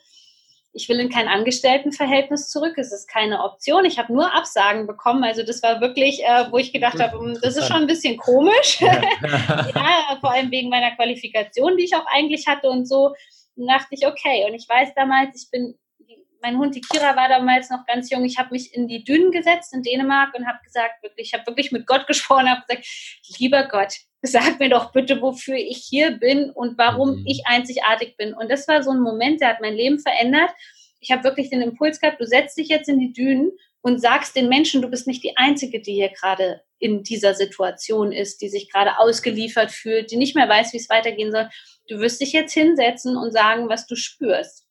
ich 0.77 0.87
will 0.87 0.99
in 0.99 1.09
kein 1.09 1.27
Angestelltenverhältnis 1.27 2.49
zurück. 2.49 2.75
Es 2.77 2.93
ist 2.93 3.07
keine 3.07 3.43
Option. 3.43 3.83
Ich 3.83 3.97
habe 3.97 4.13
nur 4.13 4.33
Absagen 4.33 4.85
bekommen. 4.85 5.23
Also 5.23 5.43
das 5.43 5.63
war 5.63 5.81
wirklich, 5.81 6.23
äh, 6.23 6.45
wo 6.51 6.57
ich 6.59 6.71
gedacht 6.71 6.99
habe, 6.99 7.17
hm, 7.17 7.39
das 7.41 7.57
ist 7.57 7.67
schon 7.67 7.77
ein 7.77 7.87
bisschen 7.87 8.15
komisch. 8.17 8.79
Ja. 8.79 9.01
ja, 9.75 10.17
vor 10.21 10.31
allem 10.31 10.51
wegen 10.51 10.69
meiner 10.69 10.91
Qualifikation, 10.91 11.75
die 11.77 11.85
ich 11.85 11.95
auch 11.95 12.05
eigentlich 12.05 12.47
hatte 12.47 12.69
und 12.69 12.87
so. 12.87 13.13
Und 13.55 13.67
dachte 13.67 13.87
ich, 13.89 14.05
okay. 14.05 14.45
Und 14.47 14.53
ich 14.53 14.69
weiß 14.69 14.89
damals, 14.95 15.43
ich 15.43 15.51
bin, 15.51 15.75
mein 16.41 16.57
Hund, 16.57 16.75
die 16.75 16.81
Kira, 16.81 17.15
war 17.15 17.29
damals 17.29 17.69
noch 17.69 17.85
ganz 17.85 18.09
jung. 18.09 18.25
Ich 18.25 18.37
habe 18.37 18.51
mich 18.51 18.73
in 18.73 18.87
die 18.87 19.03
Dünen 19.03 19.31
gesetzt 19.31 19.73
in 19.73 19.83
Dänemark 19.83 20.33
und 20.33 20.47
habe 20.47 20.59
gesagt, 20.63 21.03
wirklich, 21.03 21.27
ich 21.27 21.33
habe 21.33 21.47
wirklich 21.47 21.71
mit 21.71 21.87
Gott 21.87 22.07
gesprochen, 22.07 22.49
habe 22.49 22.63
gesagt, 22.67 22.87
lieber 23.37 23.67
Gott, 23.67 23.93
sag 24.21 24.59
mir 24.59 24.69
doch 24.69 24.91
bitte, 24.91 25.21
wofür 25.21 25.55
ich 25.55 25.85
hier 25.89 26.11
bin 26.11 26.49
und 26.49 26.77
warum 26.77 27.19
mhm. 27.19 27.25
ich 27.27 27.43
einzigartig 27.45 28.17
bin. 28.17 28.33
Und 28.33 28.51
das 28.51 28.67
war 28.67 28.83
so 28.83 28.91
ein 28.91 28.99
Moment, 28.99 29.41
der 29.41 29.49
hat 29.49 29.61
mein 29.61 29.75
Leben 29.75 29.99
verändert. 29.99 30.49
Ich 30.99 31.11
habe 31.11 31.23
wirklich 31.23 31.49
den 31.49 31.61
Impuls 31.61 31.99
gehabt, 31.99 32.19
du 32.19 32.25
setzt 32.25 32.57
dich 32.57 32.69
jetzt 32.69 32.89
in 32.89 32.99
die 32.99 33.13
Dünen 33.13 33.51
und 33.81 34.01
sagst 34.01 34.35
den 34.35 34.49
Menschen, 34.49 34.81
du 34.81 34.89
bist 34.89 35.07
nicht 35.07 35.23
die 35.23 35.37
Einzige, 35.37 35.81
die 35.81 35.93
hier 35.93 36.09
gerade 36.09 36.61
in 36.79 37.03
dieser 37.03 37.33
Situation 37.33 38.11
ist, 38.11 38.41
die 38.41 38.49
sich 38.49 38.71
gerade 38.71 38.99
ausgeliefert 38.99 39.71
fühlt, 39.71 40.11
die 40.11 40.17
nicht 40.17 40.35
mehr 40.35 40.49
weiß, 40.49 40.73
wie 40.73 40.77
es 40.77 40.89
weitergehen 40.89 41.31
soll. 41.31 41.49
Du 41.87 41.99
wirst 41.99 42.21
dich 42.21 42.33
jetzt 42.33 42.53
hinsetzen 42.53 43.15
und 43.15 43.31
sagen, 43.31 43.69
was 43.69 43.87
du 43.87 43.95
spürst. 43.95 44.66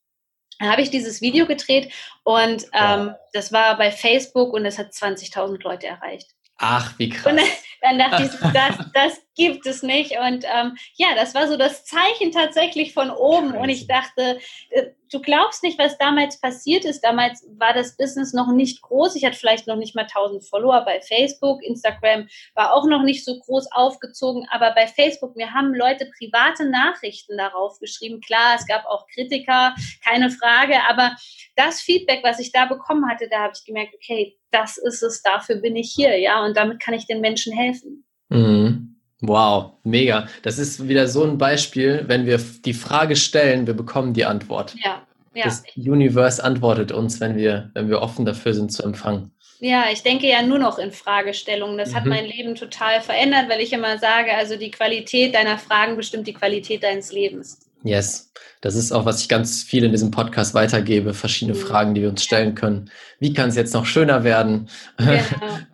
Habe 0.61 0.81
ich 0.81 0.89
dieses 0.89 1.21
Video 1.21 1.45
gedreht 1.45 1.91
und 2.23 2.65
ähm, 2.73 3.13
das 3.33 3.51
war 3.51 3.77
bei 3.77 3.91
Facebook 3.91 4.53
und 4.53 4.65
es 4.65 4.77
hat 4.77 4.91
20.000 4.91 5.61
Leute 5.63 5.87
erreicht. 5.87 6.29
Ach, 6.57 6.93
wie 6.97 7.09
krass. 7.09 7.31
Und 7.31 7.39
dann, 7.81 7.99
dachte 7.99 8.23
ich, 8.23 8.51
das, 8.53 8.77
das 8.93 9.21
gibt 9.37 9.65
es 9.65 9.83
nicht. 9.83 10.17
Und 10.19 10.43
ähm, 10.43 10.75
ja, 10.95 11.09
das 11.15 11.33
war 11.35 11.47
so 11.47 11.55
das 11.55 11.85
Zeichen 11.85 12.31
tatsächlich 12.31 12.93
von 12.93 13.11
oben. 13.11 13.55
Und 13.55 13.69
ich 13.69 13.87
dachte, 13.87 14.39
äh, 14.71 14.87
du 15.11 15.21
glaubst 15.21 15.63
nicht, 15.63 15.79
was 15.79 15.97
damals 15.97 16.41
passiert 16.41 16.83
ist. 16.83 17.01
Damals 17.01 17.45
war 17.57 17.73
das 17.73 17.95
Business 17.95 18.33
noch 18.33 18.51
nicht 18.51 18.81
groß. 18.81 19.15
Ich 19.15 19.23
hatte 19.23 19.37
vielleicht 19.37 19.67
noch 19.67 19.77
nicht 19.77 19.95
mal 19.95 20.03
1000 20.03 20.43
Follower 20.43 20.83
bei 20.83 20.99
Facebook. 21.01 21.63
Instagram 21.63 22.27
war 22.55 22.73
auch 22.73 22.85
noch 22.85 23.03
nicht 23.03 23.23
so 23.23 23.39
groß 23.39 23.71
aufgezogen. 23.71 24.47
Aber 24.49 24.73
bei 24.73 24.87
Facebook, 24.87 25.35
mir 25.35 25.53
haben 25.53 25.73
Leute 25.73 26.09
private 26.17 26.69
Nachrichten 26.69 27.37
darauf 27.37 27.79
geschrieben. 27.79 28.19
Klar, 28.21 28.55
es 28.55 28.65
gab 28.65 28.85
auch 28.85 29.05
Kritiker, 29.13 29.75
keine 30.03 30.31
Frage. 30.31 30.75
Aber 30.89 31.15
das 31.55 31.79
Feedback, 31.79 32.23
was 32.23 32.39
ich 32.39 32.51
da 32.51 32.65
bekommen 32.65 33.07
hatte, 33.09 33.29
da 33.29 33.43
habe 33.43 33.53
ich 33.55 33.65
gemerkt, 33.65 33.93
okay, 33.95 34.37
das 34.51 34.77
ist 34.77 35.03
es, 35.03 35.21
dafür 35.21 35.57
bin 35.57 35.75
ich 35.75 35.91
hier, 35.93 36.17
ja, 36.17 36.43
und 36.43 36.55
damit 36.55 36.79
kann 36.79 36.93
ich 36.93 37.05
den 37.05 37.21
Menschen 37.21 37.53
helfen. 37.53 38.05
Mhm. 38.29 38.96
Wow, 39.21 39.73
mega. 39.83 40.27
Das 40.43 40.59
ist 40.59 40.87
wieder 40.87 41.07
so 41.07 41.23
ein 41.23 41.37
Beispiel, 41.37 42.03
wenn 42.07 42.25
wir 42.25 42.39
die 42.65 42.73
Frage 42.73 43.15
stellen, 43.15 43.65
wir 43.65 43.73
bekommen 43.73 44.13
die 44.13 44.25
Antwort. 44.25 44.75
Ja. 44.83 45.01
Ja. 45.33 45.43
Das 45.45 45.63
Universe 45.75 46.43
antwortet 46.43 46.91
uns, 46.91 47.19
wenn 47.19 47.37
wir, 47.37 47.69
wenn 47.75 47.89
wir 47.89 48.01
offen 48.01 48.25
dafür 48.25 48.55
sind 48.55 48.71
zu 48.71 48.81
empfangen. 48.81 49.31
Ja, 49.59 49.85
ich 49.91 50.01
denke 50.01 50.27
ja 50.27 50.41
nur 50.41 50.59
noch 50.59 50.79
in 50.79 50.91
Fragestellungen. 50.91 51.77
Das 51.77 51.91
mhm. 51.91 51.95
hat 51.95 52.05
mein 52.05 52.25
Leben 52.25 52.55
total 52.55 53.01
verändert, 53.01 53.49
weil 53.49 53.61
ich 53.61 53.73
immer 53.73 53.99
sage, 53.99 54.33
also 54.33 54.55
die 54.55 54.71
Qualität 54.71 55.35
deiner 55.35 55.57
Fragen 55.57 55.95
bestimmt 55.95 56.27
die 56.27 56.33
Qualität 56.33 56.83
deines 56.83 57.11
Lebens. 57.11 57.66
Yes. 57.87 58.31
Das 58.61 58.75
ist 58.75 58.91
auch, 58.91 59.05
was 59.05 59.21
ich 59.21 59.29
ganz 59.29 59.63
viel 59.63 59.83
in 59.83 59.91
diesem 59.91 60.09
Podcast 60.09 60.53
weitergebe, 60.53 61.13
verschiedene 61.13 61.57
mhm. 61.57 61.61
Fragen, 61.61 61.93
die 61.93 62.01
wir 62.01 62.09
uns 62.09 62.23
stellen 62.23 62.55
können. 62.55 62.89
Wie 63.19 63.33
kann 63.33 63.49
es 63.49 63.55
jetzt 63.55 63.73
noch 63.73 63.85
schöner 63.85 64.23
werden? 64.23 64.69
Genau, 64.97 65.11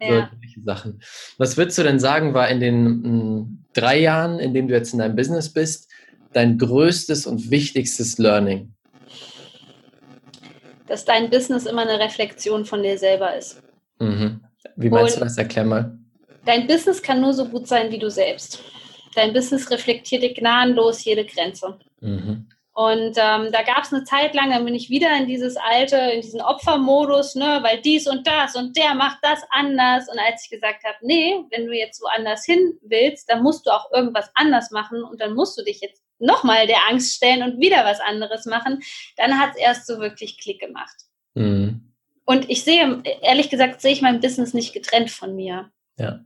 ja. 0.01 0.29
Sachen. 0.63 1.01
Was 1.37 1.57
würdest 1.57 1.77
du 1.77 1.83
denn 1.83 1.99
sagen, 1.99 2.33
war 2.33 2.47
in 2.49 2.59
den 2.59 2.85
m, 2.85 3.03
hm, 3.03 3.65
drei 3.73 3.99
Jahren, 3.99 4.39
in 4.39 4.53
denen 4.53 4.67
du 4.67 4.75
jetzt 4.75 4.93
in 4.93 4.99
deinem 4.99 5.15
Business 5.15 5.51
bist, 5.51 5.89
dein 6.33 6.57
größtes 6.57 7.25
und 7.25 7.49
wichtigstes 7.49 8.17
Learning? 8.17 8.73
Dass 10.87 11.05
dein 11.05 11.29
Business 11.29 11.65
immer 11.65 11.81
eine 11.81 11.99
Reflexion 11.99 12.65
von 12.65 12.83
dir 12.83 12.97
selber 12.97 13.35
ist. 13.35 13.61
Mhm. 13.99 14.41
Wie 14.75 14.89
meinst 14.89 15.15
und 15.15 15.21
du 15.21 15.25
das? 15.25 15.37
Erklär 15.37 15.65
mal. 15.65 15.97
Dein 16.45 16.67
Business 16.67 17.01
kann 17.01 17.21
nur 17.21 17.33
so 17.33 17.45
gut 17.45 17.67
sein 17.67 17.91
wie 17.91 17.99
du 17.99 18.09
selbst. 18.09 18.59
Dein 19.15 19.33
Business 19.33 19.69
reflektiert 19.69 20.23
dir 20.23 20.33
gnadenlos 20.33 21.03
jede 21.03 21.25
Grenze. 21.25 21.77
Mhm. 22.03 22.47
Und 22.75 23.17
ähm, 23.17 23.51
da 23.51 23.61
gab 23.61 23.83
es 23.83 23.93
eine 23.93 24.03
Zeit 24.03 24.33
lang, 24.33 24.49
dann 24.49 24.65
bin 24.65 24.73
ich 24.73 24.89
wieder 24.89 25.15
in 25.15 25.27
dieses 25.27 25.57
alte, 25.57 25.95
in 25.95 26.21
diesen 26.21 26.41
Opfermodus, 26.41 27.35
ne, 27.35 27.59
weil 27.61 27.79
dies 27.81 28.07
und 28.07 28.25
das 28.25 28.55
und 28.55 28.75
der 28.75 28.95
macht 28.95 29.19
das 29.21 29.41
anders. 29.51 30.09
Und 30.09 30.17
als 30.17 30.43
ich 30.43 30.49
gesagt 30.49 30.83
habe, 30.83 30.97
nee, 31.01 31.35
wenn 31.51 31.67
du 31.67 31.73
jetzt 31.73 32.01
woanders 32.01 32.45
hin 32.45 32.79
willst, 32.81 33.29
dann 33.29 33.43
musst 33.43 33.67
du 33.67 33.69
auch 33.69 33.91
irgendwas 33.91 34.31
anders 34.33 34.71
machen 34.71 35.03
und 35.03 35.21
dann 35.21 35.35
musst 35.35 35.55
du 35.57 35.63
dich 35.63 35.81
jetzt 35.81 36.01
nochmal 36.17 36.65
der 36.65 36.89
Angst 36.89 37.15
stellen 37.15 37.43
und 37.43 37.59
wieder 37.59 37.85
was 37.85 37.99
anderes 37.99 38.45
machen, 38.47 38.81
dann 39.17 39.39
hat 39.39 39.51
es 39.51 39.57
erst 39.57 39.85
so 39.85 39.99
wirklich 39.99 40.39
Klick 40.39 40.59
gemacht. 40.59 40.95
Mhm. 41.35 41.93
und 42.25 42.47
ich 42.49 42.63
sehe, 42.63 43.01
ehrlich 43.23 43.49
gesagt, 43.49 43.81
sehe 43.81 43.91
ich 43.91 44.03
mein 44.03 44.19
Business 44.19 44.53
nicht 44.53 44.71
getrennt 44.71 45.09
von 45.09 45.35
mir. 45.35 45.71
Ja. 45.97 46.19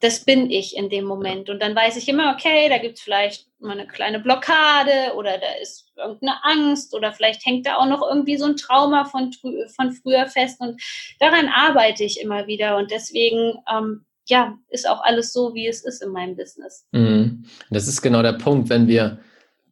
Das 0.00 0.24
bin 0.24 0.50
ich 0.50 0.76
in 0.76 0.90
dem 0.90 1.04
Moment. 1.04 1.50
Und 1.50 1.60
dann 1.60 1.74
weiß 1.74 1.96
ich 1.96 2.08
immer, 2.08 2.32
okay, 2.32 2.68
da 2.68 2.78
gibt 2.78 2.98
es 2.98 3.02
vielleicht 3.02 3.48
mal 3.58 3.72
eine 3.72 3.86
kleine 3.86 4.20
Blockade 4.20 5.14
oder 5.16 5.38
da 5.38 5.60
ist 5.60 5.92
irgendeine 5.96 6.44
Angst 6.44 6.94
oder 6.94 7.12
vielleicht 7.12 7.44
hängt 7.44 7.66
da 7.66 7.76
auch 7.76 7.86
noch 7.86 8.02
irgendwie 8.08 8.36
so 8.36 8.44
ein 8.44 8.56
Trauma 8.56 9.04
von, 9.04 9.32
von 9.74 9.92
früher 9.92 10.26
fest. 10.26 10.60
Und 10.60 10.80
daran 11.18 11.48
arbeite 11.48 12.04
ich 12.04 12.20
immer 12.20 12.46
wieder. 12.46 12.76
Und 12.76 12.90
deswegen, 12.90 13.58
ähm, 13.72 14.04
ja, 14.26 14.56
ist 14.68 14.88
auch 14.88 15.02
alles 15.02 15.32
so, 15.32 15.54
wie 15.54 15.66
es 15.66 15.84
ist 15.84 16.02
in 16.02 16.10
meinem 16.10 16.36
Business. 16.36 16.86
Mhm. 16.92 17.44
Das 17.70 17.88
ist 17.88 18.00
genau 18.00 18.22
der 18.22 18.34
Punkt, 18.34 18.68
wenn 18.68 18.86
wir 18.86 19.18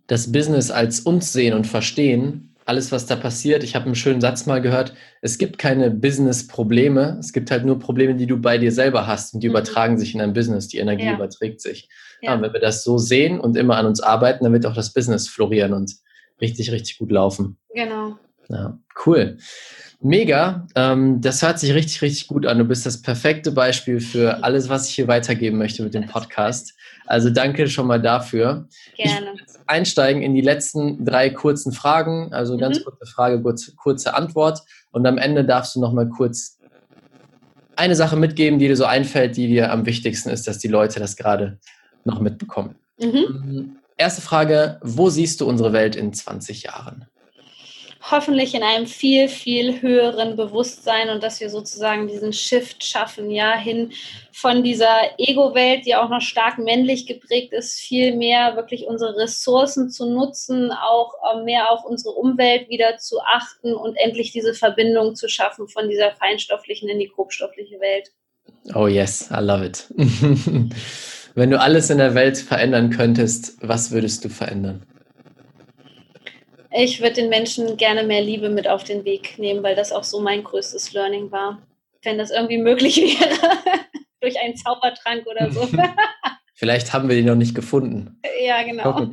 das 0.09 0.33
Business 0.33 0.71
als 0.71 1.01
uns 1.01 1.33
sehen 1.33 1.55
und 1.55 1.67
verstehen, 1.67 2.56
alles, 2.67 2.91
was 2.93 3.07
da 3.07 3.17
passiert. 3.17 3.63
Ich 3.63 3.75
habe 3.77 3.87
einen 3.87 3.95
schönen 3.95 4.21
Satz 4.21 4.45
mal 4.45 4.61
gehört. 4.61 4.93
Es 5.23 5.39
gibt 5.39 5.57
keine 5.57 5.91
Business-Probleme. 5.91 7.17
Es 7.21 7.33
gibt 7.33 7.51
halt 7.51 7.65
nur 7.65 7.79
Probleme, 7.79 8.17
die 8.17 8.27
du 8.27 8.41
bei 8.41 8.59
dir 8.59 8.73
selber 8.73 9.07
hast 9.07 9.35
und 9.35 9.41
die 9.43 9.49
mhm. 9.49 9.53
übertragen 9.53 9.99
sich 9.99 10.13
in 10.13 10.19
dein 10.19 10.33
Business. 10.33 10.67
Die 10.67 10.79
Energie 10.79 11.07
ja. 11.07 11.15
überträgt 11.15 11.61
sich. 11.61 11.89
Ja. 12.21 12.35
Ja, 12.35 12.43
wenn 12.43 12.53
wir 12.53 12.61
das 12.61 12.83
so 12.83 12.99
sehen 12.99 13.39
und 13.39 13.57
immer 13.57 13.77
an 13.77 13.87
uns 13.87 14.01
arbeiten, 14.01 14.45
dann 14.45 14.53
wird 14.53 14.67
auch 14.67 14.75
das 14.75 14.93
Business 14.93 15.29
florieren 15.29 15.73
und 15.75 15.95
richtig, 16.41 16.73
richtig 16.73 16.99
gut 16.99 17.13
laufen. 17.13 17.57
Genau. 17.73 18.19
Ja, 18.49 18.79
cool. 19.07 19.39
Mega. 20.01 20.67
Ähm, 20.75 21.21
das 21.21 21.43
hört 21.43 21.59
sich 21.59 21.73
richtig, 21.73 22.03
richtig 22.03 22.29
gut 22.29 22.47
an. 22.47 22.59
Du 22.59 22.65
bist 22.65 22.85
das 22.87 23.01
perfekte 23.01 23.51
Beispiel 23.51 24.01
für 24.01 24.45
alles, 24.45 24.69
was 24.69 24.89
ich 24.89 24.95
hier 24.95 25.09
weitergeben 25.09 25.59
möchte 25.59 25.83
mit 25.83 25.95
dem 25.95 26.07
Podcast. 26.07 26.75
Also 27.07 27.31
danke 27.31 27.69
schon 27.69 27.87
mal 27.87 28.01
dafür. 28.01 28.69
Gerne. 28.97 29.35
Einsteigen 29.67 30.23
in 30.23 30.35
die 30.35 30.43
letzten 30.43 31.05
drei 31.05 31.31
kurzen 31.31 31.73
Fragen. 31.73 32.33
Also 32.33 32.57
ganz 32.57 32.79
mhm. 32.81 32.85
kurze 32.85 33.07
Frage, 33.07 33.43
kurze, 33.43 33.75
kurze 33.75 34.15
Antwort. 34.15 34.61
Und 34.93 35.07
am 35.07 35.19
Ende 35.19 35.45
darfst 35.45 35.77
du 35.77 35.81
noch 35.81 35.93
mal 35.93 36.09
kurz 36.09 36.59
eine 37.77 37.95
Sache 37.95 38.17
mitgeben, 38.17 38.59
die 38.59 38.69
dir 38.69 38.77
so 38.77 38.85
einfällt, 38.87 39.37
die 39.37 39.49
dir 39.49 39.71
am 39.71 39.87
wichtigsten 39.87 40.31
ist, 40.31 40.47
dass 40.47 40.59
die 40.59 40.69
Leute 40.69 40.99
das 40.99 41.17
gerade 41.17 41.59
noch 42.05 42.21
mitbekommen. 42.21 42.77
Mhm. 42.99 43.07
Ähm, 43.07 43.77
erste 43.97 44.23
Frage, 44.23 44.79
wo 44.83 45.11
siehst 45.11 45.41
du 45.41 45.47
unsere 45.47 45.73
Welt 45.73 45.97
in 45.97 46.13
20 46.13 46.63
Jahren? 46.63 47.07
Hoffentlich 48.11 48.55
in 48.55 48.63
einem 48.63 48.87
viel, 48.87 49.29
viel 49.29 49.81
höheren 49.81 50.37
Bewusstsein 50.37 51.11
und 51.11 51.23
dass 51.23 51.41
wir 51.41 51.51
sozusagen 51.51 52.07
diesen 52.07 52.33
Shift 52.33 52.85
schaffen, 52.85 53.31
ja, 53.31 53.57
hin 53.57 53.93
von 54.33 54.63
dieser 54.63 55.19
Ego-Welt, 55.19 55.87
die 55.87 55.97
auch 55.97 56.09
noch 56.09 56.21
stark 56.21 56.59
männlich 56.59 57.07
geprägt 57.07 57.53
ist, 57.53 57.81
viel 57.81 58.15
mehr 58.15 58.55
wirklich 58.57 58.87
unsere 58.87 59.17
Ressourcen 59.17 59.91
zu 59.91 60.09
nutzen, 60.09 60.71
auch 60.71 61.15
äh, 61.33 61.43
mehr 61.43 61.71
auf 61.71 61.85
unsere 61.85 62.15
Umwelt 62.15 62.69
wieder 62.69 62.99
zu 62.99 63.21
achten 63.21 63.75
und 63.75 63.97
endlich 63.97 64.33
diese 64.33 64.55
Verbindung 64.55 65.17
zu 65.17 65.29
schaffen 65.29 65.69
von 65.69 65.89
dieser 65.89 66.13
feinstofflichen 66.13 66.89
in 66.89 66.99
die 66.99 67.09
grobstoffliche 67.09 67.81
Welt. 67.81 68.11
Oh 68.75 68.87
yes, 68.87 69.31
I 69.31 69.41
love 69.41 69.65
it. 69.65 69.87
Wenn 71.35 71.51
du 71.51 71.61
alles 71.61 71.91
in 71.91 71.99
der 71.99 72.15
Welt 72.15 72.39
verändern 72.39 72.91
könntest, 72.91 73.57
was 73.61 73.91
würdest 73.91 74.25
du 74.25 74.29
verändern? 74.29 74.87
Ich 76.79 77.01
würde 77.01 77.15
den 77.15 77.31
Menschen 77.31 77.79
gerne 77.79 78.03
mehr 78.03 78.21
Liebe 78.21 78.51
mit 78.51 78.69
auf 78.69 78.85
den 78.85 79.07
Weg 79.07 79.39
nehmen, 79.39 79.63
weil 79.63 79.75
das 79.75 79.93
auch 79.93 80.05
so 80.05 80.21
mein 80.21 80.45
größtes 80.45 80.93
Learning 80.93 81.31
war. 81.33 81.63
Wenn 82.03 82.19
das 82.19 82.31
irgendwie 82.31 82.59
möglich 82.59 82.97
wäre, 83.21 83.55
durch 84.21 84.39
einen 84.39 84.57
Zaubertrank 84.57 85.27
oder 85.27 85.51
so. 85.51 85.67
Vielleicht 86.55 86.93
haben 86.93 87.09
wir 87.09 87.17
die 87.17 87.23
noch 87.23 87.35
nicht 87.35 87.55
gefunden. 87.55 88.21
Ja, 88.45 88.63
genau. 88.63 88.95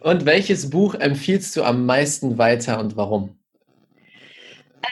und 0.00 0.26
welches 0.26 0.68
Buch 0.68 0.94
empfiehlst 0.94 1.56
du 1.56 1.62
am 1.62 1.86
meisten 1.86 2.36
weiter 2.36 2.78
und 2.78 2.96
warum? 2.96 3.38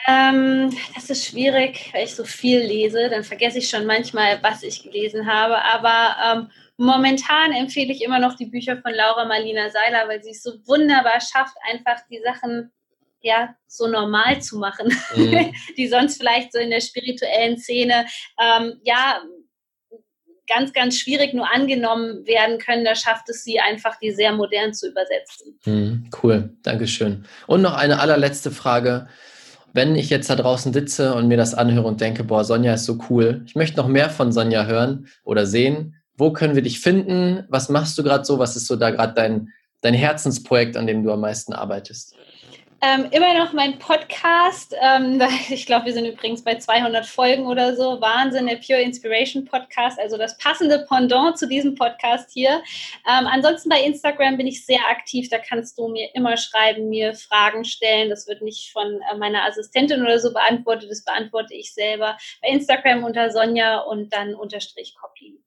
Ähm, 0.07 0.75
das 0.93 1.09
ist 1.09 1.27
schwierig, 1.27 1.91
weil 1.93 2.05
ich 2.05 2.15
so 2.15 2.23
viel 2.23 2.59
lese. 2.59 3.09
Dann 3.09 3.23
vergesse 3.23 3.59
ich 3.59 3.69
schon 3.69 3.85
manchmal, 3.85 4.41
was 4.41 4.63
ich 4.63 4.83
gelesen 4.83 5.27
habe. 5.27 5.63
Aber 5.63 6.15
ähm, 6.27 6.47
Momentan 6.77 7.53
empfehle 7.53 7.93
ich 7.93 8.01
immer 8.01 8.19
noch 8.19 8.35
die 8.35 8.47
Bücher 8.47 8.77
von 8.77 8.93
Laura 8.93 9.25
Marlina 9.25 9.69
Seiler, 9.69 10.07
weil 10.07 10.21
sie 10.21 10.31
es 10.31 10.43
so 10.43 10.51
wunderbar 10.65 11.21
schafft, 11.21 11.55
einfach 11.71 12.01
die 12.09 12.21
Sachen 12.23 12.71
ja 13.21 13.55
so 13.67 13.87
normal 13.87 14.41
zu 14.41 14.57
machen, 14.57 14.93
mhm. 15.15 15.53
die 15.77 15.87
sonst 15.87 16.17
vielleicht 16.17 16.53
so 16.53 16.59
in 16.59 16.69
der 16.69 16.81
spirituellen 16.81 17.57
Szene 17.57 18.05
ähm, 18.39 18.79
ja 18.83 19.21
ganz, 20.47 20.73
ganz 20.73 20.97
schwierig 20.97 21.33
nur 21.33 21.51
angenommen 21.51 22.25
werden 22.25 22.59
können. 22.59 22.85
Da 22.85 22.95
schafft 22.95 23.29
es 23.29 23.43
sie 23.43 23.59
einfach, 23.59 23.97
die 23.99 24.11
sehr 24.11 24.33
modern 24.33 24.73
zu 24.73 24.89
übersetzen. 24.89 25.59
Mhm, 25.65 26.09
cool, 26.21 26.51
Dankeschön. 26.63 27.25
Und 27.47 27.61
noch 27.61 27.73
eine 27.73 27.99
allerletzte 27.99 28.51
Frage. 28.51 29.07
Wenn 29.73 29.95
ich 29.95 30.09
jetzt 30.09 30.29
da 30.29 30.35
draußen 30.35 30.71
sitze 30.71 31.15
und 31.15 31.27
mir 31.27 31.35
das 31.35 31.53
anhöre 31.53 31.87
und 31.87 31.99
denke, 31.99 32.23
boah, 32.23 32.45
Sonja 32.45 32.75
ist 32.75 32.85
so 32.85 32.97
cool, 33.09 33.43
ich 33.45 33.55
möchte 33.55 33.77
noch 33.77 33.87
mehr 33.87 34.09
von 34.09 34.31
Sonja 34.31 34.65
hören 34.65 35.07
oder 35.23 35.45
sehen, 35.45 35.94
wo 36.17 36.31
können 36.31 36.55
wir 36.55 36.61
dich 36.61 36.79
finden? 36.79 37.45
Was 37.49 37.69
machst 37.69 37.97
du 37.97 38.03
gerade 38.03 38.25
so? 38.25 38.39
Was 38.39 38.55
ist 38.55 38.67
so 38.67 38.75
da 38.75 38.89
gerade 38.91 39.13
dein, 39.13 39.53
dein 39.81 39.93
Herzensprojekt, 39.93 40.77
an 40.77 40.87
dem 40.87 41.03
du 41.03 41.11
am 41.11 41.21
meisten 41.21 41.53
arbeitest? 41.53 42.15
Ähm, 42.81 43.07
immer 43.11 43.33
noch 43.33 43.51
mein 43.51 43.79
Podcast. 43.79 44.75
Ähm, 44.79 45.19
ich 45.49 45.65
glaube, 45.65 45.87
wir 45.87 45.93
sind 45.93 46.05
übrigens 46.05 46.43
bei 46.43 46.55
200 46.55 47.05
Folgen 47.05 47.47
oder 47.47 47.75
so. 47.75 47.99
Wahnsinn, 47.99 48.47
der 48.47 48.57
Pure 48.57 48.81
Inspiration 48.81 49.45
Podcast, 49.45 49.99
also 49.99 50.17
das 50.17 50.37
passende 50.37 50.85
Pendant 50.87 51.37
zu 51.37 51.47
diesem 51.47 51.73
Podcast 51.73 52.29
hier. 52.31 52.61
Ähm, 53.09 53.27
ansonsten 53.27 53.69
bei 53.69 53.81
Instagram 53.81 54.37
bin 54.37 54.45
ich 54.45 54.65
sehr 54.65 54.81
aktiv. 54.89 55.29
Da 55.29 55.39
kannst 55.39 55.79
du 55.79 55.87
mir 55.87 56.09
immer 56.13 56.37
schreiben, 56.37 56.89
mir 56.89 57.15
Fragen 57.15 57.63
stellen. 57.65 58.09
Das 58.09 58.27
wird 58.27 58.41
nicht 58.41 58.71
von 58.71 59.01
äh, 59.11 59.17
meiner 59.17 59.45
Assistentin 59.45 60.03
oder 60.03 60.19
so 60.19 60.31
beantwortet. 60.31 60.91
Das 60.91 61.03
beantworte 61.03 61.55
ich 61.55 61.73
selber. 61.73 62.17
Bei 62.41 62.49
Instagram 62.49 63.03
unter 63.03 63.31
Sonja 63.31 63.79
und 63.79 64.13
dann 64.13 64.35
unterstrich 64.35 64.95
Copy. 65.01 65.39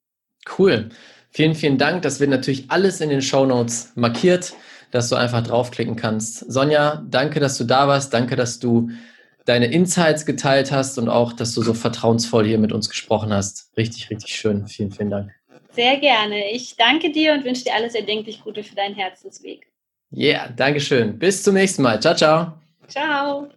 Cool. 0.59 0.91
Vielen, 1.31 1.55
vielen 1.55 1.79
Dank. 1.79 2.03
Das 2.03 2.21
wird 2.21 2.31
natürlich 2.31 2.71
alles 2.71 3.01
in 3.01 3.11
den 3.11 3.23
Show 3.23 3.47
Notes 3.47 3.93
markiert, 3.95 4.55
dass 4.91 5.09
du 5.09 5.17
einfach 5.17 5.43
draufklicken 5.43 5.97
kannst. 5.97 6.51
Sonja, 6.51 7.03
danke, 7.09 7.41
dass 7.41 7.59
du 7.59 7.65
da 7.65 7.87
warst. 7.89 8.13
Danke, 8.15 8.37
dass 8.37 8.59
du 8.59 8.91
deine 9.45 9.67
Insights 9.67 10.27
geteilt 10.27 10.73
hast 10.73 10.99
und 10.99 11.09
auch, 11.09 11.33
dass 11.33 11.55
du 11.55 11.63
so 11.63 11.75
vertrauensvoll 11.75 12.47
hier 12.47 12.59
mit 12.59 12.73
uns 12.73 12.89
gesprochen 12.89 13.33
hast. 13.33 13.71
Richtig, 13.77 14.11
richtig 14.11 14.35
schön. 14.35 14.67
Vielen, 14.67 14.91
vielen 14.91 15.11
Dank. 15.11 15.31
Sehr 15.71 15.97
gerne. 15.99 16.51
Ich 16.51 16.77
danke 16.77 17.13
dir 17.13 17.33
und 17.33 17.45
wünsche 17.45 17.65
dir 17.65 17.75
alles 17.75 17.95
erdenklich 17.95 18.43
Gute 18.43 18.63
für 18.63 18.75
deinen 18.75 18.95
Herzensweg. 18.95 19.67
Yeah, 20.13 20.49
danke 20.57 20.81
schön. 20.81 21.19
Bis 21.19 21.43
zum 21.43 21.55
nächsten 21.55 21.83
Mal. 21.83 22.01
Ciao, 22.01 22.15
ciao. 22.15 22.53
Ciao. 22.89 23.49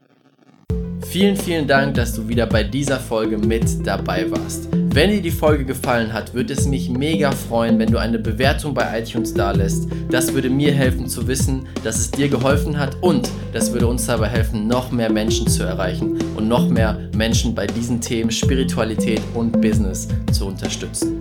Vielen, 1.07 1.35
vielen 1.35 1.67
Dank, 1.67 1.95
dass 1.95 2.13
du 2.13 2.27
wieder 2.27 2.45
bei 2.45 2.63
dieser 2.63 2.99
Folge 2.99 3.37
mit 3.37 3.85
dabei 3.85 4.29
warst. 4.29 4.80
Wenn 4.93 5.09
dir 5.09 5.21
die 5.21 5.31
Folge 5.31 5.63
gefallen 5.63 6.11
hat, 6.11 6.33
würde 6.33 6.51
es 6.51 6.67
mich 6.67 6.89
mega 6.89 7.31
freuen, 7.31 7.79
wenn 7.79 7.89
du 7.89 7.97
eine 7.97 8.19
Bewertung 8.19 8.73
bei 8.73 8.99
iTunes 8.99 9.33
da 9.33 9.51
lässt. 9.51 9.87
Das 10.09 10.33
würde 10.33 10.49
mir 10.49 10.73
helfen 10.73 11.07
zu 11.07 11.29
wissen, 11.29 11.65
dass 11.81 11.97
es 11.97 12.11
dir 12.11 12.27
geholfen 12.27 12.77
hat 12.77 12.97
und 12.99 13.29
das 13.53 13.71
würde 13.71 13.87
uns 13.87 14.05
dabei 14.05 14.27
helfen, 14.27 14.67
noch 14.67 14.91
mehr 14.91 15.09
Menschen 15.09 15.47
zu 15.47 15.63
erreichen 15.63 16.19
und 16.35 16.49
noch 16.49 16.67
mehr 16.67 16.99
Menschen 17.15 17.55
bei 17.55 17.67
diesen 17.67 18.01
Themen 18.01 18.31
Spiritualität 18.31 19.21
und 19.33 19.61
Business 19.61 20.09
zu 20.33 20.47
unterstützen. 20.47 21.17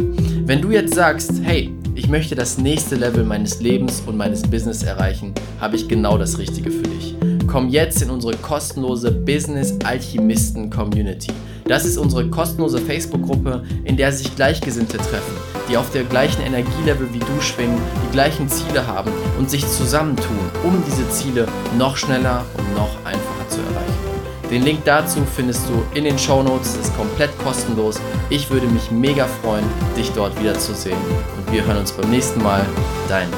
Wenn 0.46 0.60
du 0.60 0.72
jetzt 0.72 0.94
sagst, 0.94 1.34
hey, 1.44 1.72
ich 1.94 2.08
möchte 2.08 2.34
das 2.34 2.58
nächste 2.58 2.96
Level 2.96 3.22
meines 3.22 3.60
Lebens 3.60 4.02
und 4.04 4.16
meines 4.16 4.42
Business 4.42 4.82
erreichen, 4.82 5.32
habe 5.60 5.76
ich 5.76 5.86
genau 5.86 6.18
das 6.18 6.38
Richtige 6.38 6.72
für 6.72 6.82
dich. 6.82 7.14
Komm 7.46 7.68
jetzt 7.68 8.02
in 8.02 8.10
unsere 8.10 8.36
kostenlose 8.36 9.12
Business 9.12 9.76
Alchemisten 9.84 10.70
Community. 10.70 11.32
Das 11.70 11.84
ist 11.84 11.98
unsere 11.98 12.28
kostenlose 12.28 12.80
Facebook-Gruppe, 12.80 13.62
in 13.84 13.96
der 13.96 14.10
sich 14.10 14.34
Gleichgesinnte 14.34 14.96
treffen, 14.96 15.36
die 15.68 15.76
auf 15.76 15.88
der 15.92 16.02
gleichen 16.02 16.42
Energielevel 16.42 17.06
wie 17.12 17.20
du 17.20 17.40
schwingen, 17.40 17.80
die 18.04 18.10
gleichen 18.10 18.48
Ziele 18.48 18.88
haben 18.88 19.12
und 19.38 19.48
sich 19.48 19.64
zusammentun, 19.68 20.36
um 20.64 20.82
diese 20.84 21.08
Ziele 21.10 21.46
noch 21.78 21.96
schneller 21.96 22.44
und 22.58 22.74
noch 22.74 22.90
einfacher 23.04 23.48
zu 23.48 23.60
erreichen. 23.60 24.50
Den 24.50 24.64
Link 24.64 24.80
dazu 24.84 25.20
findest 25.36 25.68
du 25.68 25.96
in 25.96 26.02
den 26.02 26.18
Show 26.18 26.42
Notes, 26.42 26.74
ist 26.74 26.96
komplett 26.96 27.30
kostenlos. 27.38 28.00
Ich 28.30 28.50
würde 28.50 28.66
mich 28.66 28.90
mega 28.90 29.28
freuen, 29.40 29.64
dich 29.96 30.10
dort 30.10 30.36
wiederzusehen. 30.40 30.98
Und 31.36 31.52
wir 31.52 31.64
hören 31.64 31.78
uns 31.78 31.92
beim 31.92 32.10
nächsten 32.10 32.42
Mal. 32.42 32.66
Dein 33.08 33.28